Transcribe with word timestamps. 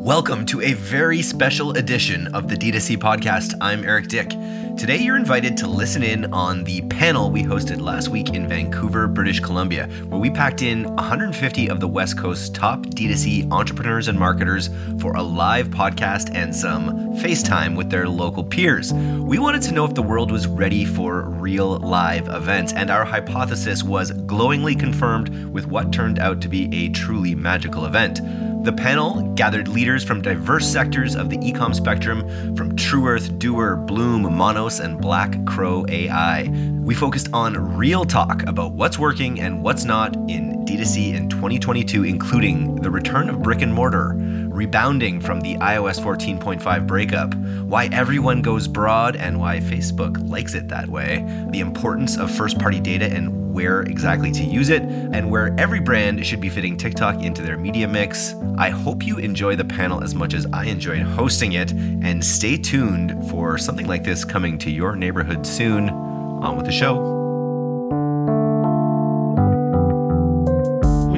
Welcome 0.00 0.46
to 0.46 0.62
a 0.62 0.72
very 0.72 1.20
special 1.20 1.72
edition 1.72 2.28
of 2.28 2.48
the 2.48 2.56
D2C 2.56 2.96
podcast. 2.96 3.52
I'm 3.60 3.84
Eric 3.84 4.08
Dyck. 4.08 4.30
Today, 4.78 4.96
you're 4.96 5.14
invited 5.14 5.58
to 5.58 5.66
listen 5.66 6.02
in 6.02 6.32
on 6.32 6.64
the 6.64 6.80
panel 6.88 7.30
we 7.30 7.42
hosted 7.42 7.82
last 7.82 8.08
week 8.08 8.30
in 8.30 8.48
Vancouver, 8.48 9.06
British 9.06 9.40
Columbia, 9.40 9.88
where 10.08 10.18
we 10.18 10.30
packed 10.30 10.62
in 10.62 10.84
150 10.84 11.68
of 11.68 11.80
the 11.80 11.86
West 11.86 12.16
Coast's 12.16 12.48
top 12.48 12.80
D2C 12.86 13.52
entrepreneurs 13.52 14.08
and 14.08 14.18
marketers 14.18 14.70
for 15.00 15.12
a 15.16 15.22
live 15.22 15.68
podcast 15.68 16.34
and 16.34 16.56
some 16.56 17.14
FaceTime 17.16 17.76
with 17.76 17.90
their 17.90 18.08
local 18.08 18.42
peers. 18.42 18.94
We 18.94 19.38
wanted 19.38 19.60
to 19.62 19.72
know 19.72 19.84
if 19.84 19.92
the 19.92 20.02
world 20.02 20.32
was 20.32 20.46
ready 20.46 20.86
for 20.86 21.28
real 21.28 21.78
live 21.78 22.26
events, 22.28 22.72
and 22.72 22.90
our 22.90 23.04
hypothesis 23.04 23.82
was 23.82 24.12
glowingly 24.12 24.74
confirmed 24.74 25.52
with 25.52 25.66
what 25.66 25.92
turned 25.92 26.18
out 26.18 26.40
to 26.40 26.48
be 26.48 26.74
a 26.74 26.88
truly 26.88 27.34
magical 27.34 27.84
event. 27.84 28.20
The 28.62 28.74
panel 28.74 29.22
gathered 29.36 29.68
leaders 29.68 30.04
from 30.04 30.20
diverse 30.20 30.70
sectors 30.70 31.16
of 31.16 31.30
the 31.30 31.38
ecom 31.38 31.74
spectrum, 31.74 32.54
from 32.54 32.76
Truearth, 32.76 33.38
Doer, 33.38 33.76
Blume, 33.76 34.30
Monos, 34.30 34.80
and 34.80 35.00
Black 35.00 35.46
Crow 35.46 35.86
AI. 35.88 36.48
We 36.82 36.94
focused 36.94 37.30
on 37.32 37.54
real 37.78 38.04
talk 38.04 38.42
about 38.42 38.72
what's 38.72 38.98
working 38.98 39.40
and 39.40 39.62
what's 39.62 39.84
not 39.84 40.14
in 40.28 40.59
D2C 40.70 41.14
in 41.14 41.28
2022, 41.28 42.04
including 42.04 42.76
the 42.76 42.90
return 42.90 43.28
of 43.28 43.42
brick 43.42 43.60
and 43.60 43.74
mortar, 43.74 44.14
rebounding 44.14 45.20
from 45.20 45.40
the 45.40 45.56
iOS 45.56 45.98
14.5 45.98 46.86
breakup, 46.86 47.34
why 47.64 47.86
everyone 47.86 48.40
goes 48.40 48.68
broad 48.68 49.16
and 49.16 49.40
why 49.40 49.58
Facebook 49.58 50.16
likes 50.28 50.54
it 50.54 50.68
that 50.68 50.88
way, 50.88 51.24
the 51.50 51.58
importance 51.58 52.16
of 52.16 52.30
first 52.30 52.56
party 52.60 52.78
data 52.78 53.06
and 53.06 53.52
where 53.52 53.82
exactly 53.82 54.30
to 54.30 54.44
use 54.44 54.68
it, 54.68 54.82
and 54.82 55.28
where 55.28 55.58
every 55.58 55.80
brand 55.80 56.24
should 56.24 56.40
be 56.40 56.48
fitting 56.48 56.76
TikTok 56.76 57.20
into 57.20 57.42
their 57.42 57.58
media 57.58 57.88
mix. 57.88 58.36
I 58.56 58.70
hope 58.70 59.04
you 59.04 59.18
enjoy 59.18 59.56
the 59.56 59.64
panel 59.64 60.04
as 60.04 60.14
much 60.14 60.34
as 60.34 60.46
I 60.52 60.66
enjoyed 60.66 61.02
hosting 61.02 61.54
it, 61.54 61.72
and 61.72 62.24
stay 62.24 62.56
tuned 62.56 63.28
for 63.28 63.58
something 63.58 63.88
like 63.88 64.04
this 64.04 64.24
coming 64.24 64.56
to 64.58 64.70
your 64.70 64.94
neighborhood 64.94 65.44
soon. 65.44 65.88
On 65.90 66.56
with 66.56 66.64
the 66.64 66.72
show. 66.72 67.19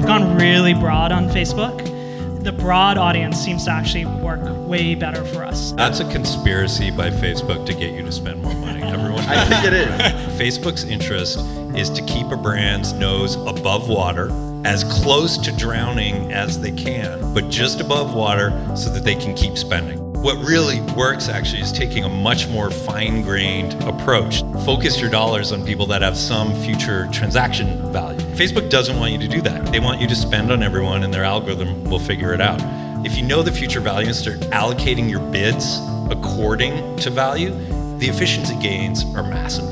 We've 0.03 0.09
gone 0.09 0.35
really 0.35 0.73
broad 0.73 1.13
on 1.13 1.29
Facebook. 1.29 2.43
The 2.43 2.51
broad 2.51 2.97
audience 2.97 3.39
seems 3.39 3.63
to 3.63 3.71
actually 3.71 4.03
work 4.03 4.41
way 4.67 4.95
better 4.95 5.23
for 5.23 5.45
us. 5.45 5.71
That's 5.71 6.01
a 6.01 6.11
conspiracy 6.11 6.91
by 6.91 7.09
Facebook 7.09 7.65
to 7.67 7.73
get 7.73 7.93
you 7.93 8.01
to 8.01 8.11
spend 8.11 8.43
more 8.43 8.53
money. 8.53 8.83
Everyone, 8.83 9.21
I 9.21 9.45
think 9.45 9.63
it 9.63 9.71
is. 9.71 9.87
Facebook's 10.37 10.83
interest 10.83 11.39
is 11.73 11.89
to 11.91 12.01
keep 12.01 12.27
a 12.31 12.35
brand's 12.35 12.91
nose 12.91 13.35
above 13.47 13.87
water, 13.87 14.29
as 14.65 14.83
close 14.83 15.37
to 15.37 15.53
drowning 15.53 16.33
as 16.33 16.59
they 16.59 16.73
can, 16.73 17.33
but 17.33 17.49
just 17.49 17.79
above 17.79 18.13
water 18.13 18.51
so 18.75 18.89
that 18.89 19.05
they 19.05 19.15
can 19.15 19.33
keep 19.33 19.57
spending. 19.57 20.02
What 20.23 20.37
really 20.37 20.79
works 20.95 21.27
actually 21.27 21.63
is 21.63 21.73
taking 21.73 22.05
a 22.05 22.09
much 22.09 22.47
more 22.47 22.71
fine 22.71 23.23
grained 23.23 23.73
approach. 23.83 24.39
Focus 24.63 24.97
your 24.97 25.09
dollars 25.09 25.51
on 25.51 25.65
people 25.65 25.85
that 25.87 26.01
have 26.01 26.15
some 26.15 26.55
future 26.61 27.09
transaction 27.11 27.91
value. 27.91 28.21
Facebook 28.37 28.69
doesn't 28.69 28.97
want 28.97 29.11
you 29.11 29.17
to 29.17 29.27
do 29.27 29.41
that. 29.41 29.69
They 29.73 29.81
want 29.81 29.99
you 29.99 30.07
to 30.07 30.15
spend 30.15 30.49
on 30.49 30.63
everyone, 30.63 31.03
and 31.03 31.13
their 31.13 31.25
algorithm 31.25 31.83
will 31.83 31.99
figure 31.99 32.31
it 32.31 32.39
out. 32.39 32.61
If 33.05 33.17
you 33.17 33.23
know 33.23 33.43
the 33.43 33.51
future 33.51 33.81
value 33.81 34.07
and 34.07 34.15
start 34.15 34.39
allocating 34.51 35.09
your 35.09 35.19
bids 35.19 35.79
according 36.09 36.95
to 36.99 37.09
value, 37.09 37.49
the 37.99 38.07
efficiency 38.07 38.55
gains 38.61 39.03
are 39.17 39.23
massive. 39.23 39.69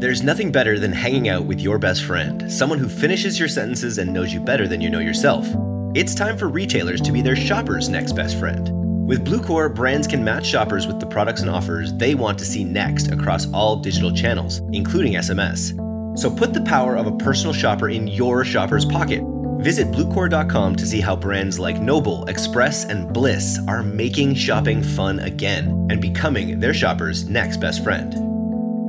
There's 0.00 0.22
nothing 0.22 0.52
better 0.52 0.78
than 0.78 0.92
hanging 0.92 1.28
out 1.28 1.46
with 1.46 1.58
your 1.58 1.80
best 1.80 2.04
friend, 2.04 2.52
someone 2.52 2.78
who 2.78 2.88
finishes 2.88 3.36
your 3.36 3.48
sentences 3.48 3.98
and 3.98 4.12
knows 4.12 4.32
you 4.32 4.38
better 4.38 4.68
than 4.68 4.80
you 4.80 4.90
know 4.90 5.00
yourself. 5.00 5.52
It's 5.94 6.12
time 6.12 6.36
for 6.36 6.48
retailers 6.48 7.00
to 7.02 7.12
be 7.12 7.22
their 7.22 7.36
shoppers' 7.36 7.88
next 7.88 8.14
best 8.14 8.36
friend. 8.36 8.68
With 9.06 9.24
Bluecore, 9.24 9.72
brands 9.72 10.08
can 10.08 10.24
match 10.24 10.44
shoppers 10.44 10.88
with 10.88 10.98
the 10.98 11.06
products 11.06 11.40
and 11.40 11.48
offers 11.48 11.94
they 11.94 12.16
want 12.16 12.36
to 12.40 12.44
see 12.44 12.64
next 12.64 13.12
across 13.12 13.48
all 13.52 13.76
digital 13.76 14.10
channels, 14.10 14.58
including 14.72 15.12
SMS. 15.12 15.78
So 16.18 16.34
put 16.34 16.52
the 16.52 16.62
power 16.62 16.96
of 16.96 17.06
a 17.06 17.16
personal 17.18 17.52
shopper 17.52 17.90
in 17.90 18.08
your 18.08 18.44
shopper's 18.44 18.84
pocket. 18.84 19.22
Visit 19.60 19.92
Bluecore.com 19.92 20.74
to 20.74 20.84
see 20.84 21.00
how 21.00 21.14
brands 21.14 21.60
like 21.60 21.80
Noble, 21.80 22.24
Express, 22.24 22.86
and 22.86 23.12
Bliss 23.12 23.60
are 23.68 23.84
making 23.84 24.34
shopping 24.34 24.82
fun 24.82 25.20
again 25.20 25.86
and 25.90 26.00
becoming 26.00 26.58
their 26.58 26.74
shoppers' 26.74 27.28
next 27.28 27.58
best 27.58 27.84
friend. 27.84 28.14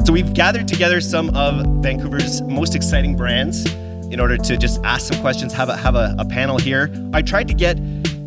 So 0.07 0.11
we've 0.11 0.33
gathered 0.33 0.67
together 0.67 0.99
some 1.01 1.29
of 1.35 1.67
Vancouver's 1.83 2.41
most 2.41 2.73
exciting 2.73 3.15
brands 3.15 3.63
in 4.11 4.19
order 4.19 4.37
to 4.37 4.57
just 4.57 4.81
ask 4.83 5.11
some 5.11 5.21
questions, 5.21 5.53
have 5.53 5.69
a, 5.69 5.75
have 5.75 5.95
a, 5.95 6.15
a 6.19 6.25
panel 6.25 6.57
here. 6.57 6.93
I 7.13 7.21
tried 7.21 7.47
to 7.47 7.53
get 7.53 7.79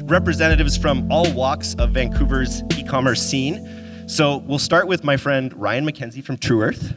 representatives 0.05 0.77
from 0.77 1.11
all 1.11 1.33
walks 1.33 1.75
of 1.75 1.91
Vancouver's 1.91 2.63
e-commerce 2.77 3.23
scene. 3.23 4.07
So 4.09 4.39
we'll 4.39 4.59
start 4.59 4.89
with 4.89 5.05
my 5.05 5.17
friend 5.17 5.53
Ryan 5.55 5.87
McKenzie 5.87 6.25
from 6.25 6.37
Truearth. 6.37 6.95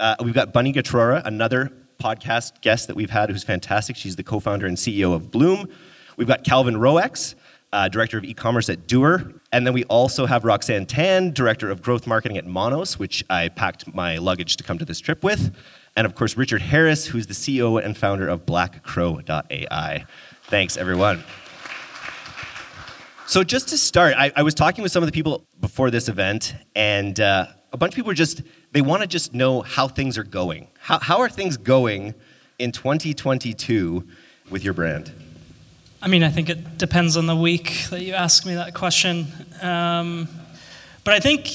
Uh, 0.00 0.14
we've 0.24 0.34
got 0.34 0.52
Bunny 0.52 0.72
Ghatrora, 0.72 1.22
another 1.24 1.72
podcast 2.00 2.60
guest 2.60 2.86
that 2.86 2.96
we've 2.96 3.10
had 3.10 3.30
who's 3.30 3.42
fantastic. 3.42 3.96
She's 3.96 4.16
the 4.16 4.22
co-founder 4.22 4.66
and 4.66 4.76
CEO 4.76 5.14
of 5.14 5.30
Blume. 5.30 5.68
We've 6.16 6.28
got 6.28 6.44
Calvin 6.44 6.76
Roex, 6.76 7.34
uh, 7.72 7.88
director 7.88 8.18
of 8.18 8.24
e-commerce 8.24 8.68
at 8.68 8.86
Doer. 8.86 9.32
And 9.52 9.66
then 9.66 9.74
we 9.74 9.84
also 9.84 10.26
have 10.26 10.44
Roxanne 10.44 10.86
Tan, 10.86 11.32
director 11.32 11.70
of 11.70 11.82
growth 11.82 12.06
marketing 12.06 12.38
at 12.38 12.46
Monos, 12.46 12.98
which 12.98 13.24
I 13.28 13.48
packed 13.48 13.92
my 13.92 14.18
luggage 14.18 14.56
to 14.56 14.64
come 14.64 14.78
to 14.78 14.84
this 14.84 15.00
trip 15.00 15.24
with. 15.24 15.54
And 15.98 16.06
of 16.06 16.14
course, 16.14 16.36
Richard 16.36 16.62
Harris, 16.62 17.06
who's 17.06 17.26
the 17.26 17.34
CEO 17.34 17.84
and 17.84 17.96
founder 17.96 18.28
of 18.28 18.46
blackcrow.ai. 18.46 20.04
Thanks, 20.44 20.76
everyone. 20.76 21.24
So, 23.26 23.42
just 23.42 23.70
to 23.70 23.76
start, 23.76 24.14
I, 24.16 24.30
I 24.36 24.44
was 24.44 24.54
talking 24.54 24.82
with 24.82 24.92
some 24.92 25.02
of 25.02 25.08
the 25.08 25.12
people 25.12 25.44
before 25.60 25.90
this 25.90 26.08
event, 26.08 26.54
and 26.76 27.18
uh, 27.18 27.46
a 27.72 27.76
bunch 27.76 27.94
of 27.94 27.96
people 27.96 28.12
are 28.12 28.14
just, 28.14 28.42
they 28.70 28.80
want 28.80 29.02
to 29.02 29.08
just 29.08 29.34
know 29.34 29.62
how 29.62 29.88
things 29.88 30.16
are 30.16 30.22
going. 30.22 30.68
How, 30.78 31.00
how 31.00 31.18
are 31.18 31.28
things 31.28 31.56
going 31.56 32.14
in 32.60 32.70
2022 32.70 34.06
with 34.50 34.62
your 34.62 34.74
brand? 34.74 35.10
I 36.00 36.06
mean, 36.06 36.22
I 36.22 36.28
think 36.28 36.48
it 36.48 36.78
depends 36.78 37.16
on 37.16 37.26
the 37.26 37.34
week 37.34 37.86
that 37.90 38.02
you 38.02 38.12
ask 38.12 38.46
me 38.46 38.54
that 38.54 38.72
question. 38.72 39.26
Um, 39.60 40.28
but 41.02 41.14
I 41.14 41.18
think, 41.18 41.48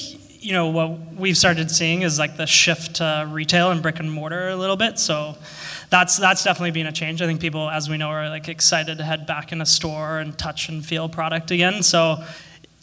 you 0.43 0.51
know, 0.51 0.67
what 0.67 1.15
we've 1.15 1.37
started 1.37 1.71
seeing 1.71 2.01
is 2.01 2.19
like 2.19 2.37
the 2.37 2.45
shift 2.45 2.95
to 2.95 3.27
retail 3.31 3.71
and 3.71 3.81
brick 3.81 3.99
and 3.99 4.11
mortar 4.11 4.49
a 4.49 4.55
little 4.55 4.75
bit. 4.75 4.99
So 4.99 5.37
that's, 5.89 6.17
that's 6.17 6.43
definitely 6.43 6.71
been 6.71 6.87
a 6.87 6.91
change. 6.91 7.21
I 7.21 7.27
think 7.27 7.39
people, 7.39 7.69
as 7.69 7.89
we 7.89 7.97
know, 7.97 8.09
are 8.09 8.29
like 8.29 8.49
excited 8.49 8.97
to 8.97 9.03
head 9.03 9.25
back 9.25 9.51
in 9.51 9.61
a 9.61 9.65
store 9.65 10.19
and 10.19 10.37
touch 10.37 10.69
and 10.69 10.85
feel 10.85 11.07
product 11.07 11.51
again. 11.51 11.81
So 11.81 12.23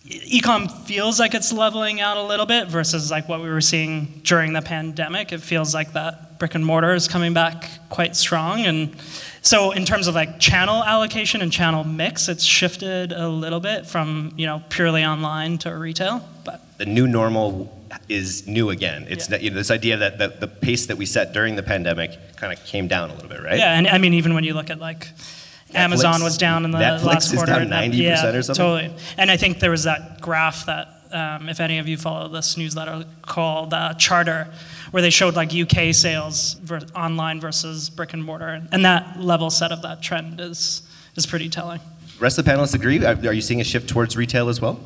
ecom 0.06 0.70
feels 0.86 1.20
like 1.20 1.34
it's 1.34 1.52
leveling 1.52 2.00
out 2.00 2.16
a 2.16 2.22
little 2.22 2.46
bit 2.46 2.68
versus 2.68 3.10
like 3.10 3.28
what 3.28 3.42
we 3.42 3.48
were 3.50 3.60
seeing 3.60 4.20
during 4.24 4.54
the 4.54 4.62
pandemic. 4.62 5.32
It 5.32 5.42
feels 5.42 5.74
like 5.74 5.92
that 5.92 6.38
brick 6.38 6.54
and 6.54 6.64
mortar 6.64 6.94
is 6.94 7.06
coming 7.06 7.34
back 7.34 7.68
quite 7.90 8.16
strong 8.16 8.64
and 8.64 8.96
so 9.42 9.70
in 9.70 9.84
terms 9.84 10.06
of 10.06 10.14
like 10.14 10.38
channel 10.38 10.84
allocation 10.84 11.40
and 11.40 11.50
channel 11.50 11.82
mix, 11.84 12.28
it's 12.28 12.44
shifted 12.44 13.12
a 13.12 13.28
little 13.28 13.60
bit 13.60 13.86
from 13.86 14.32
you 14.36 14.46
know 14.46 14.62
purely 14.68 15.04
online 15.04 15.58
to 15.58 15.74
retail. 15.76 16.26
But 16.44 16.62
the 16.80 16.86
new 16.86 17.06
normal 17.06 17.70
is 18.08 18.46
new 18.46 18.70
again. 18.70 19.06
It's 19.10 19.28
yeah. 19.28 19.36
you 19.36 19.50
know, 19.50 19.56
this 19.56 19.70
idea 19.70 19.98
that 19.98 20.16
the, 20.16 20.28
the 20.28 20.48
pace 20.48 20.86
that 20.86 20.96
we 20.96 21.04
set 21.04 21.34
during 21.34 21.54
the 21.54 21.62
pandemic 21.62 22.18
kind 22.36 22.58
of 22.58 22.64
came 22.64 22.88
down 22.88 23.10
a 23.10 23.12
little 23.12 23.28
bit, 23.28 23.42
right? 23.42 23.58
Yeah, 23.58 23.76
and 23.76 23.86
I 23.86 23.98
mean 23.98 24.14
even 24.14 24.32
when 24.32 24.44
you 24.44 24.54
look 24.54 24.70
at 24.70 24.78
like 24.78 25.00
Netflix, 25.00 25.74
Amazon 25.74 26.22
was 26.22 26.38
down 26.38 26.64
in 26.64 26.70
the 26.70 26.78
Netflix 26.78 27.04
last 27.04 27.34
quarter. 27.34 27.52
Netflix 27.52 27.56
is 27.56 27.58
down 27.58 27.68
ninety 27.68 27.98
yeah, 27.98 28.14
percent 28.14 28.36
or 28.36 28.42
something. 28.42 28.64
Totally. 28.64 29.02
And 29.18 29.30
I 29.30 29.36
think 29.36 29.60
there 29.60 29.70
was 29.70 29.84
that 29.84 30.22
graph 30.22 30.64
that 30.64 30.88
um, 31.12 31.50
if 31.50 31.60
any 31.60 31.78
of 31.78 31.86
you 31.86 31.98
follow 31.98 32.28
this 32.28 32.56
newsletter 32.56 33.04
called 33.20 33.74
uh, 33.74 33.92
Chartr, 33.98 34.50
where 34.90 35.02
they 35.02 35.10
showed 35.10 35.36
like 35.36 35.54
UK 35.54 35.94
sales 35.94 36.54
ver- 36.54 36.80
online 36.96 37.42
versus 37.42 37.90
brick 37.90 38.14
and 38.14 38.24
mortar, 38.24 38.66
and 38.72 38.86
that 38.86 39.20
level 39.20 39.50
set 39.50 39.70
of 39.70 39.82
that 39.82 40.00
trend 40.00 40.40
is 40.40 40.80
is 41.14 41.26
pretty 41.26 41.50
telling. 41.50 41.80
The 42.16 42.22
Rest 42.22 42.38
of 42.38 42.46
the 42.46 42.50
panelists 42.50 42.74
agree. 42.74 43.04
Are 43.04 43.34
you 43.34 43.42
seeing 43.42 43.60
a 43.60 43.64
shift 43.64 43.86
towards 43.86 44.16
retail 44.16 44.48
as 44.48 44.62
well? 44.62 44.80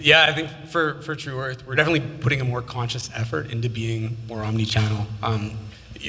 Yeah, 0.00 0.24
I 0.26 0.32
think 0.32 0.48
for, 0.68 1.02
for 1.02 1.14
Truearth, 1.14 1.66
we're 1.66 1.74
definitely 1.74 2.08
putting 2.20 2.40
a 2.40 2.44
more 2.44 2.62
conscious 2.62 3.10
effort 3.14 3.50
into 3.50 3.68
being 3.68 4.16
more 4.28 4.42
omni-channel. 4.42 5.06
Um, 5.22 5.52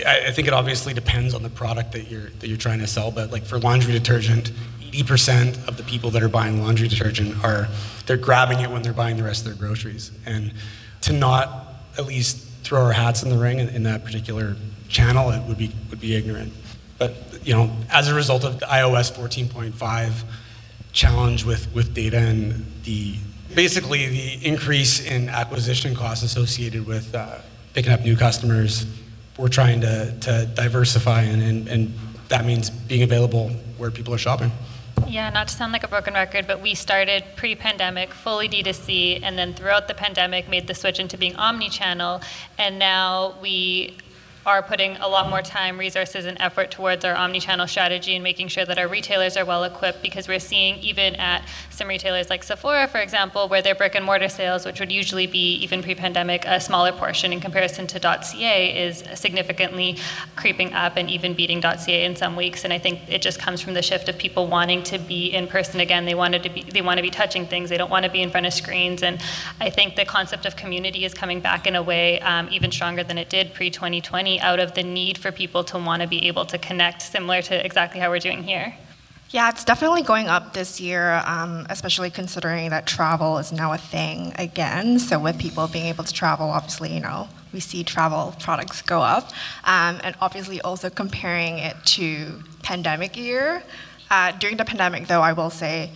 I, 0.06 0.28
I 0.28 0.32
think 0.32 0.48
it 0.48 0.54
obviously 0.54 0.94
depends 0.94 1.34
on 1.34 1.44
the 1.44 1.50
product 1.50 1.92
that 1.92 2.10
you're 2.10 2.30
that 2.40 2.48
you're 2.48 2.58
trying 2.58 2.80
to 2.80 2.88
sell, 2.88 3.12
but 3.12 3.32
like 3.32 3.44
for 3.44 3.60
laundry 3.60 3.92
detergent, 3.92 4.52
80% 4.80 5.68
of 5.68 5.76
the 5.76 5.84
people 5.84 6.10
that 6.12 6.24
are 6.24 6.30
buying 6.30 6.62
laundry 6.62 6.88
detergent 6.88 7.44
are 7.44 7.68
they're 8.06 8.18
grabbing 8.18 8.62
it 8.62 8.70
when 8.70 8.82
they're 8.82 8.94
buying 8.94 9.18
the 9.18 9.24
rest 9.24 9.46
of 9.46 9.52
their 9.52 9.68
groceries. 9.68 10.12
And 10.26 10.54
to 11.02 11.14
not 11.14 11.74
at 11.98 12.06
least 12.06 12.48
throw 12.64 12.84
our 12.86 12.94
hats 12.94 13.24
in 13.24 13.30
the 13.30 13.38
ring 13.38 13.60
in, 13.60 13.68
in 13.70 13.84
that 13.84 14.06
particular 14.06 14.56
channel, 14.88 15.32
it 15.32 15.42
would 15.44 15.58
be 15.58 15.72
would 15.90 16.00
be 16.00 16.16
ignorant. 16.16 16.54
But 16.98 17.14
you 17.44 17.54
know, 17.54 17.76
as 17.90 18.08
a 18.08 18.14
result 18.14 18.46
of 18.46 18.60
the 18.62 18.68
iOS 18.68 19.12
14.5 19.12 20.24
challenge 20.94 21.46
with, 21.46 21.74
with 21.74 21.94
data 21.94 22.18
and 22.18 22.66
the 22.84 23.16
basically 23.56 24.08
the 24.08 24.46
increase 24.46 25.06
in 25.06 25.30
acquisition 25.30 25.96
costs 25.96 26.24
associated 26.24 26.86
with 26.86 27.14
uh, 27.14 27.40
picking 27.74 27.92
up 27.92 28.02
new 28.02 28.16
customers, 28.16 28.86
we're 29.38 29.48
trying 29.48 29.82
to, 29.82 30.18
to 30.20 30.46
diversify 30.54 31.22
and, 31.22 31.42
and, 31.42 31.68
and 31.68 31.94
that 32.30 32.46
means 32.46 32.70
being 32.70 33.04
available 33.04 33.50
where 33.78 33.92
people 33.92 34.14
are 34.14 34.18
shopping. 34.18 34.52
Yeah, 35.08 35.30
not 35.30 35.50
to 35.50 35.54
sound 35.54 35.74
like 35.74 35.84
a 35.84 35.88
broken 35.88 36.14
record, 36.14 36.48
but 36.48 36.62
we 36.62 36.76
started 36.76 37.24
pre 37.36 37.56
pandemic 37.56 38.14
fully 38.14 38.48
D2C, 38.48 39.22
and 39.24 39.38
then 39.38 39.54
throughout 39.54 39.88
the 39.88 39.94
pandemic 39.94 40.48
made 40.48 40.68
the 40.68 40.76
switch 40.76 41.00
into 41.00 41.18
being 41.18 41.36
omni 41.36 41.70
channel. 41.70 42.22
And 42.58 42.80
now 42.80 43.36
we 43.42 43.98
are 44.46 44.64
putting 44.64 44.98
a 44.98 45.08
lot 45.08 45.30
more 45.30 45.42
time, 45.42 45.78
resources, 45.78 46.26
and 46.26 46.38
effort 46.40 46.72
towards 46.72 47.06
our 47.06 47.16
omni-channel 47.16 47.68
strategy 47.68 48.16
and 48.16 48.24
making 48.24 48.48
sure 48.48 48.66
that 48.66 48.80
our 48.80 48.88
retailers 48.88 49.38
are 49.38 49.46
well 49.46 49.64
equipped 49.64 50.02
because 50.02 50.28
we're 50.28 50.40
seeing 50.40 50.78
even 50.80 51.16
at 51.16 51.44
some 51.70 51.88
retailers 51.88 52.30
like 52.30 52.44
Sephora, 52.44 52.88
for 52.88 53.00
example, 53.00 53.48
where 53.48 53.62
their 53.62 53.76
brick 53.76 53.94
and 53.94 54.04
mortar 54.04 54.30
sales, 54.30 54.66
which 54.66 54.80
would 54.80 54.92
usually 54.92 55.28
be 55.28 55.56
even 55.56 55.84
pre-pandemic 55.84 56.44
a 56.46 56.60
smaller 56.60 56.92
portion 56.92 57.32
in 57.32 57.40
comparison 57.40 57.86
to 57.88 58.00
.ca, 58.00 58.88
is 58.88 59.04
significantly 59.14 59.98
creeping 60.36 60.74
up 60.74 60.98
and 60.98 61.10
even 61.10 61.34
beating 61.34 61.62
.ca 61.62 62.04
in 62.04 62.16
some 62.16 62.36
weeks. 62.36 62.64
And 62.64 62.74
I 62.74 62.80
think 62.80 63.02
it 63.08 63.22
just 63.22 63.40
comes 63.40 63.62
from 63.62 63.76
the 63.76 63.82
shift 63.82 64.10
of 64.10 64.18
people 64.18 64.48
wanting 64.48 64.82
to 64.84 64.98
be 64.98 65.28
in 65.28 65.48
person 65.48 65.80
again. 65.80 66.06
They 66.06 66.16
wanted 66.16 66.42
to 66.44 66.50
be, 66.50 66.64
they 66.64 66.82
want 66.82 66.98
to 66.98 67.04
be 67.04 67.12
touching 67.12 67.46
things. 67.46 67.70
They 67.70 67.78
don't 67.78 67.92
want 67.92 68.06
to 68.06 68.12
be 68.12 68.22
in 68.22 68.32
front 68.32 68.48
of 68.48 68.54
screens. 68.54 69.04
And 69.04 69.22
I 69.60 69.70
think 69.70 69.96
the 69.96 70.06
concept 70.06 70.46
of 70.46 70.56
community 70.56 71.06
is 71.06 71.14
coming 71.14 71.42
back 71.42 71.68
in 71.68 71.76
a 71.76 71.84
way 71.84 72.20
um, 72.22 72.48
even 72.52 72.72
stronger 72.72 73.04
than 73.04 73.18
it 73.18 73.30
did 73.30 73.54
pre-2020 73.54 74.31
out 74.40 74.60
of 74.60 74.74
the 74.74 74.84
need 74.84 75.18
for 75.18 75.32
people 75.32 75.64
to 75.66 75.78
want 75.78 76.02
to 76.02 76.08
be 76.08 76.28
able 76.28 76.46
to 76.46 76.58
connect, 76.58 77.02
similar 77.02 77.42
to 77.44 77.66
exactly 77.66 78.00
how 78.00 78.10
we're 78.10 78.20
doing 78.20 78.44
here? 78.44 78.76
Yeah, 79.32 79.50
it's 79.50 79.64
definitely 79.64 80.02
going 80.02 80.28
up 80.28 80.54
this 80.54 80.82
year, 80.82 81.22
um, 81.26 81.66
especially 81.70 82.10
considering 82.10 82.70
that 82.72 82.86
travel 82.86 83.38
is 83.38 83.54
now 83.54 83.72
a 83.72 83.78
thing 83.78 84.34
again. 84.38 85.00
So, 85.00 85.20
with 85.20 85.40
people 85.40 85.68
being 85.70 85.86
able 85.86 86.04
to 86.04 86.14
travel, 86.14 86.50
obviously, 86.50 86.94
you 86.94 87.00
know, 87.00 87.30
we 87.54 87.62
see 87.62 87.86
travel 87.86 88.36
products 88.40 88.82
go 88.82 89.02
up. 89.02 89.30
Um, 89.64 90.02
and 90.04 90.16
obviously, 90.20 90.60
also 90.62 90.90
comparing 90.90 91.60
it 91.60 91.78
to 91.98 92.44
pandemic 92.62 93.16
year. 93.16 93.64
Uh, 94.10 94.34
during 94.34 94.58
the 94.58 94.66
pandemic, 94.66 95.08
though, 95.08 95.22
I 95.22 95.32
will 95.32 95.50
say 95.50 95.92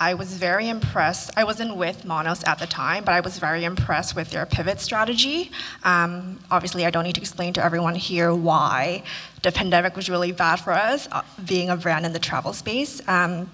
I 0.00 0.14
was 0.14 0.32
very 0.38 0.70
impressed. 0.70 1.30
I 1.36 1.44
wasn't 1.44 1.76
with 1.76 2.06
Monos 2.06 2.42
at 2.44 2.58
the 2.58 2.66
time, 2.66 3.04
but 3.04 3.12
I 3.12 3.20
was 3.20 3.38
very 3.38 3.64
impressed 3.64 4.16
with 4.16 4.30
their 4.30 4.46
pivot 4.46 4.80
strategy. 4.80 5.50
Um, 5.84 6.40
obviously, 6.50 6.86
I 6.86 6.90
don't 6.90 7.04
need 7.04 7.16
to 7.16 7.20
explain 7.20 7.52
to 7.52 7.62
everyone 7.62 7.94
here 7.94 8.34
why 8.34 9.02
the 9.42 9.52
pandemic 9.52 9.96
was 9.96 10.08
really 10.08 10.32
bad 10.32 10.56
for 10.56 10.72
us, 10.72 11.06
uh, 11.12 11.20
being 11.46 11.68
a 11.68 11.76
brand 11.76 12.06
in 12.06 12.14
the 12.14 12.18
travel 12.18 12.54
space. 12.54 13.06
Um, 13.06 13.50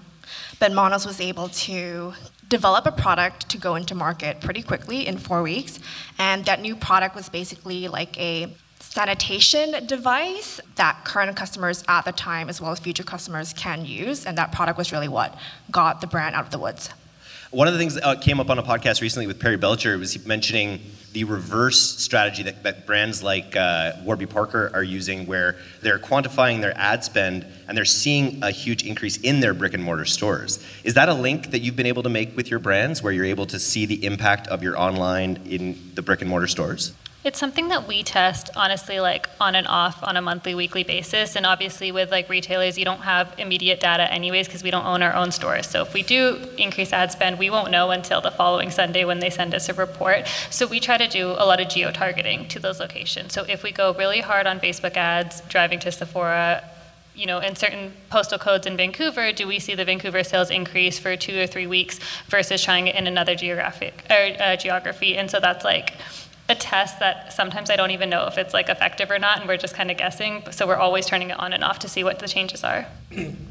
but 0.57 0.71
Monos 0.71 1.05
was 1.05 1.19
able 1.19 1.49
to 1.49 2.13
develop 2.47 2.85
a 2.85 2.93
product 2.93 3.49
to 3.49 3.57
go 3.57 3.75
into 3.75 3.93
market 3.93 4.39
pretty 4.39 4.61
quickly 4.61 5.05
in 5.05 5.17
four 5.17 5.43
weeks. 5.43 5.81
And 6.17 6.45
that 6.45 6.61
new 6.61 6.77
product 6.77 7.13
was 7.13 7.27
basically 7.27 7.89
like 7.89 8.17
a 8.17 8.55
sanitation 8.79 9.85
device 9.85 10.59
that 10.75 11.03
current 11.05 11.35
customers 11.35 11.83
at 11.87 12.05
the 12.05 12.11
time, 12.11 12.49
as 12.49 12.59
well 12.61 12.71
as 12.71 12.79
future 12.79 13.03
customers, 13.03 13.53
can 13.53 13.85
use. 13.85 14.25
And 14.25 14.37
that 14.37 14.51
product 14.51 14.77
was 14.77 14.91
really 14.91 15.07
what 15.07 15.37
got 15.71 16.01
the 16.01 16.07
brand 16.07 16.35
out 16.35 16.45
of 16.45 16.51
the 16.51 16.59
woods. 16.59 16.89
One 17.51 17.67
of 17.67 17.73
the 17.73 17.79
things 17.79 17.93
that 17.93 18.05
uh, 18.05 18.19
came 18.19 18.41
up 18.41 18.49
on 18.49 18.59
a 18.59 18.63
podcast 18.63 19.01
recently 19.01 19.25
with 19.25 19.39
Perry 19.39 19.55
Belcher 19.55 19.97
was 19.97 20.25
mentioning 20.25 20.81
the 21.13 21.23
reverse 21.23 21.97
strategy 21.97 22.43
that, 22.43 22.61
that 22.63 22.85
brands 22.85 23.23
like 23.23 23.55
uh, 23.55 23.93
Warby 24.03 24.25
Parker 24.25 24.69
are 24.73 24.83
using, 24.83 25.25
where 25.25 25.55
they're 25.81 25.97
quantifying 25.97 26.59
their 26.59 26.77
ad 26.77 27.05
spend 27.05 27.45
and 27.67 27.77
they're 27.77 27.85
seeing 27.85 28.43
a 28.43 28.51
huge 28.51 28.85
increase 28.85 29.15
in 29.17 29.39
their 29.39 29.53
brick 29.53 29.73
and 29.73 29.81
mortar 29.81 30.03
stores. 30.03 30.61
Is 30.83 30.95
that 30.95 31.07
a 31.07 31.13
link 31.13 31.51
that 31.51 31.59
you've 31.59 31.77
been 31.77 31.85
able 31.85 32.03
to 32.03 32.09
make 32.09 32.35
with 32.35 32.51
your 32.51 32.59
brands, 32.59 33.01
where 33.01 33.13
you're 33.13 33.25
able 33.25 33.45
to 33.45 33.59
see 33.59 33.85
the 33.85 34.05
impact 34.05 34.47
of 34.47 34.61
your 34.61 34.77
online 34.77 35.39
in 35.45 35.91
the 35.95 36.01
brick 36.01 36.19
and 36.19 36.29
mortar 36.29 36.47
stores? 36.47 36.93
It's 37.27 37.39
something 37.39 37.67
that 37.67 37.89
we 37.89 38.03
test 38.03 38.51
honestly 38.55 39.01
like 39.01 39.27
on 39.41 39.55
and 39.55 39.67
off 39.67 40.01
on 40.01 40.15
a 40.15 40.21
monthly 40.21 40.55
weekly 40.55 40.83
basis 40.83 41.35
and 41.35 41.45
obviously 41.45 41.91
with 41.91 42.09
like 42.09 42.29
retailers 42.29 42.77
you 42.77 42.85
don't 42.85 43.01
have 43.01 43.33
immediate 43.37 43.81
data 43.81 44.09
anyways 44.09 44.47
because 44.47 44.63
we 44.63 44.71
don't 44.71 44.85
own 44.85 45.03
our 45.03 45.13
own 45.13 45.31
stores. 45.31 45.67
So 45.67 45.81
if 45.81 45.93
we 45.93 46.03
do 46.03 46.39
increase 46.57 46.93
ad 46.93 47.11
spend, 47.11 47.37
we 47.37 47.49
won't 47.49 47.69
know 47.69 47.91
until 47.91 48.21
the 48.21 48.31
following 48.31 48.71
Sunday 48.71 49.03
when 49.03 49.19
they 49.19 49.29
send 49.29 49.53
us 49.53 49.67
a 49.67 49.73
report. 49.73 50.25
So 50.49 50.67
we 50.67 50.79
try 50.79 50.97
to 50.97 51.09
do 51.09 51.31
a 51.31 51.45
lot 51.45 51.59
of 51.59 51.67
geo 51.67 51.91
targeting 51.91 52.47
to 52.47 52.59
those 52.59 52.79
locations. 52.79 53.33
So 53.33 53.43
if 53.43 53.61
we 53.61 53.73
go 53.73 53.93
really 53.93 54.21
hard 54.21 54.47
on 54.47 54.61
Facebook 54.61 54.95
ads, 54.95 55.41
driving 55.49 55.79
to 55.79 55.91
Sephora, 55.91 56.63
you 57.13 57.25
know, 57.25 57.39
in 57.39 57.57
certain 57.57 57.91
postal 58.09 58.39
codes 58.39 58.65
in 58.65 58.77
Vancouver, 58.77 59.33
do 59.33 59.47
we 59.47 59.59
see 59.59 59.75
the 59.75 59.83
Vancouver 59.83 60.23
sales 60.23 60.49
increase 60.49 60.97
for 60.97 61.17
two 61.17 61.37
or 61.41 61.47
three 61.47 61.67
weeks 61.67 61.99
versus 62.29 62.63
trying 62.63 62.87
it 62.87 62.95
in 62.95 63.05
another 63.05 63.35
geographic 63.35 64.05
or 64.09 64.31
uh, 64.39 64.55
geography? 64.55 65.17
And 65.17 65.29
so 65.29 65.41
that's 65.41 65.65
like 65.65 65.93
a 66.49 66.55
test 66.55 66.99
that 66.99 67.33
sometimes 67.33 67.69
I 67.69 67.75
don't 67.75 67.91
even 67.91 68.09
know 68.09 68.25
if 68.27 68.37
it's 68.37 68.53
like 68.53 68.69
effective 68.69 69.11
or 69.11 69.19
not, 69.19 69.39
and 69.39 69.47
we're 69.47 69.57
just 69.57 69.75
kind 69.75 69.91
of 69.91 69.97
guessing. 69.97 70.43
So 70.51 70.65
we're 70.65 70.75
always 70.77 71.05
turning 71.05 71.29
it 71.29 71.39
on 71.39 71.51
and 71.53 71.63
off 71.63 71.79
to 71.79 71.89
see 71.89 72.03
what 72.03 72.19
the 72.19 72.27
changes 72.27 72.63
are. 72.63 72.85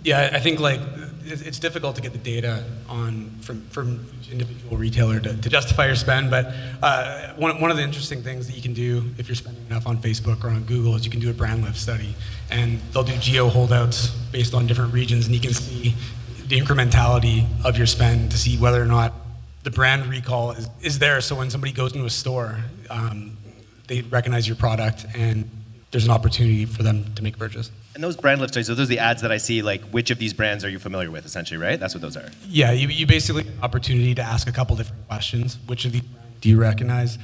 Yeah, 0.03 0.31
I 0.33 0.41
think 0.41 0.61
like 0.61 0.81
it's 1.25 1.59
difficult 1.59 1.97
to 1.97 2.03
get 2.03 2.13
the 2.13 2.19
data 2.19 2.65
on 2.89 3.31
from 3.41 3.63
from 3.69 4.07
individual 4.31 4.77
retailer 4.77 5.21
to, 5.21 5.37
to 5.37 5.49
justify 5.49 5.87
your 5.87 5.97
spend. 5.97 6.31
But 6.31 6.55
uh, 6.83 7.35
one 7.35 7.61
one 7.61 7.71
of 7.71 7.77
the 7.77 7.83
interesting 7.83 8.23
things 8.23 8.47
that 8.47 8.57
you 8.57 8.63
can 8.63 8.73
do 8.73 9.05
if 9.19 9.29
you're 9.29 9.37
spending 9.37 9.67
enough 9.67 9.87
on 9.87 9.99
Facebook 9.99 10.43
or 10.45 10.49
on 10.49 10.65
Google 10.65 10.95
is 10.95 11.05
you 11.05 11.11
can 11.11 11.21
do 11.21 11.31
a 11.31 11.35
brand 11.35 11.63
lift 11.63 11.77
study, 11.77 12.15
and 12.51 12.81
they'll 12.93 13.03
do 13.03 13.17
geo 13.19 13.49
holdouts 13.49 14.09
based 14.33 14.55
on 14.55 14.67
different 14.67 14.95
regions, 14.95 15.27
and 15.27 15.35
you 15.35 15.41
can 15.41 15.53
see 15.53 15.95
the 16.47 16.59
incrementality 16.59 17.47
of 17.65 17.77
your 17.77 17.87
spend 17.87 18.31
to 18.31 18.39
see 18.39 18.57
whether 18.57 18.81
or 18.81 18.87
not 18.87 19.13
the 19.67 19.71
brand 19.73 20.07
recall 20.07 20.53
is, 20.53 20.69
is 20.81 21.01
there. 21.01 21.21
So 21.21 21.35
when 21.35 21.51
somebody 21.51 21.73
goes 21.73 21.93
into 21.93 22.07
a 22.07 22.11
store, 22.11 22.61
um, 22.89 23.37
they 23.89 24.03
recognize 24.03 24.47
your 24.47 24.55
product 24.57 25.05
and 25.17 25.51
there's 25.91 26.05
an 26.05 26.13
opportunity 26.13 26.65
for 26.65 26.85
them 26.85 27.13
to 27.17 27.23
make 27.25 27.35
a 27.35 27.39
purchase. 27.39 27.73
And 27.97 28.05
those 28.05 28.17
brand 28.17 28.41
lift 28.41 28.55
studies, 28.55 28.69
so 28.69 28.77
those 28.77 28.87
are 28.87 28.95
the 28.95 29.01
ads 29.01 29.23
that 29.23 29.33
I 29.33 29.39
see, 29.39 29.63
like 29.63 29.83
which 29.87 30.13
of 30.13 30.21
these 30.21 30.33
brands 30.33 30.65
are 30.65 30.69
you 30.69 30.79
familiar 30.79 31.11
with, 31.11 31.27
essentially, 31.27 31.59
right? 31.59 31.81
That's 31.81 31.95
what 31.95 32.01
those 32.01 32.17
are. 32.17 32.31
Yeah, 32.47 32.71
you, 32.71 32.87
you 32.87 33.09
basically 33.09 33.43
have 33.43 33.55
an 33.55 33.65
opportunity 33.65 34.15
to 34.15 34.23
ask 34.23 34.49
a 34.49 34.53
couple 34.53 34.77
different 34.77 35.05
questions. 35.09 35.59
Which 35.67 35.85
of 35.85 35.91
these 35.91 36.03
do 36.41 36.49
you 36.49 36.61
recognize? 36.61 37.19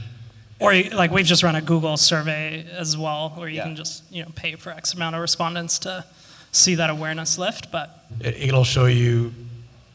Or 0.59 0.75
like 0.75 1.13
we've 1.13 1.25
just 1.25 1.45
run 1.45 1.55
a 1.55 1.63
Google 1.63 1.97
survey 1.97 2.67
as 2.73 2.99
well, 2.99 3.31
where 3.37 3.49
you 3.49 3.59
yeah. 3.59 3.65
can 3.65 3.77
just 3.77 4.03
you 4.13 4.25
know 4.25 4.31
pay 4.35 4.57
for 4.57 4.71
X 4.71 4.95
amount 4.95 5.15
of 5.15 5.23
respondents 5.23 5.79
to 5.81 6.05
see 6.51 6.75
that 6.75 6.91
awareness 6.91 7.39
lift. 7.39 7.71
But 7.71 8.05
it, 8.19 8.53
will 8.53 8.65
show 8.65 8.87
you 8.87 9.33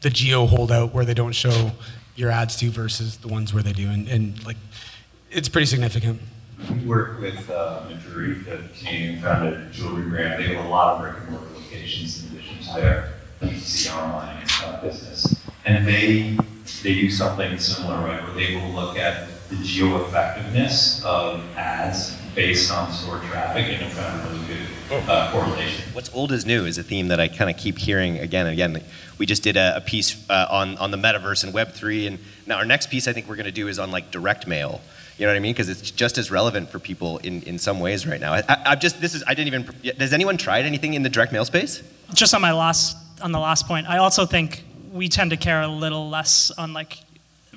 the 0.00 0.08
geo 0.08 0.46
holdout 0.46 0.94
where 0.94 1.04
they 1.04 1.14
don't 1.14 1.32
show 1.32 1.72
your 2.18 2.30
ads 2.30 2.56
to 2.56 2.68
versus 2.70 3.16
the 3.18 3.28
ones 3.28 3.54
where 3.54 3.62
they 3.62 3.72
do, 3.72 3.88
and, 3.88 4.08
and 4.08 4.44
like 4.44 4.56
it's 5.30 5.48
pretty 5.48 5.66
significant. 5.66 6.20
We 6.68 6.84
work 6.84 7.20
with 7.20 7.48
uh, 7.48 7.82
Mejuri, 7.88 8.44
the 8.44 8.60
Canadian 8.76 9.22
founded 9.22 9.72
jewelry 9.72 10.08
brand. 10.08 10.42
They 10.42 10.54
have 10.54 10.64
a 10.64 10.68
lot 10.68 10.94
of 10.94 11.00
brick 11.00 11.22
and 11.22 11.30
mortar 11.30 11.46
locations 11.54 12.24
in 12.24 12.36
addition 12.36 12.58
to 12.58 12.80
their 12.80 13.14
D2C 13.40 13.96
online 13.96 14.44
uh, 14.64 14.82
business, 14.82 15.36
and 15.64 15.86
they 15.86 16.36
they 16.82 16.94
do 16.94 17.08
something 17.08 17.56
similar, 17.58 18.04
right? 18.04 18.22
Where 18.24 18.34
they 18.34 18.56
will 18.56 18.72
look 18.72 18.98
at 18.98 19.28
the 19.48 19.56
geo 19.56 20.04
effectiveness 20.04 21.04
of 21.04 21.40
ads 21.56 22.16
based 22.38 22.70
on 22.70 22.92
store 22.92 23.18
traffic 23.18 23.66
and 23.66 23.92
found 23.92 24.20
a 24.20 24.32
really 24.32 24.46
good 24.46 25.08
uh, 25.08 25.32
correlation. 25.32 25.84
What's 25.92 26.14
old 26.14 26.30
is 26.30 26.46
new 26.46 26.66
is 26.66 26.78
a 26.78 26.84
theme 26.84 27.08
that 27.08 27.18
I 27.18 27.26
kind 27.26 27.50
of 27.50 27.56
keep 27.56 27.78
hearing 27.78 28.18
again 28.18 28.46
and 28.46 28.52
again. 28.52 28.80
We 29.18 29.26
just 29.26 29.42
did 29.42 29.56
a, 29.56 29.78
a 29.78 29.80
piece 29.80 30.24
uh, 30.30 30.46
on 30.48 30.78
on 30.78 30.92
the 30.92 30.96
metaverse 30.96 31.42
and 31.42 31.52
Web 31.52 31.72
three, 31.72 32.06
and 32.06 32.20
now 32.46 32.56
our 32.58 32.64
next 32.64 32.90
piece 32.90 33.08
I 33.08 33.12
think 33.12 33.28
we're 33.28 33.34
going 33.34 33.46
to 33.46 33.58
do 33.62 33.66
is 33.66 33.80
on 33.80 33.90
like 33.90 34.12
direct 34.12 34.46
mail. 34.46 34.80
You 35.18 35.26
know 35.26 35.32
what 35.32 35.36
I 35.36 35.40
mean? 35.40 35.52
Because 35.52 35.68
it's 35.68 35.90
just 35.90 36.16
as 36.16 36.30
relevant 36.30 36.70
for 36.70 36.78
people 36.78 37.18
in, 37.18 37.42
in 37.42 37.58
some 37.58 37.80
ways 37.80 38.06
right 38.06 38.20
now. 38.20 38.34
I, 38.34 38.42
have 38.64 38.78
just 38.78 39.00
this 39.00 39.14
is 39.14 39.24
I 39.26 39.34
didn't 39.34 39.48
even. 39.52 39.96
Has 39.98 40.12
anyone 40.12 40.36
tried 40.36 40.64
anything 40.64 40.94
in 40.94 41.02
the 41.02 41.10
direct 41.10 41.32
mail 41.32 41.44
space? 41.44 41.82
Just 42.14 42.34
on 42.34 42.40
my 42.40 42.52
last 42.52 42.96
on 43.20 43.32
the 43.32 43.40
last 43.40 43.66
point, 43.66 43.88
I 43.88 43.98
also 43.98 44.26
think 44.26 44.62
we 44.92 45.08
tend 45.08 45.30
to 45.30 45.36
care 45.36 45.60
a 45.60 45.68
little 45.68 46.08
less 46.08 46.52
on 46.52 46.72
like 46.72 46.98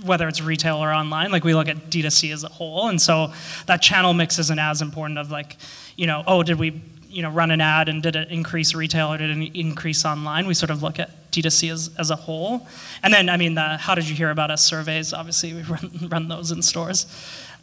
whether 0.03 0.27
it's 0.27 0.41
retail 0.41 0.77
or 0.77 0.91
online. 0.91 1.31
Like 1.31 1.43
we 1.43 1.53
look 1.53 1.67
at 1.67 1.89
D2C 1.89 2.33
as 2.33 2.43
a 2.43 2.49
whole, 2.49 2.87
and 2.87 3.01
so 3.01 3.33
that 3.67 3.81
channel 3.81 4.13
mix 4.13 4.39
isn't 4.39 4.59
as 4.59 4.81
important. 4.81 5.19
Of 5.19 5.31
like, 5.31 5.57
you 5.95 6.07
know, 6.07 6.23
oh, 6.27 6.43
did 6.43 6.59
we 6.59 6.81
you 7.09 7.21
know 7.21 7.29
run 7.29 7.51
an 7.51 7.61
ad 7.61 7.89
and 7.89 8.01
did 8.01 8.15
it 8.15 8.29
increase 8.29 8.73
retail 8.73 9.13
or 9.13 9.17
did 9.17 9.29
it 9.29 9.55
increase 9.59 10.05
online? 10.05 10.47
We 10.47 10.53
sort 10.53 10.69
of 10.69 10.81
look 10.81 10.99
at 10.99 11.31
D2C 11.31 11.71
as, 11.71 11.89
as 11.97 12.09
a 12.09 12.15
whole, 12.15 12.67
and 13.03 13.13
then 13.13 13.29
I 13.29 13.37
mean, 13.37 13.55
the 13.55 13.77
how 13.77 13.95
did 13.95 14.07
you 14.07 14.15
hear 14.15 14.31
about 14.31 14.51
us 14.51 14.65
surveys? 14.65 15.13
Obviously, 15.13 15.53
we 15.53 15.61
run 15.63 15.91
run 16.09 16.27
those 16.27 16.51
in 16.51 16.61
stores. 16.61 17.05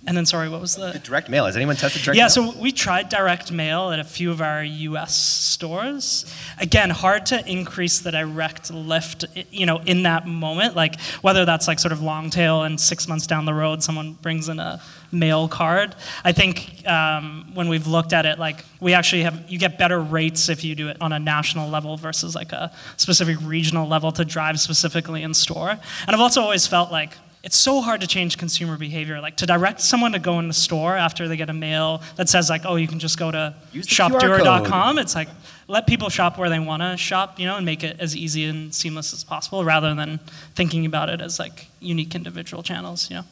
And 0.07 0.17
then, 0.17 0.25
sorry, 0.25 0.49
what 0.49 0.61
was 0.61 0.77
the? 0.77 0.93
the 0.93 0.99
direct 1.01 1.29
mail. 1.29 1.45
Has 1.45 1.57
anyone 1.57 1.77
tested 1.77 2.03
direct 2.03 2.17
yeah, 2.17 2.25
mail? 2.25 2.53
so 2.53 2.59
we 2.59 2.73
tried 2.73 3.09
direct 3.09 3.53
mail 3.53 3.91
at 3.91 3.99
a 3.99 4.05
few 4.05 4.31
of 4.31 4.41
our 4.41 4.65
U.S. 4.65 5.15
stores. 5.15 6.25
Again, 6.59 6.89
hard 6.91 7.27
to 7.27 7.47
increase 7.47 8.01
the 8.01 8.13
direct 8.13 8.71
lift, 8.71 9.27
you 9.51 9.67
know, 9.67 9.81
in 9.81 10.05
that 10.05 10.27
moment. 10.27 10.77
Like 10.77 10.99
whether 11.21 11.45
that's 11.45 11.69
like 11.69 11.79
sort 11.79 11.93
of 11.93 12.01
long 12.01 12.31
tail 12.31 12.63
and 12.63 12.81
six 12.81 13.07
months 13.07 13.27
down 13.27 13.45
the 13.45 13.53
road, 13.53 13.83
someone 13.83 14.15
brings 14.15 14.49
in 14.49 14.61
a 14.61 14.81
mail 15.13 15.49
card. 15.49 15.95
I 16.25 16.33
think 16.33 16.87
um, 16.87 17.51
when 17.55 17.69
we've 17.69 17.87
looked 17.87 18.13
at 18.13 18.25
it, 18.25 18.39
like 18.39 18.65
we 18.81 18.95
actually 18.95 19.23
have, 19.23 19.51
you 19.51 19.59
get 19.59 19.79
better 19.79 20.01
rates 20.01 20.49
if 20.49 20.65
you 20.65 20.75
do 20.75 20.89
it 20.89 20.97
on 21.01 21.13
a 21.13 21.19
national 21.19 21.69
level 21.69 21.97
versus 21.97 22.35
like 22.35 22.53
a 22.53 22.73
specific 22.97 23.37
regional 23.43 23.87
level 23.87 24.13
to 24.13 24.25
drive 24.25 24.61
specifically 24.61 25.23
in 25.23 25.35
store. 25.35 25.71
And 25.71 25.81
I've 26.09 26.21
also 26.21 26.41
always 26.41 26.67
felt 26.67 26.91
like 26.91 27.17
it's 27.43 27.57
so 27.57 27.81
hard 27.81 28.01
to 28.01 28.07
change 28.07 28.37
consumer 28.37 28.77
behavior. 28.77 29.21
Like 29.21 29.37
to 29.37 29.47
direct 29.47 29.81
someone 29.81 30.13
to 30.13 30.19
go 30.19 30.39
in 30.39 30.49
the 30.49 30.55
store 30.55 30.97
after 30.97 31.29
they 31.29 31.37
get 31.37 31.51
a 31.51 31.55
mail 31.55 32.03
that 32.17 32.29
says 32.29 32.51
like, 32.51 32.63
oh, 32.65 32.77
you 32.77 32.89
can 32.89 32.99
just 32.99 33.19
go 33.19 33.31
to 33.31 33.55
Use 33.73 33.87
shopdoer.com. 33.87 34.99
It's 34.99 35.15
like 35.15 35.29
let 35.69 35.87
people 35.87 36.09
shop 36.09 36.39
where 36.39 36.49
they 36.49 36.59
want 36.59 36.83
to 36.83 36.97
shop, 36.97 37.39
you 37.39 37.47
know, 37.47 37.57
and 37.57 37.65
make 37.65 37.85
it 37.85 38.01
as 38.01 38.17
easy 38.17 38.45
and 38.45 38.75
seamless 38.75 39.13
as 39.13 39.23
possible, 39.23 39.65
rather 39.65 39.95
than 39.95 40.19
thinking 40.55 40.87
about 40.87 41.11
it 41.11 41.21
as 41.21 41.39
like 41.39 41.69
unique 41.81 42.15
individual 42.15 42.63
channels. 42.63 43.11
You 43.11 43.17
know. 43.17 43.25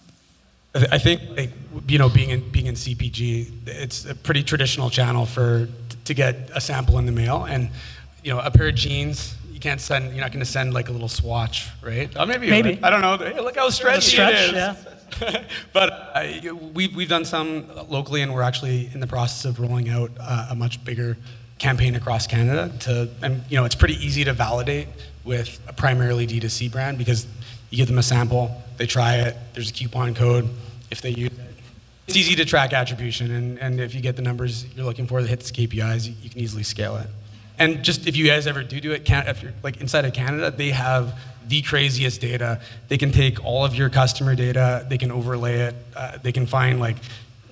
I 0.74 0.86
I 0.92 0.98
think, 0.98 1.22
like, 1.36 1.50
you 1.88 1.98
know, 1.98 2.08
being 2.08 2.30
in 2.30 2.48
being 2.50 2.66
in 2.66 2.74
CPG, 2.74 3.50
it's 3.66 4.04
a 4.04 4.14
pretty 4.14 4.42
traditional 4.42 4.90
channel 4.90 5.26
for 5.26 5.68
to 6.04 6.14
get 6.14 6.50
a 6.54 6.60
sample 6.60 6.98
in 6.98 7.06
the 7.06 7.12
mail, 7.12 7.44
and 7.44 7.70
you 8.22 8.32
know, 8.32 8.40
a 8.40 8.50
pair 8.50 8.68
of 8.68 8.74
jeans. 8.74 9.34
You 9.56 9.60
can't 9.60 9.80
send. 9.80 10.12
You're 10.12 10.20
not 10.20 10.32
going 10.32 10.44
to 10.44 10.50
send 10.50 10.74
like 10.74 10.90
a 10.90 10.92
little 10.92 11.08
swatch, 11.08 11.70
right? 11.82 12.12
Oh, 12.14 12.26
maybe. 12.26 12.44
you 12.44 12.50
Maybe. 12.50 12.74
would. 12.74 12.84
I 12.84 12.90
don't 12.90 13.00
know. 13.00 13.16
Hey, 13.16 13.40
look 13.40 13.56
how 13.56 13.70
stretchy 13.70 14.10
stretch, 14.10 14.34
it 14.34 14.48
is. 14.48 14.52
yeah. 14.52 15.44
but 15.72 16.12
uh, 16.14 16.54
we, 16.74 16.88
we've 16.88 17.08
done 17.08 17.24
some 17.24 17.64
locally, 17.88 18.20
and 18.20 18.34
we're 18.34 18.42
actually 18.42 18.90
in 18.92 19.00
the 19.00 19.06
process 19.06 19.46
of 19.46 19.58
rolling 19.58 19.88
out 19.88 20.10
uh, 20.20 20.48
a 20.50 20.54
much 20.54 20.84
bigger 20.84 21.16
campaign 21.58 21.94
across 21.94 22.26
Canada. 22.26 22.70
To 22.80 23.08
and 23.22 23.42
you 23.48 23.56
know, 23.56 23.64
it's 23.64 23.74
pretty 23.74 23.94
easy 23.94 24.24
to 24.24 24.34
validate 24.34 24.88
with 25.24 25.58
a 25.66 25.72
primarily 25.72 26.26
D2C 26.26 26.70
brand 26.70 26.98
because 26.98 27.26
you 27.70 27.78
give 27.78 27.88
them 27.88 27.96
a 27.96 28.02
sample, 28.02 28.62
they 28.76 28.84
try 28.84 29.16
it. 29.20 29.38
There's 29.54 29.70
a 29.70 29.72
coupon 29.72 30.14
code. 30.14 30.50
If 30.90 31.00
they 31.00 31.12
use 31.12 31.32
it, 31.32 31.54
it's 32.06 32.16
easy 32.18 32.34
to 32.34 32.44
track 32.44 32.74
attribution, 32.74 33.30
and, 33.30 33.58
and 33.58 33.80
if 33.80 33.94
you 33.94 34.02
get 34.02 34.16
the 34.16 34.22
numbers 34.22 34.66
you're 34.76 34.84
looking 34.84 35.06
for 35.06 35.22
that 35.22 35.28
hits 35.28 35.50
KPIs, 35.50 36.08
you, 36.08 36.14
you 36.20 36.28
can 36.28 36.40
easily 36.40 36.62
scale 36.62 36.96
it. 36.98 37.08
And 37.58 37.82
just 37.82 38.06
if 38.06 38.16
you 38.16 38.26
guys 38.26 38.46
ever 38.46 38.62
do 38.62 38.80
do 38.80 38.92
it, 38.92 39.08
if 39.08 39.42
you're 39.42 39.52
like 39.62 39.80
inside 39.80 40.04
of 40.04 40.12
Canada, 40.12 40.50
they 40.50 40.70
have 40.70 41.18
the 41.48 41.62
craziest 41.62 42.20
data. 42.20 42.60
They 42.88 42.98
can 42.98 43.12
take 43.12 43.44
all 43.44 43.64
of 43.64 43.74
your 43.74 43.88
customer 43.88 44.34
data, 44.34 44.84
they 44.88 44.98
can 44.98 45.10
overlay 45.10 45.60
it, 45.60 45.74
uh, 45.94 46.18
they 46.22 46.32
can 46.32 46.46
find 46.46 46.80
like, 46.80 46.96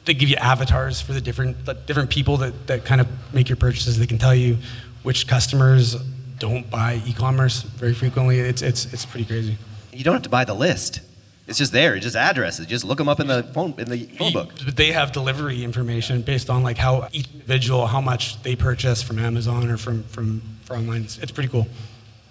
they 0.04 0.14
give 0.14 0.28
you 0.28 0.36
avatars 0.36 1.00
for 1.00 1.12
the 1.12 1.20
different 1.20 1.64
the 1.64 1.74
different 1.74 2.10
people 2.10 2.36
that, 2.38 2.66
that 2.66 2.84
kind 2.84 3.00
of 3.00 3.08
make 3.32 3.48
your 3.48 3.56
purchases. 3.56 3.98
They 3.98 4.06
can 4.06 4.18
tell 4.18 4.34
you 4.34 4.58
which 5.02 5.26
customers 5.26 5.96
don't 6.38 6.68
buy 6.68 7.00
e-commerce 7.06 7.62
very 7.62 7.94
frequently. 7.94 8.38
It's 8.38 8.60
it's 8.60 8.92
it's 8.92 9.06
pretty 9.06 9.24
crazy. 9.24 9.56
You 9.92 10.04
don't 10.04 10.14
have 10.14 10.22
to 10.22 10.28
buy 10.28 10.44
the 10.44 10.54
list. 10.54 11.00
It's 11.46 11.58
just 11.58 11.72
there. 11.72 11.94
It's 11.94 12.04
just 12.04 12.16
addresses. 12.16 12.66
Just 12.66 12.84
look 12.84 12.96
them 12.96 13.08
up 13.08 13.20
in 13.20 13.26
the 13.26 13.42
phone 13.42 13.74
in 13.76 13.90
the 13.90 14.04
phone 14.04 14.32
book. 14.32 14.54
They 14.54 14.92
have 14.92 15.12
delivery 15.12 15.62
information 15.62 16.22
based 16.22 16.48
on 16.48 16.62
like 16.62 16.78
how 16.78 17.08
each 17.12 17.30
individual, 17.32 17.86
how 17.86 18.00
much 18.00 18.42
they 18.42 18.56
purchase 18.56 19.02
from 19.02 19.18
Amazon 19.18 19.70
or 19.70 19.76
from 19.76 20.04
from, 20.04 20.40
from 20.64 20.80
online. 20.80 21.02
It's, 21.02 21.18
it's 21.18 21.32
pretty 21.32 21.50
cool. 21.50 21.66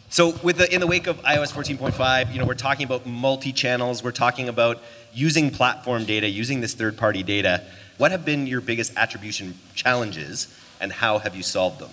So, 0.09 0.31
with 0.43 0.57
the 0.57 0.73
in 0.73 0.79
the 0.79 0.87
wake 0.87 1.07
of 1.07 1.17
iOS 1.21 1.51
14.5, 1.53 2.33
you 2.33 2.39
know, 2.39 2.45
we're 2.45 2.53
talking 2.55 2.85
about 2.85 3.05
multi-channels. 3.05 4.03
We're 4.03 4.11
talking 4.11 4.49
about 4.49 4.81
using 5.13 5.51
platform 5.51 6.05
data, 6.05 6.27
using 6.27 6.61
this 6.61 6.73
third-party 6.73 7.23
data. 7.23 7.63
What 7.97 8.11
have 8.11 8.25
been 8.25 8.47
your 8.47 8.61
biggest 8.61 8.93
attribution 8.95 9.55
challenges, 9.75 10.55
and 10.79 10.91
how 10.91 11.19
have 11.19 11.35
you 11.35 11.43
solved 11.43 11.79
them? 11.79 11.89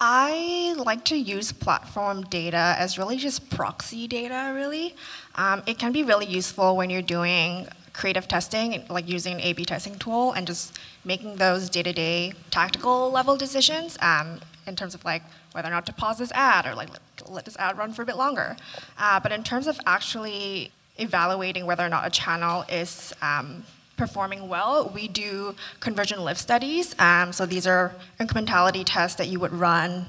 I 0.00 0.74
like 0.76 1.04
to 1.06 1.16
use 1.16 1.52
platform 1.52 2.22
data 2.24 2.74
as 2.78 2.98
really 2.98 3.16
just 3.16 3.48
proxy 3.48 4.06
data, 4.08 4.52
really. 4.54 4.96
Um, 5.36 5.62
it 5.66 5.78
can 5.78 5.92
be 5.92 6.02
really 6.02 6.26
useful 6.26 6.76
when 6.76 6.90
you're 6.90 7.02
doing 7.02 7.68
creative 7.92 8.26
testing, 8.26 8.84
like 8.90 9.08
using 9.08 9.34
an 9.34 9.40
A 9.40 9.52
B 9.52 9.64
testing 9.64 9.94
tool 9.96 10.32
and 10.32 10.46
just 10.46 10.76
making 11.04 11.36
those 11.36 11.70
day 11.70 11.82
to 11.84 11.92
day 11.92 12.32
tactical 12.50 13.10
level 13.10 13.36
decisions 13.36 13.96
um, 14.02 14.40
in 14.66 14.74
terms 14.74 14.94
of 14.94 15.04
like 15.04 15.22
whether 15.52 15.68
or 15.68 15.70
not 15.70 15.86
to 15.86 15.92
pause 15.92 16.18
this 16.18 16.32
ad 16.32 16.66
or 16.66 16.74
like 16.74 16.90
let, 16.90 17.30
let 17.30 17.44
this 17.44 17.56
ad 17.56 17.78
run 17.78 17.92
for 17.92 18.02
a 18.02 18.06
bit 18.06 18.16
longer. 18.16 18.56
Uh, 18.98 19.20
but 19.20 19.30
in 19.30 19.44
terms 19.44 19.68
of 19.68 19.78
actually 19.86 20.72
evaluating 20.98 21.66
whether 21.66 21.86
or 21.86 21.88
not 21.88 22.06
a 22.06 22.10
channel 22.10 22.64
is 22.68 23.12
um, 23.22 23.64
performing 23.96 24.48
well, 24.48 24.90
we 24.94 25.08
do 25.08 25.54
conversion 25.80 26.22
lift 26.22 26.40
studies. 26.40 26.94
Um, 26.98 27.32
so 27.32 27.46
these 27.46 27.66
are 27.66 27.94
incrementality 28.18 28.82
tests 28.84 29.16
that 29.18 29.28
you 29.28 29.38
would 29.40 29.52
run 29.52 30.06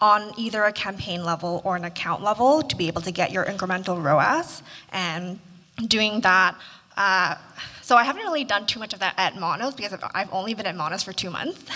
on 0.00 0.32
either 0.36 0.64
a 0.64 0.72
campaign 0.72 1.24
level 1.24 1.60
or 1.64 1.76
an 1.76 1.84
account 1.84 2.22
level 2.22 2.62
to 2.62 2.76
be 2.76 2.86
able 2.86 3.02
to 3.02 3.10
get 3.10 3.32
your 3.32 3.44
incremental 3.44 4.02
ROAS. 4.02 4.62
And 4.92 5.40
doing 5.86 6.20
that, 6.20 6.56
uh, 6.96 7.34
so 7.88 7.96
I 7.96 8.04
haven't 8.04 8.20
really 8.20 8.44
done 8.44 8.66
too 8.66 8.78
much 8.78 8.92
of 8.92 9.00
that 9.00 9.14
at 9.16 9.34
Monos 9.34 9.74
because 9.74 9.94
I've- 10.12 10.28
only 10.30 10.52
been 10.52 10.66
at 10.66 10.76
Monos 10.76 11.02
for 11.02 11.14
two 11.14 11.30
months. 11.30 11.64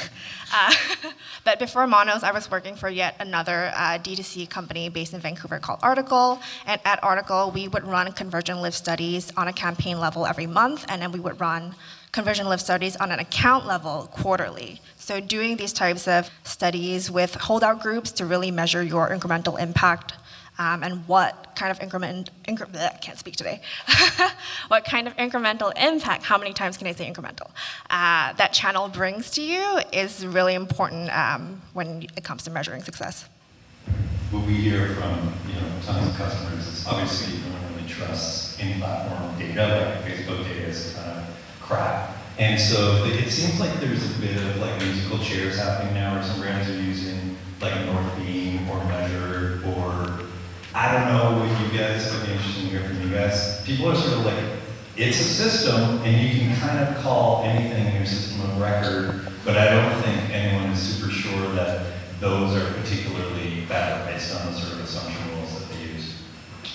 Uh, 0.54 0.70
but 1.44 1.58
before 1.58 1.86
Monos, 1.86 2.22
I 2.22 2.30
was 2.30 2.50
working 2.50 2.76
for 2.76 2.90
yet 2.90 3.16
another 3.20 3.72
uh, 3.74 3.96
D2C 3.96 4.50
company 4.50 4.90
based 4.90 5.14
in 5.14 5.20
Vancouver 5.20 5.58
called 5.58 5.78
Article. 5.82 6.40
And 6.66 6.78
at 6.84 7.02
Article, 7.02 7.50
we 7.50 7.68
would 7.68 7.84
run 7.88 8.12
conversion 8.12 8.60
lift 8.60 8.76
studies 8.76 9.32
on 9.38 9.48
a 9.48 9.52
campaign 9.54 9.98
level 9.98 10.26
every 10.26 10.46
month, 10.46 10.84
and 10.90 11.00
then 11.00 11.10
we 11.10 11.20
would 11.20 11.40
run 11.40 11.74
conversion 12.12 12.46
lift 12.50 12.62
studies 12.62 12.96
on 12.96 13.10
an 13.10 13.18
account 13.18 13.66
level 13.66 14.10
quarterly. 14.12 14.82
So 14.96 15.20
doing 15.20 15.56
these 15.56 15.72
types 15.72 16.06
of 16.06 16.30
studies 16.44 17.10
with 17.10 17.34
holdout 17.34 17.80
groups 17.80 18.12
to 18.12 18.26
really 18.26 18.50
measure 18.50 18.82
your 18.82 19.08
incremental 19.08 19.58
impact 19.58 20.12
um, 20.58 20.82
and 20.82 21.06
what 21.08 21.54
kind 21.56 21.70
of 21.70 21.80
increment, 21.80 22.30
incre- 22.46 22.70
bleh, 22.70 23.00
can't 23.00 23.18
speak 23.18 23.36
today, 23.36 23.60
what 24.68 24.84
kind 24.84 25.06
of 25.06 25.16
incremental 25.16 25.72
impact, 25.76 26.22
how 26.24 26.38
many 26.38 26.52
times 26.52 26.76
can 26.76 26.86
I 26.86 26.92
say 26.92 27.10
incremental, 27.10 27.50
uh, 27.90 28.32
that 28.34 28.52
channel 28.52 28.88
brings 28.88 29.30
to 29.32 29.42
you 29.42 29.80
is 29.92 30.26
really 30.26 30.54
important 30.54 31.10
um, 31.16 31.62
when 31.72 32.02
it 32.16 32.24
comes 32.24 32.42
to 32.44 32.50
measuring 32.50 32.82
success. 32.82 33.28
What 34.30 34.46
we 34.46 34.54
hear 34.54 34.94
from, 34.94 35.34
you 35.48 35.54
know, 35.60 35.68
tons 35.84 36.08
of 36.08 36.16
customers 36.16 36.66
is 36.66 36.86
obviously 36.86 37.38
no 37.38 37.52
one 37.54 37.74
really 37.74 37.88
trusts 37.88 38.58
any 38.60 38.80
platform 38.80 39.38
data, 39.38 40.02
like 40.04 40.12
Facebook 40.12 40.44
data 40.44 40.62
is 40.68 40.94
kind 40.94 41.18
of 41.18 41.58
crap. 41.60 42.16
And 42.38 42.58
so 42.58 43.04
it 43.04 43.30
seems 43.30 43.60
like 43.60 43.78
there's 43.78 44.04
a 44.04 44.20
bit 44.20 44.36
of 44.36 44.56
like 44.56 44.80
musical 44.80 45.18
chairs 45.18 45.58
happening 45.58 45.94
now, 45.94 46.14
where 46.14 46.22
some 46.22 46.40
brands 46.40 46.68
are 46.70 46.80
using 46.80 47.36
like 47.60 47.74
Northbeam 47.84 48.68
or 48.70 48.82
Measure 48.86 49.31
I 50.74 50.90
don't 50.90 51.08
know 51.12 51.38
what 51.38 51.60
you 51.60 51.78
guys, 51.78 52.06
it'd 52.06 52.26
be 52.26 52.32
interesting 52.32 52.70
to 52.70 52.78
hear 52.78 52.88
from 52.88 53.02
you 53.02 53.14
guys. 53.14 53.62
People 53.66 53.90
are 53.90 53.94
sort 53.94 54.20
of 54.20 54.24
like, 54.24 54.42
it's 54.96 55.20
a 55.20 55.24
system 55.24 56.00
and 56.02 56.26
you 56.26 56.40
can 56.40 56.56
kind 56.60 56.78
of 56.78 57.02
call 57.02 57.44
anything 57.44 57.88
in 57.88 57.94
your 57.94 58.06
system 58.06 58.40
of 58.40 58.58
record, 58.58 59.32
but 59.44 59.58
I 59.58 59.66
don't 59.66 60.02
think 60.02 60.30
anyone 60.30 60.70
is 60.70 60.78
super 60.80 61.12
sure 61.12 61.52
that 61.54 61.92
those 62.20 62.56
are 62.56 62.72
particularly 62.80 63.66
better 63.68 64.10
based 64.10 64.34
on 64.34 64.46
the 64.46 64.58
sort 64.58 64.72
of 64.72 64.80
assumption 64.80 65.36
rules 65.36 65.58
that 65.58 65.74
they 65.74 65.82
use. 65.92 66.14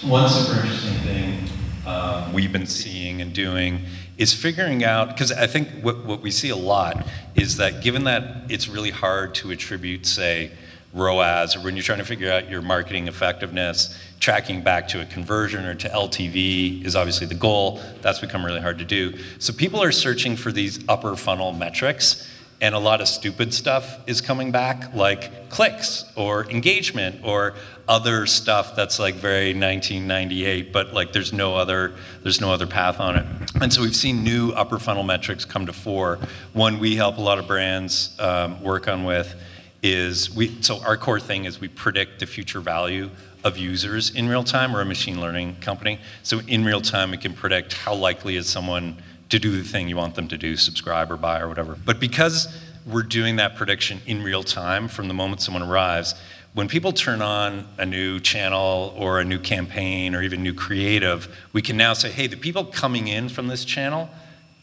One 0.03 0.29
super 0.29 0.61
interesting 0.61 0.93
thing 0.99 1.49
um, 1.87 2.33
we've 2.33 2.51
been 2.51 2.67
seeing 2.67 3.19
and 3.19 3.33
doing 3.33 3.81
is 4.19 4.31
figuring 4.31 4.83
out, 4.83 5.07
because 5.09 5.31
I 5.31 5.47
think 5.47 5.69
what, 5.81 6.05
what 6.05 6.21
we 6.21 6.29
see 6.29 6.49
a 6.49 6.55
lot 6.55 7.07
is 7.33 7.57
that 7.57 7.81
given 7.81 8.03
that 8.03 8.43
it's 8.49 8.67
really 8.67 8.91
hard 8.91 9.33
to 9.35 9.49
attribute, 9.49 10.05
say, 10.05 10.51
ROAS, 10.97 11.55
or 11.55 11.61
when 11.61 11.75
you're 11.75 11.83
trying 11.83 11.99
to 11.99 12.05
figure 12.05 12.31
out 12.31 12.49
your 12.49 12.61
marketing 12.61 13.07
effectiveness, 13.07 13.97
tracking 14.19 14.61
back 14.61 14.87
to 14.89 15.01
a 15.01 15.05
conversion 15.05 15.65
or 15.65 15.75
to 15.75 15.89
LTV 15.89 16.83
is 16.83 16.95
obviously 16.95 17.27
the 17.27 17.35
goal. 17.35 17.81
That's 18.01 18.19
become 18.19 18.45
really 18.45 18.61
hard 18.61 18.79
to 18.79 18.85
do. 18.85 19.17
So 19.39 19.53
people 19.53 19.81
are 19.81 19.91
searching 19.91 20.35
for 20.35 20.51
these 20.51 20.83
upper 20.89 21.15
funnel 21.15 21.53
metrics, 21.53 22.27
and 22.59 22.73
a 22.73 22.79
lot 22.79 23.01
of 23.01 23.07
stupid 23.07 23.53
stuff 23.53 23.99
is 24.07 24.19
coming 24.19 24.51
back, 24.51 24.93
like 24.95 25.49
clicks 25.49 26.05
or 26.15 26.49
engagement 26.49 27.23
or 27.23 27.53
other 27.87 28.25
stuff 28.25 28.75
that's 28.75 28.99
like 28.99 29.15
very 29.15 29.53
1998, 29.53 30.73
but 30.73 30.93
like 30.93 31.13
there's 31.13 31.31
no 31.31 31.55
other 31.55 31.93
there's 32.23 32.41
no 32.41 32.51
other 32.51 32.65
path 32.65 32.99
on 32.99 33.15
it. 33.15 33.25
And 33.61 33.71
so 33.71 33.81
we've 33.81 33.95
seen 33.95 34.23
new 34.23 34.51
upper 34.51 34.79
funnel 34.79 35.03
metrics 35.03 35.45
come 35.45 35.67
to 35.67 35.73
fore. 35.73 36.17
One 36.53 36.79
we 36.79 36.95
help 36.95 37.17
a 37.17 37.21
lot 37.21 37.37
of 37.37 37.47
brands 37.47 38.15
um, 38.19 38.61
work 38.63 38.87
on 38.87 39.03
with 39.03 39.35
is 39.83 40.33
we 40.35 40.61
so 40.61 40.81
our 40.83 40.97
core 40.97 41.19
thing 41.19 41.45
is 41.45 41.59
we 41.59 41.67
predict 41.67 42.19
the 42.19 42.25
future 42.25 42.59
value 42.59 43.09
of 43.43 43.57
users 43.57 44.09
in 44.09 44.27
real 44.27 44.43
time. 44.43 44.73
We're 44.73 44.81
a 44.81 44.85
machine 44.85 45.21
learning 45.21 45.57
company, 45.61 45.99
so 46.23 46.41
in 46.47 46.65
real 46.65 46.81
time 46.81 47.11
we 47.11 47.17
can 47.17 47.33
predict 47.33 47.73
how 47.73 47.93
likely 47.93 48.35
is 48.35 48.47
someone 48.47 48.97
to 49.29 49.39
do 49.39 49.57
the 49.57 49.63
thing 49.63 49.89
you 49.89 49.97
want 49.97 50.15
them 50.15 50.27
to 50.29 50.37
do, 50.37 50.55
subscribe 50.55 51.11
or 51.11 51.17
buy 51.17 51.39
or 51.39 51.47
whatever. 51.47 51.77
But 51.85 51.99
because 51.99 52.47
we're 52.85 53.03
doing 53.03 53.35
that 53.35 53.55
prediction 53.55 53.99
in 54.05 54.23
real 54.23 54.43
time 54.43 54.87
from 54.87 55.07
the 55.07 55.13
moment 55.13 55.41
someone 55.41 55.63
arrives, 55.63 56.15
when 56.53 56.67
people 56.67 56.93
turn 56.93 57.21
on 57.21 57.67
a 57.77 57.85
new 57.85 58.19
channel 58.19 58.93
or 58.97 59.19
a 59.19 59.25
new 59.25 59.37
campaign 59.37 60.15
or 60.15 60.23
even 60.23 60.41
new 60.41 60.53
creative, 60.53 61.27
we 61.53 61.61
can 61.61 61.77
now 61.77 61.93
say, 61.93 62.09
hey, 62.09 62.27
the 62.27 62.37
people 62.37 62.65
coming 62.65 63.07
in 63.07 63.29
from 63.29 63.47
this 63.47 63.63
channel, 63.65 64.09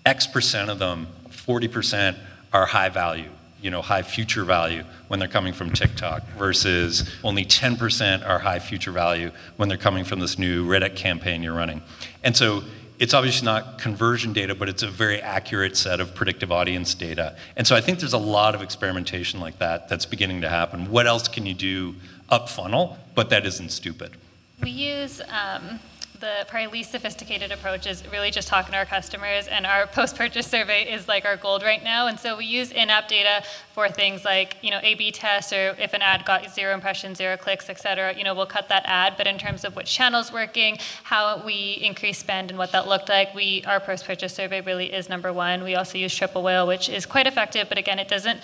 X 0.04 0.26
percent 0.26 0.70
of 0.70 0.78
them, 0.78 1.06
40% 1.28 2.16
are 2.52 2.66
high 2.66 2.88
value, 2.88 3.30
you 3.64 3.70
know, 3.70 3.80
high 3.80 4.02
future 4.02 4.44
value 4.44 4.84
when 5.08 5.18
they're 5.18 5.26
coming 5.26 5.54
from 5.54 5.70
TikTok 5.70 6.22
versus 6.36 7.10
only 7.24 7.46
10% 7.46 8.28
are 8.28 8.38
high 8.38 8.58
future 8.58 8.92
value 8.92 9.30
when 9.56 9.70
they're 9.70 9.78
coming 9.78 10.04
from 10.04 10.20
this 10.20 10.38
new 10.38 10.66
Reddit 10.66 10.96
campaign 10.96 11.42
you're 11.42 11.54
running. 11.54 11.80
And 12.22 12.36
so 12.36 12.62
it's 12.98 13.14
obviously 13.14 13.46
not 13.46 13.78
conversion 13.78 14.34
data, 14.34 14.54
but 14.54 14.68
it's 14.68 14.82
a 14.82 14.90
very 14.90 15.18
accurate 15.18 15.78
set 15.78 15.98
of 15.98 16.14
predictive 16.14 16.52
audience 16.52 16.94
data. 16.94 17.36
And 17.56 17.66
so 17.66 17.74
I 17.74 17.80
think 17.80 18.00
there's 18.00 18.12
a 18.12 18.18
lot 18.18 18.54
of 18.54 18.60
experimentation 18.60 19.40
like 19.40 19.58
that 19.60 19.88
that's 19.88 20.04
beginning 20.04 20.42
to 20.42 20.50
happen. 20.50 20.90
What 20.90 21.06
else 21.06 21.26
can 21.26 21.46
you 21.46 21.54
do 21.54 21.94
up 22.28 22.50
funnel, 22.50 22.98
but 23.14 23.30
that 23.30 23.46
isn't 23.46 23.70
stupid? 23.70 24.10
We 24.62 24.70
use 24.70 25.22
um, 25.30 25.80
the 26.24 26.46
probably 26.48 26.78
least 26.78 26.90
sophisticated 26.90 27.52
approach 27.52 27.86
is 27.86 28.02
really 28.10 28.30
just 28.30 28.48
talking 28.48 28.72
to 28.72 28.78
our 28.78 28.86
customers, 28.86 29.46
and 29.46 29.66
our 29.66 29.86
post-purchase 29.86 30.46
survey 30.46 30.90
is 30.90 31.06
like 31.06 31.26
our 31.26 31.36
gold 31.36 31.62
right 31.62 31.84
now. 31.84 32.06
And 32.06 32.18
so 32.18 32.38
we 32.38 32.46
use 32.46 32.72
in-app 32.72 33.08
data 33.08 33.44
for 33.74 33.90
things 33.90 34.24
like 34.24 34.56
you 34.62 34.70
know 34.70 34.80
A/B 34.82 35.12
tests, 35.12 35.52
or 35.52 35.76
if 35.78 35.92
an 35.92 36.00
ad 36.00 36.24
got 36.24 36.54
zero 36.54 36.72
impressions, 36.72 37.18
zero 37.18 37.36
clicks, 37.36 37.68
et 37.68 37.78
cetera. 37.78 38.14
You 38.14 38.24
know, 38.24 38.34
we'll 38.34 38.46
cut 38.46 38.68
that 38.70 38.84
ad. 38.86 39.14
But 39.18 39.26
in 39.26 39.36
terms 39.36 39.64
of 39.64 39.76
which 39.76 39.92
channel's 39.92 40.32
working, 40.32 40.78
how 41.02 41.44
we 41.44 41.78
increase 41.82 42.18
spend, 42.18 42.50
and 42.50 42.58
what 42.58 42.72
that 42.72 42.88
looked 42.88 43.10
like, 43.10 43.34
we 43.34 43.62
our 43.66 43.78
post-purchase 43.78 44.32
survey 44.32 44.62
really 44.62 44.92
is 44.94 45.10
number 45.10 45.30
one. 45.30 45.62
We 45.62 45.74
also 45.74 45.98
use 45.98 46.16
Triple 46.16 46.42
Whale, 46.42 46.66
which 46.66 46.88
is 46.88 47.04
quite 47.04 47.26
effective, 47.26 47.68
but 47.68 47.76
again, 47.76 47.98
it 47.98 48.08
doesn't 48.08 48.40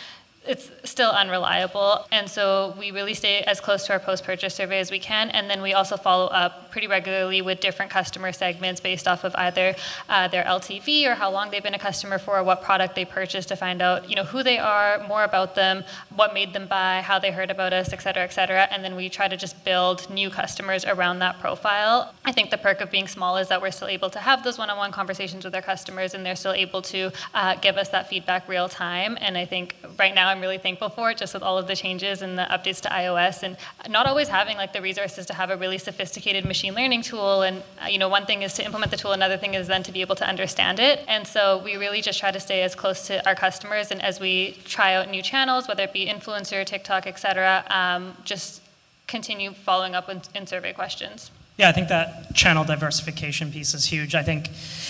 it's 0.51 0.69
still 0.83 1.11
unreliable. 1.11 2.07
And 2.11 2.29
so 2.29 2.75
we 2.77 2.91
really 2.91 3.15
stay 3.15 3.43
as 3.43 3.61
close 3.61 3.87
to 3.87 3.93
our 3.93 4.01
post 4.01 4.25
purchase 4.25 4.53
survey 4.53 4.81
as 4.81 4.91
we 4.91 4.99
can. 4.99 5.31
And 5.31 5.49
then 5.49 5.63
we 5.63 5.75
also 5.75 5.97
follow 5.97 6.27
up 6.27 6.73
pretty 6.73 6.89
regularly 6.89 7.41
with 7.41 7.61
different 7.61 7.93
customer 7.93 8.33
segments 8.33 8.81
based 8.81 9.07
off 9.07 9.23
of 9.23 9.33
either 9.37 9.77
uh, 10.09 10.27
their 10.27 10.43
LTV 10.43 11.07
or 11.07 11.15
how 11.15 11.31
long 11.31 11.51
they've 11.51 11.63
been 11.63 11.75
a 11.75 11.79
customer 11.79 12.19
for, 12.19 12.39
or 12.39 12.43
what 12.43 12.63
product 12.63 12.97
they 12.97 13.05
purchased 13.05 13.49
to 13.49 13.57
find 13.57 13.81
out, 13.81 14.11
you 14.11 14.17
know, 14.17 14.25
who 14.25 14.43
they 14.43 14.59
are, 14.59 15.07
more 15.07 15.23
about 15.23 15.55
them, 15.55 15.85
what 16.17 16.35
made 16.35 16.53
them 16.53 16.67
buy, 16.67 17.01
how 17.01 17.21
they 17.21 17.31
heard 17.31 17.51
about 17.51 17.73
us, 17.73 17.93
et 17.93 18.03
cetera, 18.03 18.25
et 18.25 18.33
cetera. 18.33 18.63
And 18.73 18.83
then 18.83 18.97
we 18.97 19.09
try 19.09 19.29
to 19.29 19.37
just 19.37 19.65
build 19.65 20.11
new 20.11 20.31
customers 20.31 20.85
around 20.85 21.21
that 21.21 21.39
profile. 21.39 22.13
I 22.25 22.33
think 22.33 22.51
the 22.51 22.59
perk 22.59 22.81
of 22.81 22.91
being 22.91 23.07
small 23.07 23.37
is 23.37 23.47
that 23.49 23.63
we're 23.63 23.71
still 23.71 23.89
able 23.89 24.11
to 24.11 24.19
have 24.19 24.43
those 24.43 24.59
one 24.59 24.69
on 24.69 24.79
one 24.79 24.91
conversations 24.91 25.45
with 25.45 25.55
our 25.55 25.63
customers 25.63 26.13
and 26.15 26.27
they're 26.27 26.35
still 26.35 26.53
able 26.53 26.83
to 26.83 27.13
uh, 27.35 27.55
give 27.55 27.77
us 27.77 27.91
that 27.91 28.09
feedback 28.09 28.49
real 28.49 28.69
time. 28.69 29.17
And 29.21 29.39
I 29.39 29.45
think 29.45 29.77
right 29.97 30.15
now, 30.15 30.29
I'm 30.29 30.40
really 30.41 30.59
thankful 30.59 30.89
for 30.89 31.11
it, 31.11 31.17
just 31.19 31.35
with 31.35 31.43
all 31.43 31.59
of 31.59 31.67
the 31.67 31.77
changes 31.77 32.23
and 32.23 32.39
the 32.39 32.43
updates 32.45 32.81
to 32.83 32.89
iOS, 32.89 33.43
and 33.43 33.57
not 33.89 34.07
always 34.07 34.29
having 34.29 34.57
like 34.57 34.73
the 34.73 34.83
resources 34.83 35.27
to 35.27 35.35
have 35.35 35.51
a 35.51 35.57
really 35.57 35.79
sophisticated 35.79 36.45
machine 36.45 36.75
learning 36.75 37.03
tool. 37.03 37.43
And 37.43 37.63
uh, 37.83 37.87
you 37.87 37.99
know, 37.99 38.09
one 38.09 38.27
thing 38.27 38.43
is 38.43 38.55
to 38.55 38.65
implement 38.65 38.91
the 38.91 38.97
tool, 38.97 39.13
another 39.13 39.37
thing 39.37 39.55
is 39.55 39.67
then 39.67 39.83
to 39.83 39.93
be 39.93 40.01
able 40.01 40.17
to 40.17 40.27
understand 40.27 40.79
it. 40.81 41.05
And 41.09 41.27
so 41.27 41.63
we 41.65 41.77
really 41.77 42.03
just 42.03 42.19
try 42.19 42.31
to 42.31 42.41
stay 42.41 42.63
as 42.63 42.75
close 42.75 43.07
to 43.09 43.27
our 43.29 43.35
customers, 43.35 43.91
and 43.91 44.03
as 44.03 44.21
we 44.21 44.59
try 44.65 44.95
out 44.95 45.11
new 45.11 45.23
channels, 45.23 45.69
whether 45.69 45.85
it 45.85 45.93
be 45.93 46.07
influencer, 46.07 46.65
TikTok, 46.65 47.07
et 47.07 47.19
cetera, 47.19 47.65
um, 47.71 48.17
just 48.25 48.63
continue 49.07 49.53
following 49.53 49.95
up 49.95 50.09
in, 50.09 50.23
in 50.35 50.47
survey 50.47 50.73
questions. 50.73 51.31
Yeah, 51.61 51.69
I 51.69 51.73
think 51.73 51.89
that 51.89 52.35
channel 52.35 52.65
diversification 52.65 53.53
piece 53.53 53.75
is 53.75 53.85
huge. 53.85 54.15
I 54.15 54.23
think, 54.23 54.49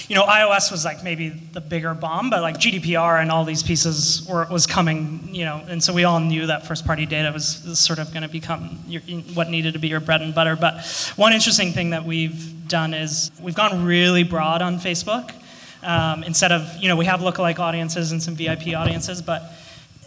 you 0.09 0.15
know, 0.15 0.23
iOS 0.23 0.71
was 0.71 0.85
like 0.85 1.03
maybe 1.03 1.31
the 1.31 1.61
bigger 1.61 1.95
bomb, 1.95 2.31
but 2.31 2.43
like 2.43 2.59
GDPR 2.59 3.21
and 3.21 3.29
all 3.29 3.45
these 3.45 3.65
pieces 3.65 4.25
were 4.31 4.47
was 4.49 4.69
coming, 4.69 5.29
you 5.33 5.45
know, 5.45 5.65
and 5.67 5.83
so 5.83 5.93
we 5.93 6.05
all 6.05 6.21
knew 6.21 6.47
that 6.47 6.69
first 6.69 6.87
party 6.87 7.07
data 7.07 7.33
was, 7.33 7.65
was 7.67 7.81
sort 7.81 7.99
of 7.99 8.13
going 8.13 8.23
to 8.23 8.29
become 8.29 8.79
your, 8.87 9.03
what 9.35 9.51
needed 9.51 9.73
to 9.73 9.81
be 9.81 9.89
your 9.89 9.99
bread 9.99 10.23
and 10.23 10.33
butter. 10.33 10.55
But 10.55 10.87
one 11.17 11.33
interesting 11.33 11.73
thing 11.73 11.91
that 11.91 12.05
we've 12.05 12.69
done 12.69 12.95
is 12.95 13.33
we've 13.43 13.57
gone 13.57 13.85
really 13.85 14.23
broad 14.23 14.63
on 14.63 14.79
Facebook. 14.79 15.35
Um, 15.83 16.23
instead 16.23 16.53
of, 16.53 16.77
you 16.77 16.87
know, 16.87 16.95
we 16.95 17.07
have 17.07 17.19
lookalike 17.19 17.59
audiences 17.59 18.13
and 18.13 18.23
some 18.23 18.37
VIP 18.37 18.77
audiences, 18.77 19.23
but 19.23 19.43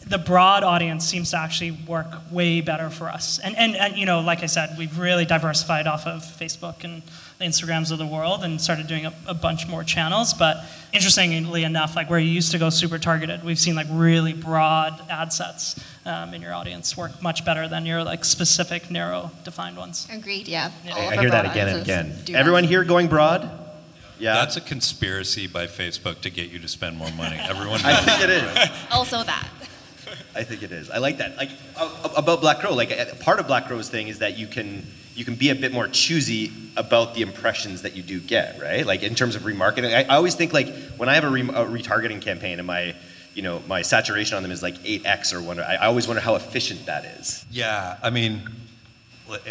the 0.08 0.18
broad 0.18 0.64
audience 0.64 1.06
seems 1.06 1.32
to 1.32 1.38
actually 1.38 1.72
work 1.72 2.08
way 2.32 2.62
better 2.62 2.90
for 2.90 3.10
us. 3.10 3.40
And, 3.40 3.56
and, 3.58 3.76
and, 3.76 3.96
you 3.98 4.06
know, 4.06 4.22
like 4.22 4.44
I 4.44 4.48
said, 4.48 4.76
we've 4.78 4.98
really 5.00 5.26
diversified 5.26 5.88
off 5.88 6.06
of 6.06 6.22
Facebook 6.22 6.84
and 6.84 7.02
the 7.40 7.46
Instagrams 7.46 7.92
of 7.92 7.98
the 7.98 8.06
world 8.06 8.44
and 8.44 8.60
started 8.60 8.88
doing 8.88 9.06
a, 9.06 9.14
a, 9.28 9.34
bunch 9.34 9.68
more 9.68 9.84
channels. 9.84 10.34
But 10.34 10.64
interestingly 10.92 11.64
enough, 11.64 11.96
like 11.96 12.10
where 12.10 12.20
you 12.20 12.30
used 12.30 12.52
to 12.52 12.58
go 12.58 12.70
super 12.70 13.00
targeted, 13.00 13.44
we've 13.44 13.60
seen 13.60 13.76
like 13.76 13.88
really 13.90 14.34
broad 14.34 15.00
ad 15.10 15.32
sets 15.32 15.82
um, 16.06 16.34
in 16.34 16.42
your 16.42 16.54
audience 16.54 16.98
work 16.98 17.22
much 17.22 17.46
better 17.46 17.68
than 17.68 17.86
your 17.86 18.04
like 18.04 18.26
specific 18.26 18.92
narrow 18.92 19.32
defined 19.44 19.78
ones. 19.78 20.08
Agreed. 20.12 20.48
Yeah. 20.48 20.72
yeah. 20.86 20.96
I 20.96 21.18
hear 21.18 21.32
that 21.32 21.46
again 21.46 21.70
and 21.70 21.82
again. 21.82 22.24
Everyone 22.36 22.66
here 22.66 22.84
going 22.84 23.08
broad? 23.08 23.50
Yeah. 24.20 24.36
That's 24.36 24.58
a 24.58 24.62
conspiracy 24.62 25.48
by 25.48 25.68
Facebook 25.68 26.22
to 26.22 26.30
get 26.30 26.50
you 26.50 26.60
to 26.60 26.68
spend 26.68 26.98
more 26.98 27.12
money. 27.12 27.38
Everyone. 27.40 27.82
I 27.84 27.96
think 27.96 28.22
it 28.22 28.30
is. 28.30 28.70
also 28.92 29.24
that. 29.24 29.48
I 30.36 30.44
think 30.44 30.64
it 30.64 30.72
is. 30.72 30.90
I 30.90 30.98
like 30.98 31.18
that. 31.18 31.38
Like 31.38 31.50
uh, 31.76 31.90
uh, 32.04 32.10
about 32.16 32.42
Black 32.42 32.60
Crow, 32.60 32.74
like 32.74 32.92
uh, 32.92 33.06
part 33.22 33.40
of 33.40 33.48
Black 33.48 33.68
Crow's 33.68 33.90
thing 33.90 34.08
is 34.08 34.20
that 34.20 34.38
you 34.38 34.48
can 34.48 34.86
you 35.16 35.24
can 35.24 35.36
be 35.36 35.50
a 35.50 35.56
bit 35.56 35.72
more 35.72 35.88
choosy 35.88 36.52
about 36.76 37.14
the 37.14 37.22
impressions 37.22 37.84
that 37.84 37.96
you 37.96 38.02
do 38.02 38.20
get, 38.20 38.60
right? 38.60 38.86
Like 38.86 39.04
in 39.04 39.14
terms 39.14 39.36
of 39.36 39.44
remarketing. 39.44 39.94
I, 39.94 40.04
I 40.04 40.16
always 40.16 40.36
think 40.36 40.54
like 40.54 40.74
when 40.98 41.08
I 41.08 41.16
have 41.16 41.24
a, 41.24 41.30
re, 41.30 41.42
a, 41.42 41.66
retargeting 41.66 42.22
campaign 42.22 42.60
and 42.60 42.66
my 42.66 42.96
you 43.36 43.42
know 43.42 43.62
my 43.68 43.82
saturation 43.82 44.38
on 44.38 44.44
them 44.44 44.52
is 44.52 44.64
like 44.64 44.76
8x 44.80 45.34
or 45.34 45.42
one. 45.42 45.60
I, 45.60 45.76
I 45.76 45.86
always 45.86 46.08
wonder 46.08 46.22
how 46.22 46.36
efficient 46.36 46.86
that 46.88 47.06
is. 47.06 47.46
Yeah, 47.52 47.98
I 48.02 48.10
mean 48.10 48.42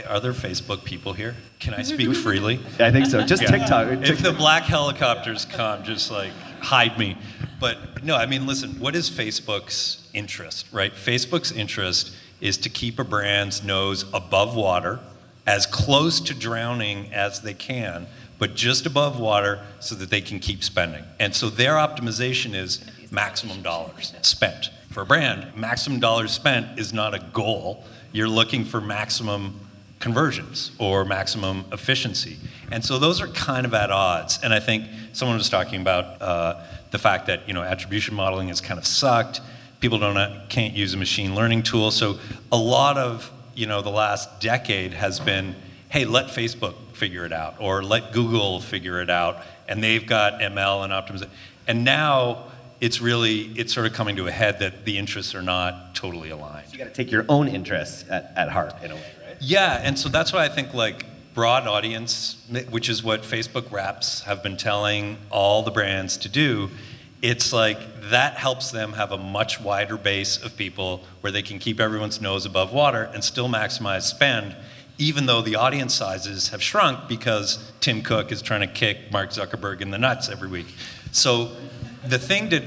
are 0.09 0.20
there 0.20 0.33
Facebook 0.33 0.85
people 0.85 1.12
here? 1.12 1.35
Can 1.59 1.74
I 1.74 1.83
speak 1.83 2.14
freely? 2.24 2.61
I 2.78 2.90
think 2.90 3.06
so. 3.06 3.22
Just 3.22 3.42
yeah. 3.42 3.50
TikTok. 3.50 3.88
If 4.09 4.22
the 4.22 4.33
black 4.33 4.64
helicopters 4.64 5.44
come, 5.44 5.83
just 5.83 6.11
like 6.11 6.33
hide 6.61 6.98
me. 6.98 7.16
But 7.62 8.03
no, 8.03 8.16
I 8.16 8.27
mean, 8.27 8.44
listen, 8.44 8.81
what 8.81 8.96
is 8.96 9.09
Facebook's 9.09 10.09
interest, 10.12 10.66
right? 10.72 10.92
Facebook's 10.92 11.53
interest 11.53 12.12
is 12.40 12.57
to 12.57 12.68
keep 12.68 12.98
a 12.98 13.05
brand's 13.05 13.62
nose 13.62 14.05
above 14.12 14.57
water, 14.57 14.98
as 15.46 15.64
close 15.64 16.18
to 16.22 16.35
drowning 16.35 17.14
as 17.14 17.42
they 17.42 17.55
can, 17.55 18.09
but 18.40 18.57
just 18.57 18.85
above 18.85 19.20
water 19.20 19.64
so 19.79 19.94
that 19.94 20.11
they 20.11 20.20
can 20.20 20.40
keep 20.40 20.64
spending. 20.64 21.05
And 21.20 21.37
so 21.37 21.48
their 21.48 21.75
optimization 21.75 22.53
is 22.53 22.85
maximum 23.12 23.62
dollars 23.62 24.12
spent. 24.22 24.70
For 24.90 25.03
a 25.03 25.07
brand, 25.07 25.57
maximum 25.57 26.01
dollars 26.01 26.33
spent 26.33 26.81
is 26.81 26.92
not 26.92 27.14
a 27.14 27.20
goal. 27.33 27.85
You're 28.11 28.29
looking 28.29 28.64
for 28.64 28.81
maximum 28.81 29.62
conversions 30.02 30.72
or 30.78 31.04
maximum 31.04 31.64
efficiency. 31.70 32.36
And 32.72 32.84
so 32.84 32.98
those 32.98 33.20
are 33.20 33.28
kind 33.28 33.64
of 33.64 33.72
at 33.72 33.90
odds. 33.90 34.40
And 34.42 34.52
I 34.52 34.58
think 34.58 34.86
someone 35.12 35.38
was 35.38 35.48
talking 35.48 35.80
about 35.80 36.20
uh, 36.20 36.66
the 36.90 36.98
fact 36.98 37.26
that 37.28 37.46
you 37.46 37.54
know 37.54 37.62
attribution 37.62 38.14
modeling 38.14 38.48
has 38.48 38.60
kind 38.60 38.78
of 38.78 38.86
sucked. 38.86 39.40
People 39.80 39.98
don't 39.98 40.48
can't 40.48 40.74
use 40.74 40.92
a 40.92 40.96
machine 40.96 41.34
learning 41.34 41.62
tool. 41.62 41.90
So 41.90 42.18
a 42.50 42.56
lot 42.56 42.98
of 42.98 43.30
you 43.54 43.66
know 43.66 43.80
the 43.80 43.90
last 43.90 44.40
decade 44.40 44.92
has 44.92 45.20
been, 45.20 45.54
hey, 45.88 46.04
let 46.04 46.26
Facebook 46.26 46.74
figure 46.94 47.24
it 47.24 47.32
out, 47.32 47.54
or 47.60 47.82
let 47.82 48.12
Google 48.12 48.60
figure 48.60 49.00
it 49.00 49.08
out, 49.08 49.44
and 49.68 49.82
they've 49.82 50.04
got 50.04 50.40
ML 50.40 50.84
and 50.84 50.92
optimization. 50.92 51.30
And 51.68 51.84
now 51.84 52.46
it's 52.80 53.00
really 53.00 53.52
it's 53.54 53.72
sort 53.72 53.86
of 53.86 53.92
coming 53.92 54.16
to 54.16 54.26
a 54.26 54.32
head 54.32 54.58
that 54.58 54.84
the 54.84 54.98
interests 54.98 55.34
are 55.36 55.42
not 55.42 55.94
totally 55.94 56.30
aligned. 56.30 56.66
So 56.66 56.72
you 56.72 56.78
got 56.78 56.84
to 56.86 56.90
take 56.90 57.12
your 57.12 57.24
own 57.28 57.46
interests 57.46 58.04
at, 58.10 58.32
at 58.34 58.48
heart 58.48 58.74
in 58.82 58.90
a 58.90 58.96
way? 58.96 59.12
Yeah, 59.44 59.81
and 59.83 59.98
so 59.98 60.09
that's 60.09 60.33
why 60.33 60.44
I 60.44 60.48
think 60.48 60.72
like 60.72 61.05
broad 61.35 61.66
audience, 61.66 62.37
which 62.70 62.88
is 62.88 63.02
what 63.02 63.22
Facebook 63.22 63.72
reps 63.72 64.22
have 64.22 64.40
been 64.40 64.57
telling 64.57 65.16
all 65.31 65.64
the 65.64 65.72
brands 65.72 66.16
to 66.18 66.28
do, 66.28 66.70
it's 67.22 67.52
like 67.52 67.78
that 68.11 68.35
helps 68.35 68.70
them 68.70 68.92
have 68.92 69.11
a 69.11 69.18
much 69.18 69.61
wider 69.61 69.96
base 69.96 70.40
of 70.40 70.57
people 70.57 71.02
where 71.22 71.33
they 71.33 71.42
can 71.42 71.59
keep 71.59 71.81
everyone's 71.81 72.20
nose 72.20 72.46
above 72.46 72.72
water 72.72 73.11
and 73.14 73.24
still 73.24 73.48
maximize 73.48 74.02
spend, 74.02 74.55
even 74.96 75.26
though 75.26 75.42
the 75.42 75.57
audience 75.57 75.92
sizes 75.92 76.50
have 76.50 76.62
shrunk 76.62 77.09
because 77.09 77.72
Tim 77.81 78.02
Cook 78.02 78.31
is 78.31 78.42
trying 78.42 78.61
to 78.61 78.68
kick 78.68 79.11
Mark 79.11 79.31
Zuckerberg 79.31 79.81
in 79.81 79.90
the 79.90 79.98
nuts 79.98 80.28
every 80.28 80.48
week. 80.48 80.66
So 81.11 81.50
the 82.07 82.18
thing 82.18 82.48
that 82.50 82.62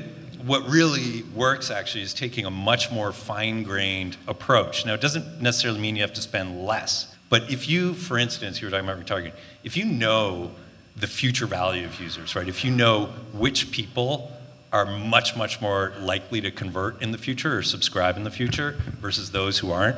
what 0.45 0.67
really 0.69 1.23
works 1.33 1.71
actually 1.71 2.03
is 2.03 2.13
taking 2.13 2.45
a 2.45 2.51
much 2.51 2.91
more 2.91 3.11
fine 3.11 3.63
grained 3.63 4.17
approach. 4.27 4.85
Now, 4.85 4.93
it 4.93 5.01
doesn't 5.01 5.41
necessarily 5.41 5.79
mean 5.79 5.95
you 5.95 6.01
have 6.01 6.13
to 6.13 6.21
spend 6.21 6.65
less 6.65 7.15
but 7.29 7.51
if 7.51 7.67
you, 7.67 7.93
for 7.93 8.17
instance, 8.17 8.61
you 8.61 8.67
were 8.67 8.71
talking 8.71 8.87
about 8.87 9.03
retargeting, 9.03 9.33
if 9.63 9.75
you 9.75 9.85
know 9.85 10.51
the 10.95 11.07
future 11.07 11.45
value 11.45 11.85
of 11.85 11.99
users, 11.99 12.35
right? 12.35 12.47
If 12.47 12.63
you 12.63 12.71
know 12.71 13.07
which 13.33 13.71
people 13.71 14.31
are 14.71 14.85
much, 14.85 15.35
much 15.35 15.59
more 15.59 15.93
likely 15.99 16.41
to 16.41 16.51
convert 16.51 17.01
in 17.01 17.11
the 17.11 17.17
future 17.17 17.57
or 17.57 17.63
subscribe 17.63 18.17
in 18.17 18.23
the 18.23 18.31
future 18.31 18.77
versus 19.01 19.31
those 19.31 19.59
who 19.59 19.71
aren't, 19.71 19.97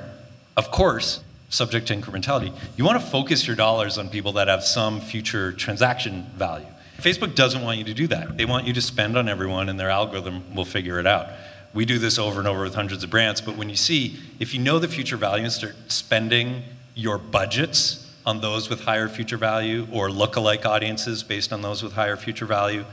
of 0.55 0.71
course, 0.71 1.21
subject 1.49 1.87
to 1.87 1.95
incrementality, 1.95 2.51
you 2.75 2.83
want 2.83 2.99
to 2.99 3.05
focus 3.05 3.45
your 3.45 3.55
dollars 3.55 3.97
on 3.97 4.09
people 4.09 4.31
that 4.33 4.47
have 4.47 4.63
some 4.63 4.99
future 4.99 5.51
transaction 5.51 6.25
value. 6.35 6.65
Facebook 6.97 7.35
doesn't 7.35 7.61
want 7.61 7.77
you 7.77 7.83
to 7.85 7.93
do 7.93 8.07
that. 8.07 8.37
They 8.37 8.45
want 8.45 8.65
you 8.65 8.73
to 8.73 8.81
spend 8.81 9.17
on 9.17 9.29
everyone 9.29 9.69
and 9.69 9.79
their 9.79 9.89
algorithm 9.89 10.55
will 10.55 10.65
figure 10.65 10.99
it 10.99 11.07
out. 11.07 11.27
We 11.73 11.85
do 11.85 11.99
this 11.99 12.17
over 12.17 12.39
and 12.39 12.47
over 12.47 12.63
with 12.63 12.75
hundreds 12.75 13.03
of 13.03 13.09
brands, 13.09 13.39
but 13.39 13.55
when 13.55 13.69
you 13.69 13.75
see, 13.75 14.17
if 14.39 14.53
you 14.53 14.59
know 14.59 14.79
the 14.79 14.87
future 14.87 15.17
value 15.17 15.43
and 15.43 15.53
start 15.53 15.75
spending 15.89 16.63
your 16.95 17.17
budgets 17.17 18.11
on 18.25 18.41
those 18.41 18.69
with 18.69 18.81
higher 18.81 19.07
future 19.07 19.37
value 19.37 19.87
or 19.91 20.09
look-alike 20.09 20.65
audiences 20.65 21.23
based 21.23 21.53
on 21.53 21.61
those 21.61 21.83
with 21.83 21.93
higher 21.93 22.17
future 22.17 22.45
value, 22.45 22.83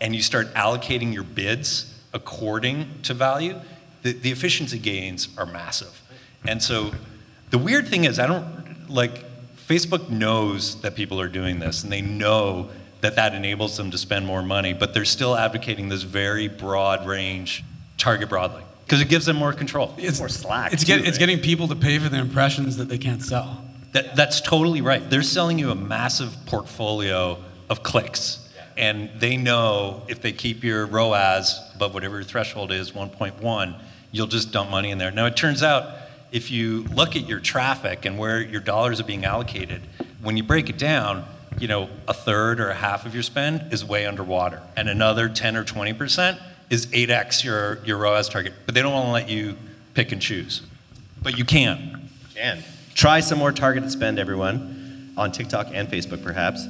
and 0.00 0.14
you 0.14 0.20
start 0.20 0.52
allocating 0.54 1.14
your 1.14 1.22
bids 1.22 1.94
according 2.12 2.88
to 3.02 3.14
value, 3.14 3.58
the, 4.02 4.12
the 4.12 4.30
efficiency 4.30 4.78
gains 4.78 5.28
are 5.38 5.46
massive. 5.46 6.02
And 6.46 6.62
so 6.62 6.92
the 7.50 7.58
weird 7.58 7.88
thing 7.88 8.04
is, 8.04 8.18
I 8.18 8.26
don't 8.26 8.90
like 8.90 9.24
Facebook 9.66 10.10
knows 10.10 10.80
that 10.82 10.94
people 10.94 11.20
are 11.20 11.28
doing 11.28 11.58
this, 11.58 11.82
and 11.82 11.90
they 11.90 12.02
know 12.02 12.68
that 13.04 13.16
that 13.16 13.34
enables 13.34 13.76
them 13.76 13.90
to 13.90 13.98
spend 13.98 14.26
more 14.26 14.42
money, 14.42 14.72
but 14.72 14.94
they're 14.94 15.04
still 15.04 15.36
advocating 15.36 15.90
this 15.90 16.02
very 16.02 16.48
broad 16.48 17.06
range, 17.06 17.62
target 17.98 18.30
broadly 18.30 18.62
because 18.84 19.00
it 19.00 19.08
gives 19.08 19.26
them 19.26 19.36
more 19.36 19.52
control. 19.52 19.94
It's 19.98 20.18
more 20.18 20.28
slack. 20.28 20.72
It's, 20.72 20.84
too, 20.84 20.98
get, 20.98 21.06
it's 21.06 21.18
getting 21.18 21.38
people 21.40 21.68
to 21.68 21.76
pay 21.76 21.98
for 21.98 22.08
the 22.08 22.18
impressions 22.18 22.76
that 22.78 22.88
they 22.88 22.98
can't 22.98 23.22
sell. 23.22 23.62
That, 23.92 24.16
that's 24.16 24.40
totally 24.40 24.80
right. 24.80 25.08
They're 25.08 25.22
selling 25.22 25.58
you 25.58 25.70
a 25.70 25.74
massive 25.74 26.34
portfolio 26.46 27.38
of 27.68 27.82
clicks. 27.82 28.40
And 28.76 29.10
they 29.18 29.36
know 29.36 30.02
if 30.08 30.20
they 30.20 30.32
keep 30.32 30.64
your 30.64 30.86
ROAS 30.86 31.60
above 31.74 31.94
whatever 31.94 32.16
your 32.16 32.24
threshold 32.24 32.72
is, 32.72 32.92
1.1, 32.92 33.80
you'll 34.12 34.26
just 34.26 34.50
dump 34.50 34.70
money 34.70 34.90
in 34.90 34.98
there. 34.98 35.10
Now, 35.10 35.26
it 35.26 35.36
turns 35.36 35.62
out 35.62 35.94
if 36.32 36.50
you 36.50 36.84
look 36.84 37.16
at 37.16 37.28
your 37.28 37.38
traffic 37.38 38.04
and 38.04 38.18
where 38.18 38.40
your 38.40 38.60
dollars 38.60 38.98
are 39.00 39.04
being 39.04 39.24
allocated, 39.24 39.82
when 40.22 40.36
you 40.36 40.42
break 40.42 40.68
it 40.68 40.78
down, 40.78 41.24
you 41.58 41.68
know, 41.68 41.88
a 42.08 42.14
third 42.14 42.60
or 42.60 42.68
a 42.68 42.74
half 42.74 43.06
of 43.06 43.14
your 43.14 43.22
spend 43.22 43.72
is 43.72 43.84
way 43.84 44.06
underwater, 44.06 44.60
and 44.76 44.88
another 44.88 45.28
10 45.28 45.56
or 45.56 45.64
20 45.64 45.92
percent 45.92 46.38
is 46.70 46.86
8x 46.86 47.44
your, 47.44 47.84
your 47.84 47.98
ROAS 47.98 48.28
target. 48.28 48.52
But 48.66 48.74
they 48.74 48.82
don't 48.82 48.92
want 48.92 49.06
to 49.06 49.12
let 49.12 49.28
you 49.28 49.56
pick 49.94 50.12
and 50.12 50.20
choose. 50.20 50.62
But 51.22 51.38
you 51.38 51.44
can. 51.44 52.08
Can. 52.34 52.62
Try 52.94 53.20
some 53.20 53.38
more 53.38 53.52
targeted 53.52 53.90
spend, 53.90 54.18
everyone, 54.18 55.12
on 55.16 55.32
TikTok 55.32 55.68
and 55.72 55.88
Facebook, 55.88 56.22
perhaps. 56.22 56.66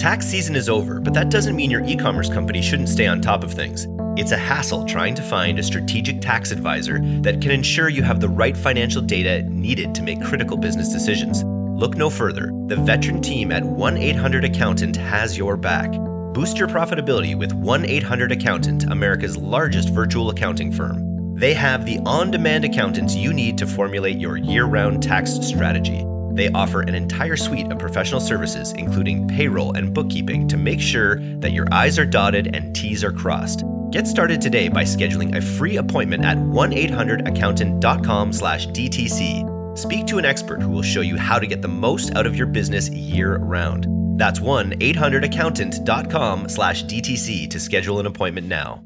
Tax 0.00 0.26
season 0.26 0.56
is 0.56 0.68
over, 0.68 1.00
but 1.00 1.12
that 1.12 1.30
doesn't 1.30 1.54
mean 1.54 1.70
your 1.70 1.84
e 1.84 1.94
commerce 1.96 2.30
company 2.30 2.62
shouldn't 2.62 2.88
stay 2.88 3.06
on 3.06 3.20
top 3.20 3.44
of 3.44 3.52
things. 3.52 3.86
It's 4.16 4.32
a 4.32 4.36
hassle 4.36 4.84
trying 4.86 5.14
to 5.14 5.22
find 5.22 5.58
a 5.58 5.62
strategic 5.62 6.20
tax 6.20 6.50
advisor 6.50 6.98
that 7.22 7.40
can 7.40 7.52
ensure 7.52 7.88
you 7.88 8.02
have 8.02 8.20
the 8.20 8.28
right 8.28 8.56
financial 8.56 9.00
data 9.00 9.42
needed 9.44 9.94
to 9.94 10.02
make 10.02 10.20
critical 10.20 10.56
business 10.56 10.92
decisions. 10.92 11.44
Look 11.80 11.96
no 11.96 12.10
further. 12.10 12.50
The 12.66 12.76
veteran 12.76 13.22
team 13.22 13.52
at 13.52 13.64
1 13.64 13.96
800 13.96 14.44
Accountant 14.44 14.96
has 14.96 15.38
your 15.38 15.56
back. 15.56 15.92
Boost 16.34 16.58
your 16.58 16.68
profitability 16.68 17.38
with 17.38 17.52
1 17.52 17.84
800 17.84 18.32
Accountant, 18.32 18.90
America's 18.90 19.36
largest 19.36 19.90
virtual 19.90 20.30
accounting 20.30 20.72
firm. 20.72 21.36
They 21.36 21.54
have 21.54 21.86
the 21.86 22.00
on 22.04 22.30
demand 22.30 22.64
accountants 22.64 23.14
you 23.14 23.32
need 23.32 23.56
to 23.58 23.66
formulate 23.66 24.18
your 24.18 24.36
year 24.36 24.64
round 24.64 25.02
tax 25.02 25.30
strategy. 25.40 26.04
They 26.32 26.50
offer 26.52 26.82
an 26.82 26.94
entire 26.94 27.36
suite 27.36 27.70
of 27.70 27.78
professional 27.78 28.20
services, 28.20 28.72
including 28.72 29.28
payroll 29.28 29.76
and 29.76 29.92
bookkeeping, 29.92 30.48
to 30.48 30.56
make 30.56 30.80
sure 30.80 31.20
that 31.40 31.52
your 31.52 31.66
I's 31.72 31.98
are 31.98 32.06
dotted 32.06 32.54
and 32.54 32.74
T's 32.74 33.04
are 33.04 33.12
crossed. 33.12 33.64
Get 33.90 34.06
started 34.06 34.40
today 34.40 34.68
by 34.68 34.84
scheduling 34.84 35.36
a 35.36 35.40
free 35.40 35.78
appointment 35.78 36.24
at 36.24 36.36
1-800accountant.com 36.36 38.32
slash 38.32 38.68
DTC. 38.68 39.76
Speak 39.76 40.06
to 40.06 40.18
an 40.18 40.24
expert 40.24 40.62
who 40.62 40.70
will 40.70 40.82
show 40.82 41.00
you 41.00 41.16
how 41.16 41.38
to 41.38 41.46
get 41.46 41.62
the 41.62 41.68
most 41.68 42.14
out 42.14 42.26
of 42.26 42.36
your 42.36 42.46
business 42.46 42.88
year 42.90 43.38
round. 43.38 43.86
That's 44.18 44.38
1-800accountant.com 44.38 46.48
slash 46.48 46.84
DTC 46.84 47.50
to 47.50 47.58
schedule 47.58 47.98
an 47.98 48.06
appointment 48.06 48.46
now. 48.46 48.84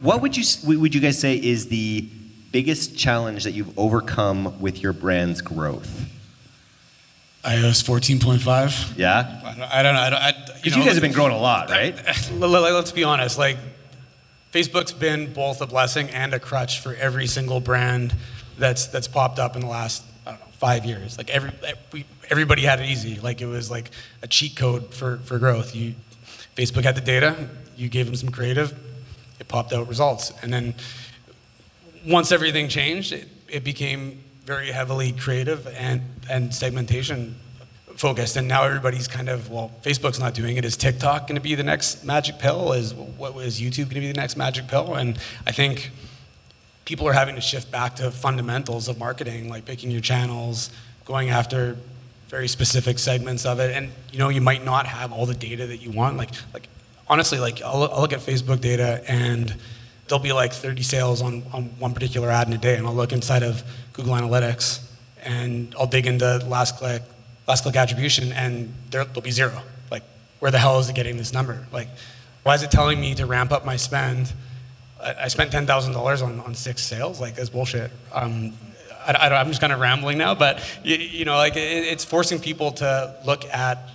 What 0.00 0.22
would 0.22 0.36
you 0.36 0.44
would 0.78 0.94
you 0.94 1.00
guys 1.00 1.18
say 1.18 1.34
is 1.36 1.68
the 1.68 2.08
biggest 2.52 2.96
challenge 2.96 3.44
that 3.44 3.52
you've 3.52 3.76
overcome 3.78 4.60
with 4.60 4.82
your 4.82 4.92
brand's 4.92 5.40
growth? 5.40 6.08
iOS 7.44 7.82
14.5. 7.82 8.96
Yeah. 8.96 9.40
I 9.44 9.54
don't, 9.54 9.62
I 9.62 9.82
don't 9.82 9.94
know. 9.94 10.00
I 10.00 10.10
don't, 10.10 10.22
I, 10.22 10.32
Because 10.62 10.76
you, 10.76 10.84
guys 10.84 10.94
have 10.94 11.02
been 11.02 11.12
growing 11.12 11.32
a 11.32 11.38
lot, 11.38 11.70
right? 11.70 11.96
Let's 12.32 12.92
be 12.92 13.02
honest. 13.02 13.36
Like, 13.36 13.56
Facebook's 14.52 14.92
been 14.92 15.32
both 15.32 15.60
a 15.62 15.66
blessing 15.66 16.10
and 16.10 16.34
a 16.34 16.38
crutch 16.38 16.80
for 16.80 16.94
every 16.94 17.26
single 17.26 17.58
brand 17.58 18.14
that's 18.58 18.86
that's 18.86 19.08
popped 19.08 19.38
up 19.38 19.56
in 19.56 19.62
the 19.62 19.66
last 19.66 20.04
I 20.26 20.32
don't 20.32 20.40
know 20.40 20.46
five 20.52 20.84
years. 20.84 21.16
Like 21.16 21.30
every 21.30 21.50
we, 21.90 22.04
everybody 22.30 22.62
had 22.62 22.78
it 22.80 22.88
easy. 22.88 23.18
Like 23.18 23.40
it 23.40 23.46
was 23.46 23.70
like 23.70 23.90
a 24.22 24.26
cheat 24.26 24.54
code 24.54 24.92
for 24.92 25.16
for 25.18 25.38
growth. 25.38 25.74
You 25.74 25.94
Facebook 26.54 26.84
had 26.84 26.94
the 26.94 27.00
data. 27.00 27.48
You 27.76 27.88
gave 27.88 28.04
them 28.06 28.14
some 28.14 28.28
creative. 28.28 28.78
It 29.40 29.48
popped 29.48 29.72
out 29.72 29.88
results, 29.88 30.32
and 30.42 30.52
then 30.52 30.74
once 32.06 32.32
everything 32.32 32.68
changed, 32.68 33.12
it, 33.12 33.28
it 33.48 33.64
became 33.64 34.22
very 34.44 34.72
heavily 34.72 35.12
creative 35.12 35.66
and 35.68 36.02
and 36.30 36.54
segmentation 36.54 37.36
focused. 37.96 38.36
And 38.36 38.48
now 38.48 38.64
everybody's 38.64 39.08
kind 39.08 39.28
of 39.28 39.50
well 39.50 39.70
facebook's 39.82 40.18
not 40.18 40.34
doing 40.34 40.56
it. 40.56 40.64
Is 40.64 40.76
tiktok 40.76 41.28
going 41.28 41.36
to 41.36 41.40
be 41.40 41.54
the 41.54 41.62
next 41.62 42.04
magic 42.04 42.38
pill? 42.38 42.72
Is 42.72 42.94
what 42.94 43.34
was 43.34 43.60
youtube 43.60 43.84
going 43.84 43.94
to 43.94 44.00
be 44.00 44.12
the 44.12 44.20
next 44.20 44.36
magic 44.36 44.68
pill? 44.68 44.94
And 44.94 45.18
i 45.46 45.52
think 45.52 45.90
people 46.84 47.06
are 47.06 47.12
having 47.12 47.34
to 47.36 47.40
shift 47.40 47.70
back 47.70 47.96
to 47.96 48.10
fundamentals 48.10 48.88
of 48.88 48.98
marketing 48.98 49.48
like 49.48 49.64
picking 49.64 49.90
your 49.90 50.00
channels 50.00 50.70
going 51.04 51.30
after 51.30 51.76
very 52.28 52.48
specific 52.48 52.98
segments 52.98 53.44
of 53.44 53.60
it. 53.60 53.76
And 53.76 53.90
you 54.10 54.18
know 54.18 54.28
you 54.28 54.40
might 54.40 54.64
not 54.64 54.86
have 54.86 55.12
all 55.12 55.26
the 55.26 55.34
data 55.34 55.66
that 55.66 55.78
you 55.78 55.90
want. 55.90 56.16
Like 56.16 56.30
like 56.52 56.68
honestly 57.08 57.38
like 57.38 57.60
i'll, 57.62 57.84
I'll 57.84 58.00
look 58.00 58.12
at 58.12 58.20
facebook 58.20 58.60
data 58.60 59.04
and 59.06 59.54
there'll 60.12 60.22
be 60.22 60.32
like 60.34 60.52
30 60.52 60.82
sales 60.82 61.22
on, 61.22 61.42
on 61.54 61.64
one 61.78 61.94
particular 61.94 62.30
ad 62.30 62.46
in 62.46 62.52
a 62.52 62.58
day 62.58 62.76
and 62.76 62.86
i'll 62.86 62.94
look 62.94 63.12
inside 63.12 63.42
of 63.42 63.62
google 63.94 64.12
analytics 64.12 64.80
and 65.22 65.74
I'll 65.78 65.86
dig 65.86 66.06
into 66.06 66.38
last 66.46 66.76
click, 66.76 67.02
last 67.46 67.62
click 67.62 67.76
attribution, 67.76 68.32
and 68.32 68.72
there, 68.90 69.06
will 69.14 69.22
be 69.22 69.30
zero. 69.30 69.62
Like, 69.90 70.02
where 70.40 70.50
the 70.50 70.58
hell 70.58 70.78
is 70.78 70.88
it 70.88 70.94
getting 70.94 71.16
this 71.16 71.32
number? 71.32 71.66
Like, 71.72 71.88
why 72.42 72.54
is 72.54 72.62
it 72.62 72.70
telling 72.70 73.00
me 73.00 73.14
to 73.14 73.26
ramp 73.26 73.52
up 73.52 73.64
my 73.64 73.76
spend? 73.76 74.32
I, 75.00 75.14
I 75.22 75.28
spent 75.28 75.52
ten 75.52 75.66
thousand 75.66 75.92
dollars 75.92 76.22
on 76.22 76.40
on 76.40 76.54
six 76.54 76.82
sales. 76.82 77.20
Like, 77.20 77.36
that's 77.36 77.50
bullshit. 77.50 77.90
Um, 78.12 78.52
I, 79.06 79.40
am 79.40 79.48
just 79.48 79.60
kind 79.60 79.72
of 79.72 79.80
rambling 79.80 80.18
now, 80.18 80.34
but 80.34 80.62
you, 80.84 80.96
you 80.96 81.24
know, 81.24 81.36
like 81.36 81.56
it, 81.56 81.60
it's 81.60 82.04
forcing 82.04 82.38
people 82.38 82.72
to 82.72 83.16
look 83.24 83.44
at 83.46 83.88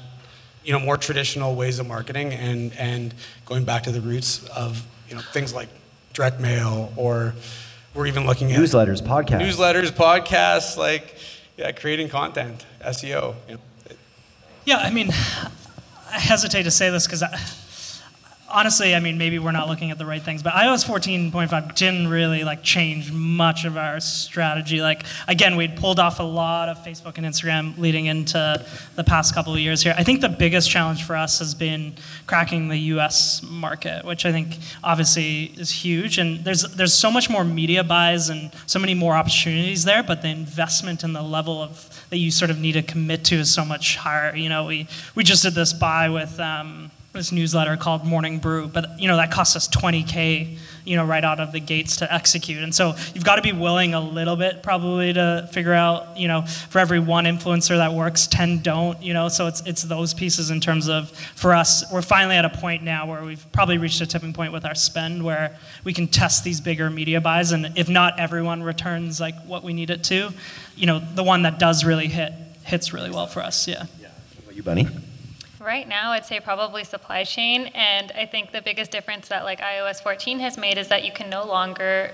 you 0.64 0.74
know 0.74 0.80
more 0.80 0.98
traditional 0.98 1.56
ways 1.56 1.80
of 1.80 1.88
marketing 1.88 2.34
and 2.34 2.74
and 2.78 3.14
going 3.46 3.64
back 3.64 3.84
to 3.84 3.92
the 3.92 4.02
roots 4.02 4.46
of 4.50 4.86
you 5.08 5.16
know 5.16 5.22
things 5.22 5.54
like 5.54 5.70
direct 6.18 6.40
mail 6.40 6.92
or 6.96 7.36
we're 7.94 8.08
even 8.08 8.26
looking 8.26 8.52
at 8.52 8.60
newsletters, 8.60 9.02
podcasts, 9.02 9.40
newsletters, 9.40 9.92
podcasts, 9.92 10.76
like 10.76 11.16
yeah, 11.58 11.72
creating 11.72 12.10
content, 12.10 12.66
SEO. 12.82 13.36
You 13.48 13.54
know. 13.54 13.60
Yeah, 14.66 14.78
I 14.78 14.90
mean, 14.90 15.10
I 16.12 16.20
hesitate 16.20 16.64
to 16.64 16.72
say 16.72 16.90
this 16.90 17.06
because 17.06 17.24
honestly, 18.50 18.96
I 18.96 19.00
mean, 19.00 19.18
maybe 19.18 19.40
we're 19.40 19.52
not 19.52 19.68
looking 19.68 19.92
at 19.92 19.98
the 19.98 20.06
right 20.06 20.22
things, 20.22 20.42
but 20.42 20.54
iOS 20.54 20.86
14.5 20.86 21.76
didn't 21.76 22.08
really 22.08 22.44
like 22.44 22.64
change 22.64 23.12
much 23.12 23.66
of 23.66 23.78
our 23.78 24.00
strategy. 24.00 24.82
Like 24.82 25.04
again, 25.28 25.56
we'd 25.56 25.76
pulled 25.76 26.00
off 26.00 26.20
a 26.20 26.24
lot 26.24 26.70
of 26.70 26.78
Facebook 26.80 27.18
and 27.18 27.26
Instagram 27.26 27.78
leading 27.78 28.06
into 28.06 28.66
the 28.96 29.04
past 29.04 29.34
couple 29.34 29.54
of 29.54 29.60
years 29.60 29.82
here. 29.82 29.94
I 29.98 30.04
think 30.04 30.22
the 30.22 30.30
biggest 30.30 30.70
challenge 30.70 31.04
for 31.04 31.16
us 31.16 31.40
has 31.40 31.54
been 31.54 31.94
cracking 32.26 32.68
the 32.68 32.78
US 32.78 33.42
market, 33.44 34.06
which 34.06 34.26
I 34.26 34.32
think 34.32 34.58
obviously 34.84 35.46
is 35.58 35.72
huge 35.72 36.18
and 36.18 36.44
there's 36.44 36.64
there's 36.76 36.94
so 36.94 37.12
much 37.12 37.30
more 37.30 37.44
media 37.44 37.84
buys 37.84 38.30
and 38.30 38.52
so 38.66 38.80
many 38.80 38.94
more 38.94 39.14
opportunities 39.14 39.84
there, 39.84 40.04
but 40.04 40.22
the 40.22 40.30
investment 40.30 41.04
and 41.04 41.16
the 41.16 41.22
level 41.22 41.62
of 41.62 42.06
that 42.10 42.18
you 42.18 42.32
sort 42.32 42.52
of 42.52 42.60
need 42.60 42.74
to 42.74 42.82
commit 42.82 43.26
to 43.26 43.36
is 43.36 43.54
so 43.54 43.66
much 43.66 43.98
higher. 43.98 44.36
You 44.36 44.50
know, 44.50 44.66
we 44.66 44.88
we 45.16 45.24
just 45.24 45.44
did 45.44 45.54
this 45.54 45.74
buy 45.74 46.10
with 46.10 46.40
um, 46.40 46.92
this 47.18 47.32
newsletter 47.32 47.76
called 47.76 48.06
Morning 48.06 48.40
Brew, 48.40 48.68
but 48.68 49.00
you 49.00 49.08
know 49.08 49.18
that 49.18 49.32
costs 49.32 49.56
us 49.56 49.68
20k, 49.68 50.58
you 50.86 50.96
know, 50.96 51.04
right 51.04 51.24
out 51.24 51.40
of 51.40 51.52
the 51.52 51.60
gates 51.60 51.98
to 51.98 52.14
execute. 52.14 52.64
And 52.64 52.74
so 52.74 52.96
you've 53.14 53.26
got 53.26 53.36
to 53.36 53.42
be 53.42 53.52
willing 53.52 53.94
a 53.94 54.00
little 54.00 54.36
bit 54.36 54.64
probably 54.64 55.12
to 55.14 55.50
figure 55.52 55.74
out, 55.74 56.18
you 56.18 56.28
know, 56.28 56.44
for 56.44 56.80
every 56.80 57.00
one 57.00 57.26
influencer 57.26 57.78
that 57.78 57.94
works, 57.94 58.28
10 58.28 58.60
don't, 58.60 59.02
you 59.02 59.14
know. 59.14 59.28
So 59.28 59.48
it's 59.48 59.62
it's 59.66 59.84
those 59.84 60.14
pieces 60.14 60.50
in 60.52 60.62
terms 60.62 60.88
of 60.88 61.12
for 61.36 61.54
us, 61.54 61.84
we're 61.92 62.02
finally 62.02 62.36
at 62.36 62.46
a 62.46 62.50
point 62.50 62.84
now 62.84 63.08
where 63.08 63.24
we've 63.24 63.46
probably 63.52 63.78
reached 63.78 64.00
a 64.02 64.06
tipping 64.06 64.34
point 64.34 64.54
with 64.54 64.66
our 64.66 64.76
spend 64.76 65.24
where 65.24 65.58
we 65.84 65.94
can 65.94 66.08
test 66.08 66.44
these 66.44 66.62
bigger 66.62 66.90
media 66.90 67.20
buys, 67.20 67.52
and 67.52 67.78
if 67.78 67.90
not 67.90 68.20
everyone 68.20 68.64
returns 68.64 69.20
like 69.20 69.36
what 69.46 69.64
we 69.64 69.74
need 69.74 69.90
it 69.90 70.04
to, 70.06 70.30
you 70.76 70.86
know, 70.86 71.00
the 71.00 71.24
one 71.24 71.42
that 71.42 71.60
does 71.60 71.84
really 71.84 72.08
hit 72.08 72.32
hits 72.64 72.94
really 72.94 73.10
well 73.10 73.28
for 73.28 73.42
us. 73.42 73.68
Yeah. 73.68 73.86
Yeah. 74.00 74.08
You, 74.54 74.64
Bunny? 74.64 74.88
Right 75.68 75.86
now, 75.86 76.12
I'd 76.12 76.26
say 76.26 76.40
probably 76.40 76.86
supply 76.86 77.26
chain. 77.26 77.70
And 77.76 78.14
I 78.14 78.26
think 78.26 78.54
the 78.54 78.62
biggest 78.62 78.90
difference 78.90 79.28
that 79.28 79.44
like 79.44 79.60
iOS 79.60 80.02
14 80.02 80.40
has 80.40 80.58
made 80.58 80.78
is 80.78 80.88
that 80.88 81.04
you 81.04 81.12
can 81.12 81.30
no 81.30 81.46
longer 81.46 82.12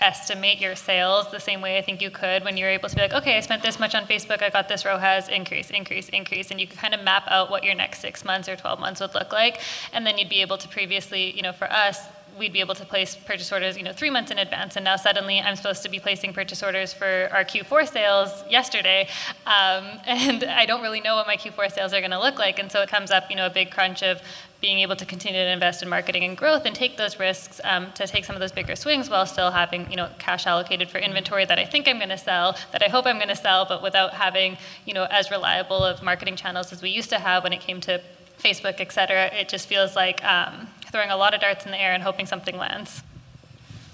estimate 0.00 0.60
your 0.60 0.74
sales 0.74 1.30
the 1.30 1.38
same 1.38 1.60
way 1.60 1.78
I 1.78 1.82
think 1.82 2.02
you 2.02 2.10
could 2.10 2.42
when 2.42 2.56
you're 2.56 2.68
able 2.68 2.88
to 2.88 2.96
be 2.96 3.00
like, 3.00 3.12
okay, 3.12 3.36
I 3.36 3.40
spent 3.42 3.62
this 3.62 3.78
much 3.78 3.94
on 3.94 4.06
Facebook, 4.06 4.42
I 4.42 4.50
got 4.50 4.68
this 4.68 4.84
ROAS 4.84 5.28
increase, 5.28 5.70
increase, 5.70 6.08
increase, 6.08 6.50
and 6.50 6.60
you 6.60 6.66
can 6.66 6.78
kind 6.78 6.94
of 6.94 7.04
map 7.04 7.22
out 7.28 7.48
what 7.48 7.62
your 7.62 7.76
next 7.76 8.00
six 8.00 8.24
months 8.24 8.48
or 8.48 8.56
12 8.56 8.80
months 8.80 9.00
would 9.00 9.14
look 9.14 9.32
like. 9.32 9.60
And 9.92 10.04
then 10.04 10.18
you'd 10.18 10.28
be 10.28 10.40
able 10.40 10.58
to 10.58 10.66
previously, 10.66 11.30
you 11.30 11.42
know, 11.42 11.52
for 11.52 11.70
us, 11.70 12.08
we'd 12.38 12.52
be 12.52 12.60
able 12.60 12.74
to 12.74 12.84
place 12.84 13.16
purchase 13.16 13.50
orders, 13.50 13.76
you 13.76 13.82
know, 13.82 13.92
three 13.92 14.10
months 14.10 14.30
in 14.30 14.38
advance, 14.38 14.76
and 14.76 14.84
now 14.84 14.96
suddenly 14.96 15.40
I'm 15.40 15.56
supposed 15.56 15.82
to 15.84 15.88
be 15.88 15.98
placing 15.98 16.32
purchase 16.32 16.62
orders 16.62 16.92
for 16.92 17.28
our 17.32 17.44
Q4 17.44 17.90
sales 17.90 18.44
yesterday, 18.50 19.08
um, 19.46 19.86
and 20.06 20.44
I 20.44 20.66
don't 20.66 20.82
really 20.82 21.00
know 21.00 21.16
what 21.16 21.26
my 21.26 21.36
Q4 21.36 21.72
sales 21.72 21.92
are 21.92 22.00
going 22.00 22.10
to 22.10 22.20
look 22.20 22.38
like, 22.38 22.58
and 22.58 22.70
so 22.70 22.82
it 22.82 22.88
comes 22.88 23.10
up, 23.10 23.30
you 23.30 23.36
know, 23.36 23.46
a 23.46 23.50
big 23.50 23.70
crunch 23.70 24.02
of 24.02 24.20
being 24.60 24.78
able 24.80 24.96
to 24.96 25.04
continue 25.04 25.40
to 25.40 25.50
invest 25.50 25.82
in 25.82 25.88
marketing 25.88 26.24
and 26.24 26.36
growth 26.36 26.64
and 26.64 26.74
take 26.74 26.96
those 26.96 27.18
risks 27.18 27.60
um, 27.64 27.92
to 27.92 28.06
take 28.06 28.24
some 28.24 28.34
of 28.34 28.40
those 28.40 28.52
bigger 28.52 28.74
swings 28.74 29.10
while 29.10 29.26
still 29.26 29.50
having 29.50 29.88
you 29.90 29.96
know 29.96 30.08
cash 30.18 30.46
allocated 30.46 30.88
for 30.88 30.98
inventory 30.98 31.44
that 31.44 31.58
I 31.58 31.64
think 31.64 31.86
I'm 31.86 31.98
going 31.98 32.08
to 32.08 32.18
sell 32.18 32.56
that 32.72 32.82
I 32.82 32.88
hope 32.88 33.06
I'm 33.06 33.16
going 33.16 33.28
to 33.28 33.36
sell 33.36 33.66
but 33.66 33.82
without 33.82 34.14
having 34.14 34.56
you 34.86 34.94
know 34.94 35.04
as 35.04 35.30
reliable 35.30 35.84
of 35.84 36.02
marketing 36.02 36.36
channels 36.36 36.72
as 36.72 36.80
we 36.80 36.90
used 36.90 37.10
to 37.10 37.18
have 37.18 37.44
when 37.44 37.52
it 37.52 37.60
came 37.60 37.80
to 37.82 38.00
Facebook 38.38 38.80
et 38.80 38.92
cetera. 38.92 39.26
It 39.26 39.48
just 39.48 39.68
feels 39.68 39.94
like 39.94 40.24
um, 40.24 40.68
throwing 40.90 41.10
a 41.10 41.16
lot 41.16 41.34
of 41.34 41.40
darts 41.40 41.64
in 41.64 41.72
the 41.72 41.80
air 41.80 41.92
and 41.92 42.02
hoping 42.02 42.26
something 42.26 42.56
lands. 42.56 43.02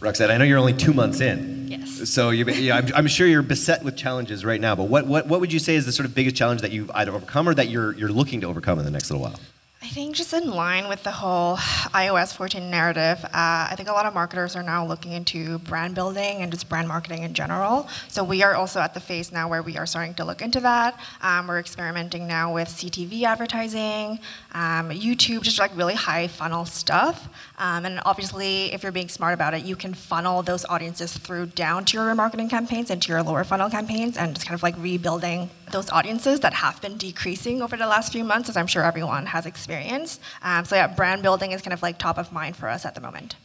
Roxanne, 0.00 0.30
I 0.30 0.36
know 0.36 0.44
you're 0.44 0.58
only 0.58 0.74
two 0.74 0.92
months 0.92 1.20
in. 1.20 1.68
Yes. 1.68 2.10
So 2.10 2.30
yeah, 2.30 2.76
I'm, 2.76 2.88
I'm 2.94 3.06
sure 3.06 3.26
you're 3.26 3.42
beset 3.42 3.84
with 3.84 3.96
challenges 3.96 4.44
right 4.44 4.60
now. 4.60 4.74
But 4.74 4.88
what, 4.88 5.06
what, 5.06 5.28
what 5.28 5.40
would 5.40 5.52
you 5.52 5.60
say 5.60 5.76
is 5.76 5.86
the 5.86 5.92
sort 5.92 6.06
of 6.06 6.14
biggest 6.14 6.34
challenge 6.34 6.60
that 6.62 6.72
you've 6.72 6.90
either 6.92 7.12
overcome 7.12 7.48
or 7.48 7.54
that 7.54 7.68
you're, 7.68 7.92
you're 7.94 8.10
looking 8.10 8.40
to 8.40 8.48
overcome 8.48 8.78
in 8.80 8.84
the 8.84 8.90
next 8.90 9.10
little 9.10 9.22
while? 9.22 9.38
I 9.84 9.88
think 9.88 10.14
just 10.14 10.32
in 10.32 10.48
line 10.48 10.86
with 10.86 11.02
the 11.02 11.10
whole 11.10 11.56
iOS 11.56 12.36
14 12.36 12.70
narrative, 12.70 13.24
uh, 13.24 13.66
I 13.68 13.74
think 13.76 13.88
a 13.88 13.92
lot 13.92 14.06
of 14.06 14.14
marketers 14.14 14.54
are 14.54 14.62
now 14.62 14.86
looking 14.86 15.10
into 15.10 15.58
brand 15.58 15.96
building 15.96 16.40
and 16.40 16.52
just 16.52 16.68
brand 16.68 16.86
marketing 16.86 17.24
in 17.24 17.34
general. 17.34 17.88
So 18.06 18.22
we 18.22 18.44
are 18.44 18.54
also 18.54 18.78
at 18.78 18.94
the 18.94 19.00
phase 19.00 19.32
now 19.32 19.48
where 19.48 19.60
we 19.60 19.76
are 19.76 19.84
starting 19.84 20.14
to 20.14 20.24
look 20.24 20.40
into 20.40 20.60
that. 20.60 21.00
Um, 21.20 21.48
we're 21.48 21.58
experimenting 21.58 22.28
now 22.28 22.54
with 22.54 22.68
CTV 22.68 23.24
advertising, 23.24 24.20
um, 24.52 24.90
YouTube, 24.90 25.42
just 25.42 25.58
like 25.58 25.76
really 25.76 25.94
high 25.94 26.28
funnel 26.28 26.64
stuff. 26.64 27.28
Um, 27.58 27.84
and 27.84 28.00
obviously, 28.06 28.72
if 28.72 28.84
you're 28.84 28.92
being 28.92 29.08
smart 29.08 29.34
about 29.34 29.52
it, 29.52 29.64
you 29.64 29.74
can 29.74 29.94
funnel 29.94 30.44
those 30.44 30.64
audiences 30.66 31.18
through 31.18 31.46
down 31.46 31.86
to 31.86 31.96
your 31.96 32.06
remarketing 32.06 32.48
campaigns 32.48 32.88
and 32.88 33.02
to 33.02 33.10
your 33.10 33.24
lower 33.24 33.42
funnel 33.42 33.68
campaigns, 33.68 34.16
and 34.16 34.36
just 34.36 34.46
kind 34.46 34.54
of 34.54 34.62
like 34.62 34.76
rebuilding 34.78 35.50
those 35.72 35.90
audiences 35.90 36.40
that 36.40 36.54
have 36.54 36.80
been 36.80 36.96
decreasing 36.96 37.62
over 37.62 37.76
the 37.76 37.86
last 37.86 38.12
few 38.12 38.24
months, 38.24 38.48
as 38.48 38.56
I'm 38.56 38.66
sure 38.66 38.84
everyone 38.84 39.26
has 39.26 39.46
experienced. 39.46 40.20
Um, 40.42 40.64
so 40.64 40.76
yeah, 40.76 40.86
brand 40.86 41.22
building 41.22 41.52
is 41.52 41.62
kind 41.62 41.72
of 41.72 41.82
like 41.82 41.98
top 41.98 42.18
of 42.18 42.32
mind 42.32 42.56
for 42.56 42.68
us 42.68 42.84
at 42.84 42.94
the 42.94 43.00
moment. 43.00 43.36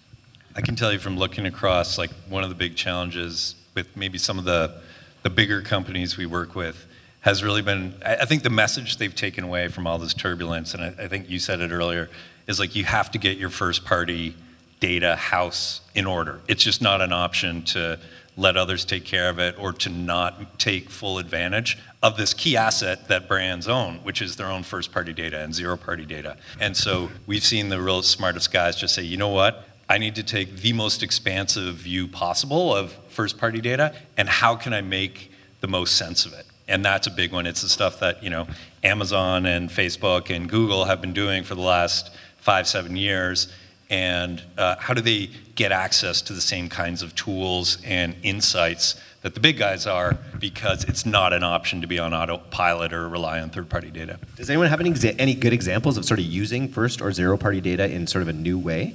I 0.56 0.62
can 0.62 0.76
tell 0.76 0.92
you 0.92 1.00
from 1.00 1.18
looking 1.18 1.46
across, 1.46 1.98
like 1.98 2.12
one 2.30 2.44
of 2.44 2.50
the 2.50 2.56
big 2.56 2.76
challenges 2.76 3.56
with 3.76 3.96
maybe 3.96 4.18
some 4.18 4.40
of 4.40 4.46
the 4.46 4.82
the 5.24 5.30
bigger 5.30 5.62
companies 5.62 6.18
we 6.18 6.26
work 6.26 6.56
with 6.56 6.86
has 7.22 7.44
really 7.44 7.62
been. 7.62 7.94
I, 8.06 8.26
think 8.26 8.44
the 8.44 8.50
message 8.50 8.98
they've 8.98 9.14
taken 9.14 9.44
away 9.44 9.68
from 9.68 9.86
all 9.86 9.98
this 9.98 10.14
turbulence, 10.14 10.74
and 10.74 10.84
I, 10.84 11.04
I 11.04 11.08
think 11.08 11.30
you 11.30 11.40
said 11.40 11.60
it 11.60 11.72
earlier, 11.72 12.10
is 12.48 12.60
like 12.60 12.76
you 12.76 12.86
have 12.86 13.12
to 13.12 13.18
get 13.18 13.38
your 13.38 13.50
first 13.50 13.84
party 13.84 14.36
data 14.80 15.16
house 15.16 15.82
in 15.96 16.06
order. 16.06 16.40
It's 16.48 16.64
just 16.64 16.82
not 16.82 17.02
an 17.02 17.12
option 17.12 17.64
to 17.64 18.00
let 18.38 18.56
others 18.56 18.86
take 18.86 19.04
care 19.04 19.30
of 19.30 19.40
it 19.40 19.56
or 19.60 19.74
to 19.74 19.90
not 19.90 20.60
take 20.60 20.90
full 20.90 21.18
advantage 21.18 21.78
of 22.04 22.16
this 22.16 22.34
key 22.34 22.56
asset 22.56 23.08
that 23.08 23.28
brands 23.28 23.68
own, 23.68 23.96
which 24.04 24.22
is 24.22 24.36
their 24.36 24.48
own 24.48 24.64
first 24.64 24.92
party 24.92 25.12
data 25.12 25.40
and 25.40 25.54
zero 25.54 25.76
party 25.76 26.06
data. 26.06 26.38
And 26.60 26.78
so 26.78 27.10
we've 27.26 27.44
seen 27.44 27.70
the 27.70 27.82
real 27.82 28.04
smartest 28.04 28.54
guys 28.54 28.76
just 28.76 28.94
say, 28.94 29.02
you 29.02 29.18
know 29.18 29.30
what? 29.30 29.68
I 29.90 29.98
need 29.98 30.16
to 30.16 30.24
take 30.24 30.58
the 30.58 30.74
most 30.74 31.02
expansive 31.02 31.76
view 31.76 32.08
possible 32.08 32.76
of 32.76 32.94
first 33.10 33.38
party 33.38 33.60
data 33.60 33.96
and 34.18 34.30
how 34.30 34.56
can 34.56 34.74
I 34.74 34.82
make 34.82 35.32
the 35.62 35.68
most 35.68 35.98
sense 35.98 36.26
of 36.26 36.34
it? 36.34 36.46
And 36.68 36.86
that's 36.86 37.08
a 37.08 37.12
big 37.12 37.32
one. 37.32 37.48
It's 37.48 37.62
the 37.62 37.70
stuff 37.70 38.00
that, 38.02 38.22
you 38.22 38.30
know, 38.30 38.48
Amazon 38.84 39.46
and 39.46 39.70
Facebook 39.70 40.34
and 40.34 40.50
Google 40.50 40.86
have 40.86 41.02
been 41.02 41.14
doing 41.14 41.44
for 41.44 41.56
the 41.56 41.62
last 41.62 42.12
five, 42.38 42.68
seven 42.68 42.96
years 42.96 43.52
and 43.90 44.44
uh, 44.58 44.76
how 44.78 44.94
do 44.94 45.02
they 45.02 45.30
get 45.56 45.72
access 45.72 46.22
to 46.24 46.34
the 46.34 46.42
same 46.42 46.70
kinds 46.70 47.02
of 47.02 47.16
tools 47.16 47.78
and 47.86 48.16
insights 48.24 49.00
that 49.22 49.34
the 49.34 49.40
big 49.40 49.58
guys 49.58 49.88
are 49.88 50.18
because 50.40 50.84
it's 50.86 51.06
not 51.06 51.34
an 51.34 51.44
option 51.44 51.82
to 51.82 51.88
be 51.88 51.98
on 51.98 52.14
autopilot 52.14 52.94
or 52.94 53.10
rely 53.10 53.40
on 53.42 53.50
third-party 53.50 53.90
data. 53.90 54.20
Does 54.36 54.50
anyone 54.50 54.68
have 54.68 54.80
any, 54.80 54.92
exa- 54.92 55.16
any 55.18 55.34
good 55.34 55.54
examples 55.54 55.98
of 55.98 56.06
sort 56.06 56.20
of 56.20 56.26
using 56.26 56.68
first 56.68 57.02
or 57.02 57.12
zero-party 57.12 57.60
data 57.62 57.90
in 57.90 58.06
sort 58.08 58.22
of 58.22 58.28
a 58.28 58.34
new 58.34 58.60
way, 58.60 58.94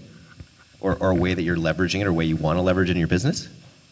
or, 0.81 0.97
or 1.01 1.11
a 1.11 1.15
way 1.15 1.35
that 1.35 1.43
you're 1.43 1.57
leveraging 1.57 2.01
it, 2.01 2.07
or 2.07 2.11
a 2.11 2.13
way 2.13 2.25
you 2.25 2.37
want 2.37 2.57
to 2.59 2.63
leverage 2.63 2.89
it 2.89 2.93
in 2.93 2.99
your 2.99 3.09
business? 3.09 3.49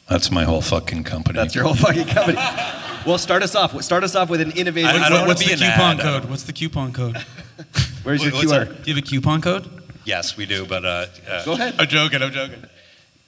That's 0.09 0.31
my 0.31 0.45
whole 0.45 0.61
fucking 0.63 1.05
company. 1.05 1.39
That's 1.39 1.55
your 1.55 1.65
whole 1.65 1.75
fucking 1.75 2.07
company. 2.07 2.37
well, 3.07 3.19
start 3.19 3.43
us 3.43 3.55
off. 3.55 3.81
Start 3.83 4.05
us 4.05 4.15
off 4.15 4.29
with 4.31 4.41
an 4.41 4.53
innovative. 4.53 4.91
I- 4.91 5.07
I 5.07 5.09
don't 5.09 5.27
What's 5.27 5.41
the 5.41 5.57
coupon 5.57 5.99
ad, 5.99 6.01
code? 6.01 6.25
What's 6.31 6.43
the 6.45 6.53
coupon 6.53 6.93
code? 6.93 7.17
Where's 8.03 8.23
your 8.23 8.33
What's 8.33 8.53
QR? 8.53 8.67
Do 8.85 8.91
you 8.91 8.95
have 8.97 9.05
a 9.05 9.07
coupon 9.07 9.41
code? 9.43 9.80
Yes, 10.05 10.37
we 10.37 10.47
do, 10.47 10.65
but 10.67 10.85
uh, 10.85 11.07
uh, 11.29 11.45
Go 11.45 11.53
ahead. 11.53 11.75
I'm 11.79 11.89
joking. 11.89 12.23
I'm 12.23 12.33
joking. 12.33 12.65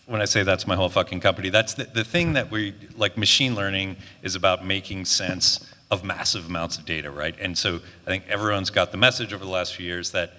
when 0.07 0.21
I 0.21 0.25
say 0.25 0.43
that's 0.43 0.67
my 0.67 0.77
whole 0.77 0.89
fucking 0.89 1.21
company, 1.21 1.49
that's 1.49 1.75
the, 1.75 1.85
the 1.85 2.05
thing 2.05 2.33
that 2.33 2.51
we 2.51 2.75
like 2.97 3.17
machine 3.17 3.55
learning 3.55 3.97
is 4.23 4.35
about 4.35 4.65
making 4.65 5.05
sense 5.05 5.69
of 5.91 6.03
massive 6.03 6.47
amounts 6.47 6.79
of 6.79 6.87
data, 6.87 7.11
right? 7.11 7.35
And 7.39 7.57
so 7.57 7.81
I 8.07 8.11
think 8.11 8.25
everyone's 8.29 8.71
got 8.71 8.93
the 8.93 8.97
message 8.97 9.33
over 9.33 9.45
the 9.45 9.51
last 9.51 9.75
few 9.75 9.87
years 9.87 10.13
that 10.13 10.33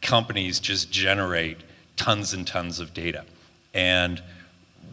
companies 0.00 0.60
just 0.60 0.92
generate 0.92 1.58
tons 1.96 2.32
and 2.32 2.46
tons 2.46 2.78
of 2.78 2.94
data. 2.94 3.24
And 3.72 4.22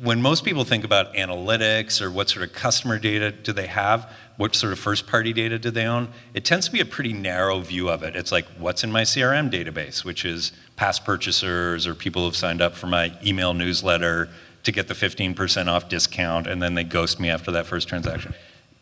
when 0.01 0.21
most 0.21 0.43
people 0.43 0.63
think 0.63 0.83
about 0.83 1.13
analytics 1.13 2.01
or 2.01 2.09
what 2.09 2.29
sort 2.29 2.43
of 2.43 2.53
customer 2.53 2.97
data 2.97 3.31
do 3.31 3.53
they 3.53 3.67
have, 3.67 4.11
what 4.41 4.55
sort 4.55 4.73
of 4.73 4.79
first 4.79 5.05
party 5.05 5.33
data 5.33 5.59
do 5.59 5.69
they 5.69 5.85
own, 5.85 6.07
it 6.33 6.43
tends 6.43 6.65
to 6.65 6.71
be 6.71 6.79
a 6.79 6.85
pretty 6.85 7.13
narrow 7.13 7.59
view 7.59 7.89
of 7.89 8.01
it. 8.01 8.15
It's 8.15 8.31
like, 8.31 8.47
what's 8.57 8.83
in 8.83 8.91
my 8.91 9.03
CRM 9.03 9.51
database, 9.51 10.03
which 10.03 10.25
is 10.25 10.51
past 10.75 11.05
purchasers 11.05 11.85
or 11.85 11.93
people 11.93 12.25
who've 12.25 12.35
signed 12.35 12.59
up 12.59 12.73
for 12.73 12.87
my 12.87 13.15
email 13.23 13.53
newsletter 13.53 14.29
to 14.63 14.71
get 14.71 14.87
the 14.87 14.95
15% 14.95 15.67
off 15.67 15.87
discount, 15.89 16.47
and 16.47 16.59
then 16.59 16.73
they 16.73 16.83
ghost 16.83 17.19
me 17.19 17.29
after 17.29 17.51
that 17.51 17.67
first 17.67 17.87
transaction. 17.87 18.33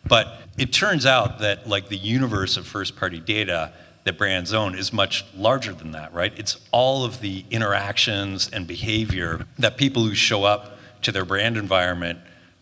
But 0.08 0.34
it 0.58 0.72
turns 0.72 1.06
out 1.06 1.40
that 1.40 1.68
like 1.68 1.90
the 1.90 1.98
universe 1.98 2.56
of 2.56 2.66
first 2.66 2.96
party 2.96 3.20
data 3.20 3.74
that 4.06 4.18
brands 4.18 4.54
own 4.54 4.76
is 4.76 4.94
much 4.94 5.26
larger 5.36 5.74
than 5.74 5.92
that, 5.92 6.14
right? 6.14 6.32
It's 6.38 6.56
all 6.72 7.04
of 7.04 7.20
the 7.20 7.44
interactions 7.52 8.50
and 8.50 8.66
behavior 8.66 9.46
that 9.58 9.76
people 9.76 10.06
who 10.06 10.16
show 10.16 10.46
up 10.46 10.78
to 11.02 11.12
their 11.12 11.26
brand 11.26 11.58
environment 11.58 12.20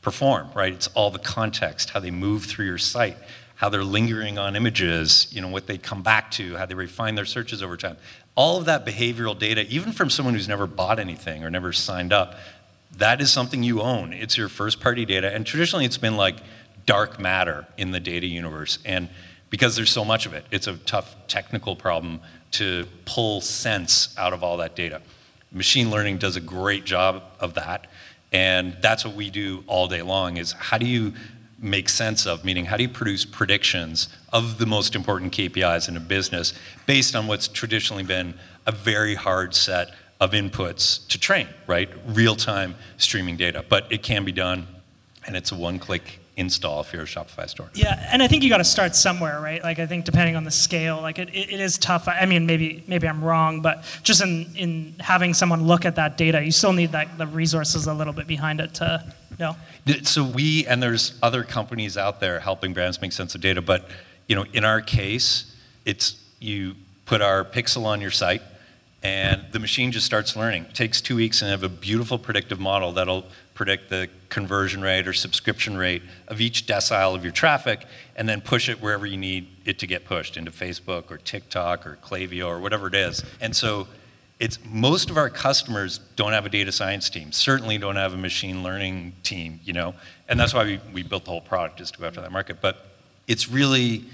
perform, 0.07 0.49
right? 0.55 0.71
It's 0.71 0.87
all 0.93 1.11
the 1.11 1.19
context, 1.19 1.89
how 1.89 1.99
they 1.99 2.11
move 2.11 2.45
through 2.45 2.65
your 2.65 2.77
site, 2.77 3.17
how 3.55 3.67
they're 3.67 3.83
lingering 3.83 4.37
on 4.37 4.55
images, 4.55 5.27
you 5.31 5.41
know, 5.41 5.49
what 5.49 5.67
they 5.67 5.77
come 5.77 6.01
back 6.01 6.31
to, 6.31 6.55
how 6.55 6.65
they 6.65 6.75
refine 6.75 7.15
their 7.15 7.25
searches 7.25 7.61
over 7.61 7.75
time. 7.75 7.97
All 8.33 8.55
of 8.55 8.63
that 8.67 8.85
behavioral 8.85 9.37
data, 9.37 9.67
even 9.67 9.91
from 9.91 10.09
someone 10.09 10.33
who's 10.33 10.47
never 10.47 10.65
bought 10.65 10.97
anything 10.97 11.43
or 11.43 11.49
never 11.49 11.73
signed 11.73 12.13
up, 12.13 12.35
that 12.95 13.19
is 13.19 13.33
something 13.33 13.63
you 13.63 13.81
own. 13.81 14.13
It's 14.13 14.37
your 14.37 14.47
first 14.47 14.79
party 14.79 15.03
data. 15.03 15.29
And 15.29 15.45
traditionally, 15.45 15.83
it's 15.83 15.97
been 15.97 16.15
like 16.15 16.37
dark 16.85 17.19
matter 17.19 17.67
in 17.77 17.91
the 17.91 17.99
data 17.99 18.27
universe. 18.27 18.79
And 18.85 19.09
because 19.49 19.75
there's 19.75 19.91
so 19.91 20.05
much 20.05 20.25
of 20.25 20.33
it, 20.33 20.45
it's 20.51 20.67
a 20.67 20.77
tough 20.77 21.17
technical 21.27 21.75
problem 21.75 22.21
to 22.51 22.87
pull 23.03 23.41
sense 23.41 24.17
out 24.17 24.31
of 24.31 24.41
all 24.41 24.55
that 24.55 24.73
data. 24.73 25.01
Machine 25.51 25.91
learning 25.91 26.19
does 26.19 26.37
a 26.37 26.41
great 26.41 26.85
job 26.85 27.23
of 27.41 27.55
that. 27.55 27.87
And 28.31 28.77
that's 28.81 29.05
what 29.05 29.15
we 29.15 29.29
do 29.29 29.63
all 29.67 29.87
day 29.87 30.01
long 30.01 30.37
is 30.37 30.51
how 30.53 30.77
do 30.77 30.85
you 30.85 31.13
make 31.59 31.89
sense 31.89 32.27
of, 32.27 32.45
meaning 32.45 32.65
how 32.65 32.77
do 32.77 32.83
you 32.83 32.89
produce 32.89 33.25
predictions 33.25 34.09
of 34.31 34.59
the 34.59 34.65
most 34.65 34.95
important 34.95 35.33
KPIs 35.33 35.89
in 35.89 35.97
a 35.97 35.99
business 35.99 36.53
based 36.85 37.15
on 37.15 37.27
what's 37.27 37.47
traditionally 37.47 38.03
been 38.03 38.33
a 38.65 38.71
very 38.71 39.15
hard 39.15 39.55
set 39.55 39.91
of 40.19 40.31
inputs 40.31 41.07
to 41.07 41.19
train, 41.19 41.47
right? 41.67 41.89
Real 42.07 42.35
time 42.35 42.75
streaming 42.97 43.37
data. 43.37 43.63
But 43.67 43.87
it 43.91 44.03
can 44.03 44.25
be 44.25 44.31
done, 44.31 44.67
and 45.25 45.35
it's 45.35 45.51
a 45.51 45.55
one 45.55 45.79
click 45.79 46.19
install 46.37 46.83
for 46.83 46.95
you're 46.95 47.05
Shopify 47.05 47.49
store. 47.49 47.69
Yeah, 47.73 48.07
and 48.11 48.23
I 48.23 48.27
think 48.27 48.43
you 48.43 48.49
got 48.49 48.57
to 48.57 48.63
start 48.63 48.95
somewhere, 48.95 49.41
right? 49.41 49.61
Like 49.61 49.79
I 49.79 49.87
think 49.87 50.05
depending 50.05 50.35
on 50.35 50.43
the 50.43 50.51
scale, 50.51 51.01
like 51.01 51.19
it, 51.19 51.29
it, 51.29 51.51
it 51.51 51.59
is 51.59 51.77
tough. 51.77 52.07
I 52.07 52.25
mean, 52.25 52.45
maybe 52.45 52.83
maybe 52.87 53.07
I'm 53.07 53.23
wrong, 53.23 53.61
but 53.61 53.83
just 54.03 54.21
in 54.21 54.55
in 54.55 54.95
having 54.99 55.33
someone 55.33 55.65
look 55.65 55.83
at 55.83 55.95
that 55.95 56.15
data, 56.15 56.41
you 56.43 56.51
still 56.51 56.73
need 56.73 56.93
that 56.93 57.17
the 57.17 57.27
resources 57.27 57.87
a 57.87 57.93
little 57.93 58.13
bit 58.13 58.27
behind 58.27 58.61
it 58.61 58.75
to, 58.75 59.03
know. 59.39 59.55
So 60.03 60.23
we 60.23 60.65
and 60.67 60.81
there's 60.81 61.17
other 61.21 61.43
companies 61.43 61.97
out 61.97 62.19
there 62.19 62.39
helping 62.39 62.73
brands 62.73 63.01
make 63.01 63.11
sense 63.11 63.35
of 63.35 63.41
data, 63.41 63.61
but 63.61 63.89
you 64.27 64.35
know, 64.35 64.45
in 64.53 64.63
our 64.63 64.81
case, 64.81 65.55
it's 65.85 66.23
you 66.39 66.75
put 67.05 67.21
our 67.21 67.43
pixel 67.43 67.85
on 67.85 68.01
your 68.01 68.11
site 68.11 68.41
and 69.03 69.45
the 69.51 69.59
machine 69.59 69.91
just 69.91 70.05
starts 70.05 70.35
learning. 70.35 70.65
It 70.65 70.75
takes 70.75 71.01
two 71.01 71.15
weeks 71.15 71.41
and 71.41 71.49
have 71.51 71.63
a 71.63 71.69
beautiful 71.69 72.17
predictive 72.17 72.59
model 72.59 72.91
that'll 72.91 73.25
predict 73.57 73.89
the 73.89 74.07
conversion 74.29 74.83
rate 74.83 75.07
or 75.07 75.13
subscription 75.13 75.75
rate 75.75 76.03
of 76.27 76.39
each 76.39 76.67
decile 76.67 77.15
of 77.15 77.23
your 77.23 77.33
traffic 77.33 77.85
and 78.15 78.29
then 78.29 78.39
push 78.39 78.69
it 78.69 78.79
wherever 78.79 79.03
you 79.07 79.17
need 79.17 79.47
it 79.65 79.79
to 79.79 79.87
get 79.87 80.05
pushed 80.05 80.37
into 80.37 80.51
Facebook 80.51 81.09
or 81.09 81.17
TikTok 81.17 81.87
or 81.87 81.97
Klaviyo 82.03 82.45
or 82.47 82.59
whatever 82.59 82.87
it 82.87 82.93
is. 82.93 83.23
And 83.41 83.55
so 83.55 83.87
it's 84.39 84.59
most 84.63 85.09
of 85.09 85.17
our 85.17 85.31
customers 85.31 85.99
don't 86.15 86.33
have 86.33 86.45
a 86.45 86.49
data 86.49 86.71
science 86.71 87.09
team, 87.09 87.31
certainly 87.31 87.79
don't 87.79 87.95
have 87.95 88.13
a 88.13 88.17
machine 88.17 88.61
learning 88.61 89.13
team, 89.23 89.59
you 89.63 89.73
know, 89.73 89.95
and 90.29 90.39
that's 90.39 90.53
why 90.53 90.63
we, 90.63 90.79
we 90.93 91.01
built 91.01 91.25
the 91.25 91.31
whole 91.31 91.41
product 91.41 91.81
is 91.81 91.89
to 91.89 91.97
go 91.97 92.05
after 92.05 92.21
that 92.21 92.31
market. 92.31 92.61
But 92.61 92.85
it's 93.27 93.49
really 93.49 94.05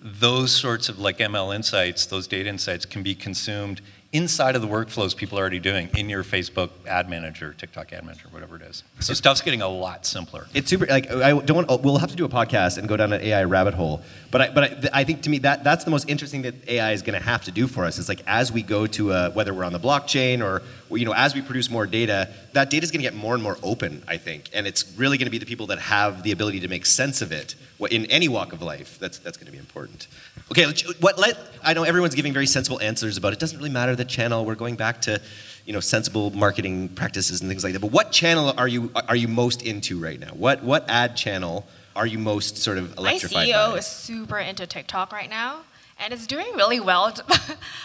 those 0.00 0.50
sorts 0.50 0.88
of 0.88 0.98
like 0.98 1.18
ML 1.18 1.54
insights, 1.54 2.04
those 2.06 2.26
data 2.26 2.48
insights 2.48 2.84
can 2.84 3.04
be 3.04 3.14
consumed 3.14 3.80
inside 4.12 4.56
of 4.56 4.62
the 4.62 4.68
workflows 4.68 5.14
people 5.14 5.38
are 5.38 5.42
already 5.42 5.58
doing 5.58 5.90
in 5.96 6.08
your 6.08 6.24
Facebook 6.24 6.70
ad 6.86 7.10
manager, 7.10 7.54
TikTok 7.58 7.92
ad 7.92 8.04
manager, 8.04 8.26
whatever 8.30 8.56
it 8.56 8.62
is. 8.62 8.82
So 9.00 9.12
stuff's 9.12 9.42
getting 9.42 9.60
a 9.60 9.68
lot 9.68 10.06
simpler. 10.06 10.46
It's 10.54 10.70
super. 10.70 10.86
Like 10.86 11.10
I 11.10 11.38
don't 11.38 11.68
want. 11.68 11.82
We'll 11.82 11.98
have 11.98 12.10
to 12.10 12.16
do 12.16 12.24
a 12.24 12.28
podcast 12.28 12.78
and 12.78 12.88
go 12.88 12.96
down 12.96 13.12
an 13.12 13.20
AI 13.20 13.44
rabbit 13.44 13.74
hole. 13.74 14.02
But 14.30 14.40
I, 14.40 14.50
but 14.50 14.64
I, 14.64 15.00
I 15.00 15.04
think 15.04 15.22
to 15.22 15.30
me 15.30 15.38
that 15.40 15.62
that's 15.62 15.84
the 15.84 15.90
most 15.90 16.08
interesting 16.08 16.42
that 16.42 16.68
AI 16.68 16.92
is 16.92 17.02
going 17.02 17.18
to 17.18 17.24
have 17.24 17.44
to 17.44 17.50
do 17.50 17.66
for 17.66 17.84
us. 17.84 17.98
Is 17.98 18.08
like 18.08 18.22
as 18.26 18.50
we 18.50 18.62
go 18.62 18.86
to 18.86 19.12
a, 19.12 19.30
whether 19.30 19.52
we're 19.52 19.64
on 19.64 19.72
the 19.72 19.80
blockchain 19.80 20.42
or 20.42 20.62
you 20.96 21.04
know, 21.04 21.12
as 21.12 21.34
we 21.34 21.42
produce 21.42 21.70
more 21.70 21.86
data, 21.86 22.30
that 22.54 22.70
data 22.70 22.84
is 22.84 22.90
going 22.90 23.00
to 23.00 23.10
get 23.10 23.14
more 23.14 23.34
and 23.34 23.42
more 23.42 23.58
open, 23.62 24.02
I 24.08 24.16
think, 24.16 24.48
and 24.54 24.66
it's 24.66 24.90
really 24.96 25.18
going 25.18 25.26
to 25.26 25.30
be 25.30 25.38
the 25.38 25.46
people 25.46 25.66
that 25.66 25.78
have 25.78 26.22
the 26.22 26.32
ability 26.32 26.60
to 26.60 26.68
make 26.68 26.86
sense 26.86 27.20
of 27.20 27.30
it 27.30 27.54
in 27.90 28.06
any 28.06 28.28
walk 28.28 28.52
of 28.52 28.62
life. 28.62 28.98
That's 28.98 29.18
that's 29.18 29.36
going 29.36 29.46
to 29.46 29.52
be 29.52 29.58
important. 29.58 30.08
Okay, 30.50 30.64
what 31.00 31.18
let 31.18 31.36
I 31.62 31.74
know 31.74 31.82
everyone's 31.82 32.14
giving 32.14 32.32
very 32.32 32.46
sensible 32.46 32.80
answers 32.80 33.16
about 33.16 33.32
it. 33.32 33.38
Doesn't 33.38 33.58
really 33.58 33.70
matter 33.70 33.94
the 33.98 34.04
channel. 34.06 34.46
We're 34.46 34.54
going 34.54 34.76
back 34.76 35.02
to 35.02 35.20
you 35.66 35.74
know 35.74 35.80
sensible 35.80 36.30
marketing 36.30 36.88
practices 36.88 37.42
and 37.42 37.50
things 37.50 37.62
like 37.62 37.74
that. 37.74 37.80
But 37.80 37.92
what 37.92 38.10
channel 38.10 38.54
are 38.56 38.68
you 38.68 38.90
are 38.94 39.16
you 39.16 39.28
most 39.28 39.62
into 39.62 40.00
right 40.00 40.18
now? 40.18 40.28
What 40.28 40.62
what 40.64 40.88
ad 40.88 41.16
channel 41.16 41.66
are 41.94 42.06
you 42.06 42.18
most 42.18 42.56
sort 42.56 42.78
of 42.78 42.96
electrified 42.96 43.48
My 43.48 43.52
CEO 43.52 43.72
by? 43.72 43.78
is 43.78 43.86
super 43.86 44.38
into 44.38 44.66
TikTok 44.66 45.12
right 45.12 45.28
now 45.28 45.60
and 46.00 46.12
it's 46.12 46.26
doing 46.26 46.46
really 46.54 46.80
well 46.80 47.12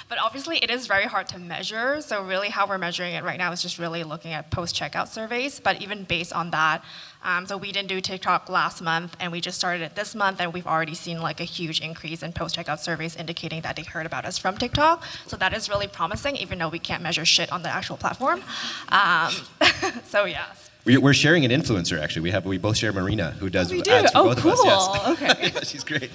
but 0.10 0.18
obviously 0.22 0.58
it 0.58 0.70
is 0.70 0.88
very 0.88 1.06
hard 1.06 1.28
to 1.28 1.40
measure 1.40 2.02
so 2.02 2.24
really 2.24 2.50
how 2.50 2.68
we're 2.68 2.78
measuring 2.78 3.14
it 3.16 3.24
right 3.24 3.38
now 3.38 3.52
is 3.52 3.62
just 3.62 3.80
really 3.80 4.04
looking 4.04 4.32
at 4.34 4.52
post 4.52 4.76
checkout 4.76 5.08
surveys 5.08 5.60
but 5.60 5.82
even 5.82 6.04
based 6.04 6.34
on 6.34 6.52
that 6.52 6.84
um, 7.24 7.46
so 7.46 7.58
we 7.58 7.72
didn't 7.72 7.90
do 7.90 8.00
tiktok 8.02 8.50
last 8.50 8.82
month 8.82 9.16
and 9.20 9.32
we 9.32 9.42
just 9.42 9.58
started 9.58 9.84
it 9.84 9.96
this 9.96 10.14
month 10.16 10.40
and 10.40 10.54
we've 10.54 10.68
already 10.68 10.96
seen 10.96 11.22
like 11.22 11.40
a 11.40 11.46
huge 11.46 11.82
increase 11.82 12.24
in 12.24 12.32
post 12.34 12.56
checkout 12.56 12.80
surveys 12.80 13.16
indicating 13.16 13.62
that 13.62 13.76
they 13.76 13.84
heard 13.84 14.06
about 14.06 14.26
us 14.26 14.38
from 14.38 14.58
tiktok 14.58 15.04
so 15.26 15.36
that 15.38 15.54
is 15.54 15.70
really 15.70 15.88
promising 15.88 16.36
even 16.36 16.60
though 16.60 16.70
we 16.70 16.80
can't 16.80 17.02
measure 17.02 17.26
shit 17.26 17.52
on 17.52 17.64
the 17.64 17.70
actual 17.70 17.98
platform 17.98 18.42
um, 18.90 19.32
so 20.06 20.26
yeah 20.26 20.46
we're 20.86 21.14
sharing 21.14 21.46
an 21.46 21.52
influencer 21.52 22.00
actually. 22.02 22.24
We 22.24 22.32
have 22.32 22.46
we 22.46 22.58
both 22.58 22.78
share 22.78 22.92
Marina 22.92 23.32
who 23.32 23.50
does 23.50 23.72
oh, 23.72 23.76
we 23.76 23.82
do? 23.82 23.92
ads 23.92 24.12
for 24.12 24.18
oh, 24.20 24.24
both 24.26 24.40
cool. 24.40 24.52
of 24.52 24.60
us. 24.60 24.66
Yes. 24.66 25.08
Okay. 25.14 25.52
yeah, 25.54 25.64
she's 25.64 25.84
great. 25.84 26.12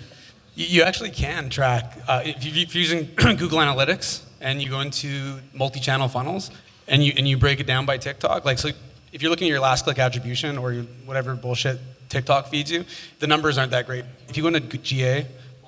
You 0.55 0.83
actually 0.83 1.11
can 1.11 1.51
track 1.51 1.99
uh, 2.09 2.23
if 2.25 2.45
you're 2.45 2.83
using 2.83 3.09
Google 3.17 3.59
Analytics 3.59 4.23
and 4.41 4.61
you 4.61 4.69
go 4.69 4.81
into 4.81 5.39
multi-channel 5.53 6.09
funnels 6.09 6.51
and 6.87 7.05
you 7.05 7.13
and 7.17 7.27
you 7.29 7.39
break 7.39 7.61
it 7.61 7.67
down 7.67 7.87
by 7.87 7.97
TikTok. 7.97 8.45
Like 8.45 8.59
so, 8.59 8.71
if 9.13 9.23
you're 9.23 9.31
looking 9.31 9.49
at 9.49 9.51
your 9.51 9.61
last 9.61 9.85
click 9.85 9.99
attribution 9.99 10.59
or 10.59 10.73
your, 10.73 10.85
whatever 11.05 11.35
bullshit 11.35 11.79
TikTok 12.09 12.49
feeds 12.49 12.71
you, 12.71 12.85
the 13.19 13.27
numbers 13.27 13.59
aren't 13.59 13.71
that 13.73 13.87
great. 13.87 14.05
If 14.29 14.37
you 14.37 14.43
go 14.43 14.49
into 14.49 14.79
GA, 14.79 15.27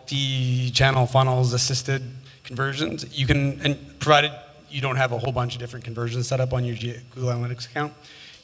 the 0.08 0.70
channel 0.70 1.06
funnels 1.06 1.52
assisted 1.52 2.02
conversions, 2.44 3.18
you 3.18 3.26
can 3.26 3.60
and 3.62 3.98
provided 3.98 4.32
you 4.68 4.80
don't 4.80 4.96
have 4.96 5.12
a 5.12 5.18
whole 5.18 5.32
bunch 5.32 5.54
of 5.54 5.60
different 5.60 5.84
conversions 5.84 6.28
set 6.28 6.40
up 6.40 6.52
on 6.52 6.64
your 6.64 6.76
Google 6.76 7.30
Analytics 7.30 7.66
account 7.66 7.92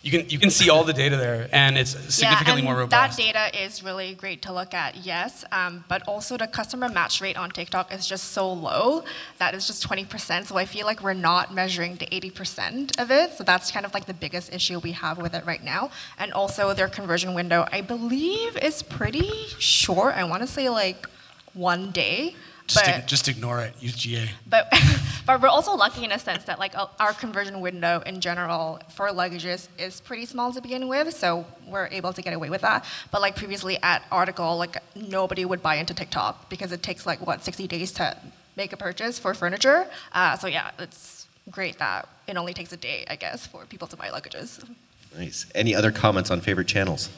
you 0.07 0.13
can 0.13 0.31
you 0.31 0.39
can 0.39 0.51
see 0.51 0.71
all 0.71 0.85
the 0.85 0.93
data 0.93 1.17
there, 1.17 1.49
and 1.51 1.77
it's 1.77 1.91
significantly 2.15 2.63
yeah, 2.63 2.69
more 2.69 2.77
robust. 2.77 3.17
That 3.17 3.25
data 3.25 3.65
is 3.65 3.83
really 3.83 4.15
great 4.15 4.41
to 4.43 4.53
look 4.53 4.73
at, 4.73 4.95
yes, 5.05 5.45
um, 5.51 5.85
but 5.89 6.03
also 6.07 6.37
the 6.37 6.47
customer 6.47 6.89
match 6.89 7.21
rate 7.21 7.37
on 7.37 7.51
TikTok 7.51 7.93
is 7.93 8.07
just 8.07 8.31
so 8.31 8.53
low 8.53 9.03
that 9.39 9.53
it's 9.53 9.67
just 9.67 9.87
20%. 9.89 10.47
So 10.47 10.57
I 10.57 10.65
feel 10.65 10.87
like 10.87 11.03
we're 11.03 11.13
not 11.13 11.53
measuring 11.53 11.97
the 11.97 12.07
80% 12.07 13.01
of 13.01 13.11
it. 13.11 13.33
So 13.33 13.43
that's 13.43 13.73
kind 13.73 13.85
of 13.85 13.95
like 13.95 14.07
the 14.07 14.15
biggest 14.15 14.55
issue 14.55 14.79
we 14.79 14.93
have 14.93 15.19
with 15.19 15.35
it 15.35 15.45
right 15.45 15.65
now. 15.65 15.91
And 16.21 16.33
also 16.33 16.73
their 16.73 16.89
conversion 16.89 17.35
window, 17.35 17.67
I 17.73 17.81
believe, 17.81 18.57
is 18.59 18.85
pretty 18.85 19.31
short. 19.59 20.15
I 20.15 20.23
want 20.23 20.43
to 20.43 20.47
say 20.47 20.69
like 20.69 21.09
one 21.53 21.91
day. 21.91 22.37
Just, 22.67 22.85
but, 22.85 23.07
just 23.07 23.29
ignore 23.29 23.61
it. 23.61 23.75
Use 23.81 23.97
GA. 23.97 24.29
But, 24.49 24.73
but 25.27 25.41
we're 25.41 25.49
also 25.49 25.75
lucky 25.75 26.05
in 26.05 26.13
a 26.13 26.19
sense 26.19 26.45
that 26.45 26.59
like 26.59 26.75
our 26.77 27.13
conversion 27.13 27.61
window 27.61 28.03
in 28.07 28.21
general 28.21 28.81
for 28.95 29.09
luggages 29.09 29.69
is 29.79 30.01
pretty 30.01 30.27
small 30.27 30.53
to 30.53 30.61
begin 30.61 30.89
with, 30.89 31.15
so 31.15 31.47
we're 31.67 31.89
able 31.89 32.13
to 32.13 32.23
get 32.23 32.33
away 32.35 32.51
with 32.51 32.63
that. 32.63 32.85
But 33.11 33.21
like 33.21 33.37
previously 33.37 33.79
at 33.83 34.03
Article, 34.11 34.57
like 34.57 34.77
nobody 34.95 35.45
would 35.45 35.63
buy 35.63 35.77
into 35.77 35.95
TikTok 35.95 36.49
because 36.51 36.73
it 36.73 36.83
takes 36.83 37.07
like 37.07 37.25
what 37.25 37.45
60 37.45 37.67
days 37.69 37.93
to 37.93 38.17
make 38.57 38.73
a 38.73 38.77
purchase 38.77 39.19
for 39.19 39.35
furniture. 39.35 39.87
Uh, 40.13 40.37
so 40.37 40.47
yeah, 40.49 40.71
it's 40.79 41.27
great 41.51 41.79
that 41.79 42.09
it 42.27 42.37
only 42.37 42.55
takes 42.55 42.73
a 42.73 42.77
day, 42.77 43.05
I 43.09 43.17
guess, 43.17 43.47
for 43.47 43.65
people 43.67 43.87
to 43.89 43.97
buy 43.97 44.09
luggages. 44.09 44.69
Nice. 45.17 45.47
Any 45.55 45.75
other 45.75 45.93
comments 45.93 46.31
on 46.31 46.41
favorite 46.41 46.67
channels? 46.67 47.11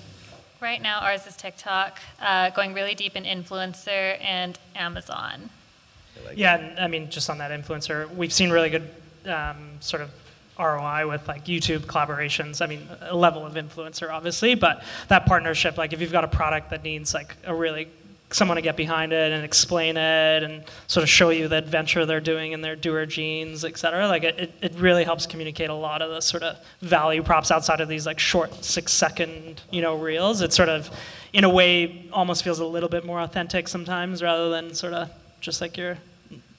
Right 0.61 0.83
now, 0.83 0.99
ours 0.99 1.25
is 1.27 1.37
TikTok, 1.37 2.01
uh, 2.21 2.51
going 2.51 2.75
really 2.75 2.95
deep 2.95 3.15
in 3.15 3.23
influencer 3.23 4.19
and 4.21 4.59
Amazon. 4.75 5.51
Yeah, 6.35 6.75
I 6.81 6.89
mean, 6.89 7.11
just 7.11 7.31
on 7.31 7.39
that 7.39 7.53
influencer, 7.53 8.13
we've 8.17 8.33
seen 8.33 8.51
really 8.51 8.71
good 8.71 8.91
um, 9.27 9.71
sort 9.79 10.03
of 10.03 10.11
ROI 10.59 11.09
with 11.09 11.29
like 11.29 11.45
YouTube 11.45 11.83
collaborations. 11.83 12.61
I 12.61 12.67
mean, 12.67 12.89
a 13.03 13.15
level 13.15 13.47
of 13.47 13.55
influencer, 13.55 14.11
obviously, 14.11 14.57
but 14.57 14.83
that 15.07 15.27
partnership, 15.27 15.79
like 15.79 15.93
if 15.93 16.01
you've 16.01 16.11
got 16.11 16.25
a 16.25 16.29
product 16.29 16.71
that 16.71 16.83
needs 16.83 17.15
like 17.15 17.37
a 17.45 17.55
really 17.55 17.87
someone 18.31 18.57
to 18.57 18.63
get 18.63 18.77
behind 18.77 19.13
it 19.13 19.33
and 19.33 19.45
explain 19.45 19.97
it 19.97 20.43
and 20.43 20.63
sort 20.87 21.03
of 21.03 21.09
show 21.09 21.31
you 21.31 21.49
the 21.49 21.57
adventure 21.57 22.05
they're 22.05 22.21
doing 22.21 22.53
in 22.53 22.61
their 22.61 22.77
Duer 22.77 23.07
jeans, 23.07 23.65
et 23.65 23.79
cetera. 23.79 24.07
Like 24.07 24.25
it, 24.25 24.53
it 24.61 24.75
really 24.75 25.05
helps 25.05 25.27
communicate 25.27 25.71
a 25.71 25.75
lot 25.75 26.03
of 26.03 26.11
the 26.11 26.21
sort 26.21 26.43
of 26.43 26.59
value 26.81 27.23
props 27.23 27.51
outside 27.51 27.81
of 27.81 27.89
these 27.89 28.07
like 28.07 28.19
short 28.19 28.65
six 28.65 28.93
second, 28.93 29.63
you 29.71 29.81
know, 29.81 29.97
reels. 29.97 30.43
It 30.43 30.53
sort 30.53 30.69
of, 30.69 30.91
in 31.33 31.45
a 31.45 31.49
way, 31.49 32.07
almost 32.13 32.45
feels 32.45 32.59
a 32.59 32.67
little 32.67 32.89
bit 32.89 33.05
more 33.05 33.21
authentic 33.21 33.69
sometimes 33.69 34.23
rather 34.23 34.51
than 34.51 34.75
sort 34.75 34.93
of 34.93 35.11
just 35.41 35.61
like 35.61 35.77
your 35.77 35.99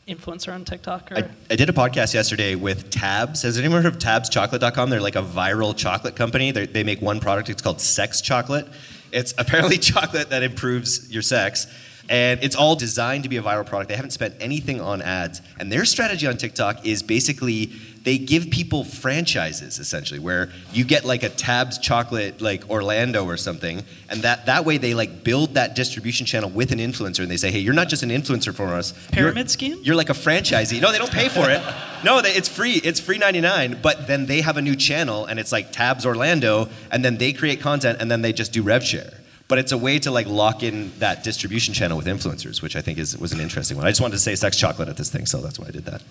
influencer 0.10 0.54
on 0.54 0.66
TikTok? 0.66 1.12
I, 1.12 1.30
I, 1.50 1.56
did 1.56 1.70
a 1.70 1.74
podcast 1.74 2.14
yesterday 2.14 2.56
with 2.56 2.90
Tabs. 2.90 3.44
Has 3.44 3.58
anyone 3.58 3.84
heard 3.84 3.94
of 3.94 4.00
TabsChocolate.com? 4.00 4.90
They're 4.90 5.00
like 5.00 5.16
a 5.16 5.22
viral 5.22 5.78
chocolate 5.78 6.16
company. 6.16 6.52
They're, 6.52 6.66
they 6.66 6.84
make 6.84 7.02
one 7.02 7.20
product. 7.20 7.50
It's 7.50 7.62
called 7.62 7.80
Sex 7.80 8.20
Chocolate. 8.20 8.68
It's 9.12 9.34
apparently 9.38 9.78
chocolate 9.92 10.30
that 10.30 10.44
improves 10.44 11.12
your 11.12 11.22
sex. 11.22 11.68
And 12.10 12.44
it's 12.44 12.56
all 12.56 12.76
designed 12.76 13.24
to 13.24 13.30
be 13.30 13.38
a 13.38 13.42
viral 13.44 13.66
product. 13.66 13.90
They 13.90 13.96
haven't 13.96 14.12
spent 14.12 14.34
anything 14.40 14.82
on 14.82 15.02
ads. 15.02 15.42
And 15.60 15.72
their 15.72 15.86
strategy 15.86 16.26
on 16.26 16.38
TikTok 16.38 16.86
is 16.86 17.04
basically 17.04 17.72
they 18.04 18.18
give 18.18 18.50
people 18.50 18.84
franchises 18.84 19.78
essentially 19.78 20.20
where 20.20 20.50
you 20.72 20.84
get 20.84 21.06
like 21.06 21.22
a 21.22 21.30
tabs 21.30 21.78
chocolate 21.78 22.42
like 22.42 22.68
orlando 22.70 23.26
or 23.26 23.38
something. 23.38 23.84
And 24.10 24.22
that 24.24 24.48
that 24.48 24.66
way 24.66 24.78
they 24.78 24.96
like 24.96 25.24
build 25.24 25.54
that 25.54 25.76
distribution 25.76 26.26
channel 26.26 26.50
with 26.50 26.72
an 26.72 26.80
influencer. 26.80 27.20
And 27.20 27.30
they 27.30 27.38
say 27.38 27.52
hey 27.52 27.60
you're 27.60 27.76
not 27.76 27.90
just 27.90 28.02
an 28.02 28.10
influencer 28.10 28.56
for 28.56 28.74
us. 28.74 28.94
Pyramid 29.12 29.38
you're, 29.38 29.48
scheme? 29.48 29.80
You're 29.84 29.96
like 29.96 30.10
a 30.10 30.14
franchisee. 30.14 30.82
No 30.82 30.92
they 30.92 30.98
don't 30.98 31.12
pay 31.12 31.30
for 31.30 31.50
it. 31.50 31.62
No 32.02 32.22
they, 32.22 32.32
it's 32.32 32.48
free. 32.48 32.76
It's 32.76 33.02
free 33.02 33.18
99 33.18 33.80
but 33.82 34.08
then 34.08 34.26
they 34.26 34.40
have 34.40 34.56
a 34.56 34.62
new 34.62 34.76
channel 34.76 35.26
and 35.26 35.38
it's 35.38 35.52
like 35.52 35.74
tabs 35.74 36.06
orlando. 36.06 36.70
And 36.92 37.04
then 37.04 37.18
they 37.18 37.34
create 37.34 37.60
content 37.60 37.98
and 38.00 38.10
then 38.10 38.22
they 38.22 38.32
just 38.32 38.54
do 38.54 38.64
rev 38.64 38.84
share 38.86 39.19
but 39.50 39.58
it's 39.58 39.74
a 39.74 39.78
way 39.78 40.00
to 40.00 40.12
like 40.12 40.28
lock 40.28 40.64
in 40.64 40.94
that 41.00 41.24
distribution 41.24 41.74
channel 41.74 41.98
with 41.98 42.06
influencers, 42.06 42.62
which 42.62 42.78
I 42.78 42.82
think 42.82 42.98
is 42.98 43.18
was 43.18 43.34
an 43.34 43.42
interesting 43.42 43.76
one. 43.76 43.86
I 43.86 43.90
just 43.90 44.00
wanted 44.00 44.14
to 44.14 44.20
say 44.20 44.36
sex 44.36 44.56
chocolate 44.56 44.88
at 44.88 44.96
this 44.96 45.10
thing, 45.10 45.26
so 45.26 45.42
that's 45.42 45.60
why 45.60 45.68
I 45.68 45.72
did 45.72 45.86
that. 45.86 46.02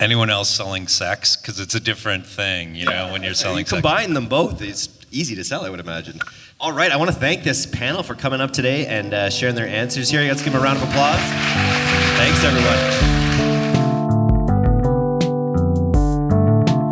Anyone 0.00 0.28
else 0.28 0.50
selling 0.50 0.88
sex? 0.88 1.36
Because 1.36 1.60
it's 1.60 1.74
a 1.74 1.80
different 1.80 2.26
thing, 2.26 2.74
you 2.74 2.84
know, 2.84 3.12
when 3.12 3.22
you're 3.22 3.34
selling. 3.34 3.60
You 3.60 3.64
combine 3.64 4.06
sex. 4.06 4.14
them 4.14 4.26
both, 4.26 4.60
it's 4.60 4.88
easy 5.10 5.34
to 5.36 5.44
sell, 5.44 5.64
I 5.64 5.70
would 5.70 5.80
imagine. 5.80 6.18
All 6.58 6.72
right, 6.72 6.90
I 6.90 6.96
want 6.96 7.10
to 7.10 7.16
thank 7.16 7.42
this 7.42 7.64
panel 7.64 8.02
for 8.02 8.14
coming 8.14 8.40
up 8.40 8.50
today 8.50 8.86
and 8.86 9.14
uh, 9.14 9.30
sharing 9.30 9.54
their 9.54 9.68
answers 9.68 10.10
here. 10.10 10.22
Let's 10.22 10.42
give 10.42 10.52
them 10.52 10.60
a 10.60 10.64
round 10.64 10.82
of 10.82 10.88
applause. 10.88 11.20
Thanks, 12.18 12.44
everyone. 12.44 13.19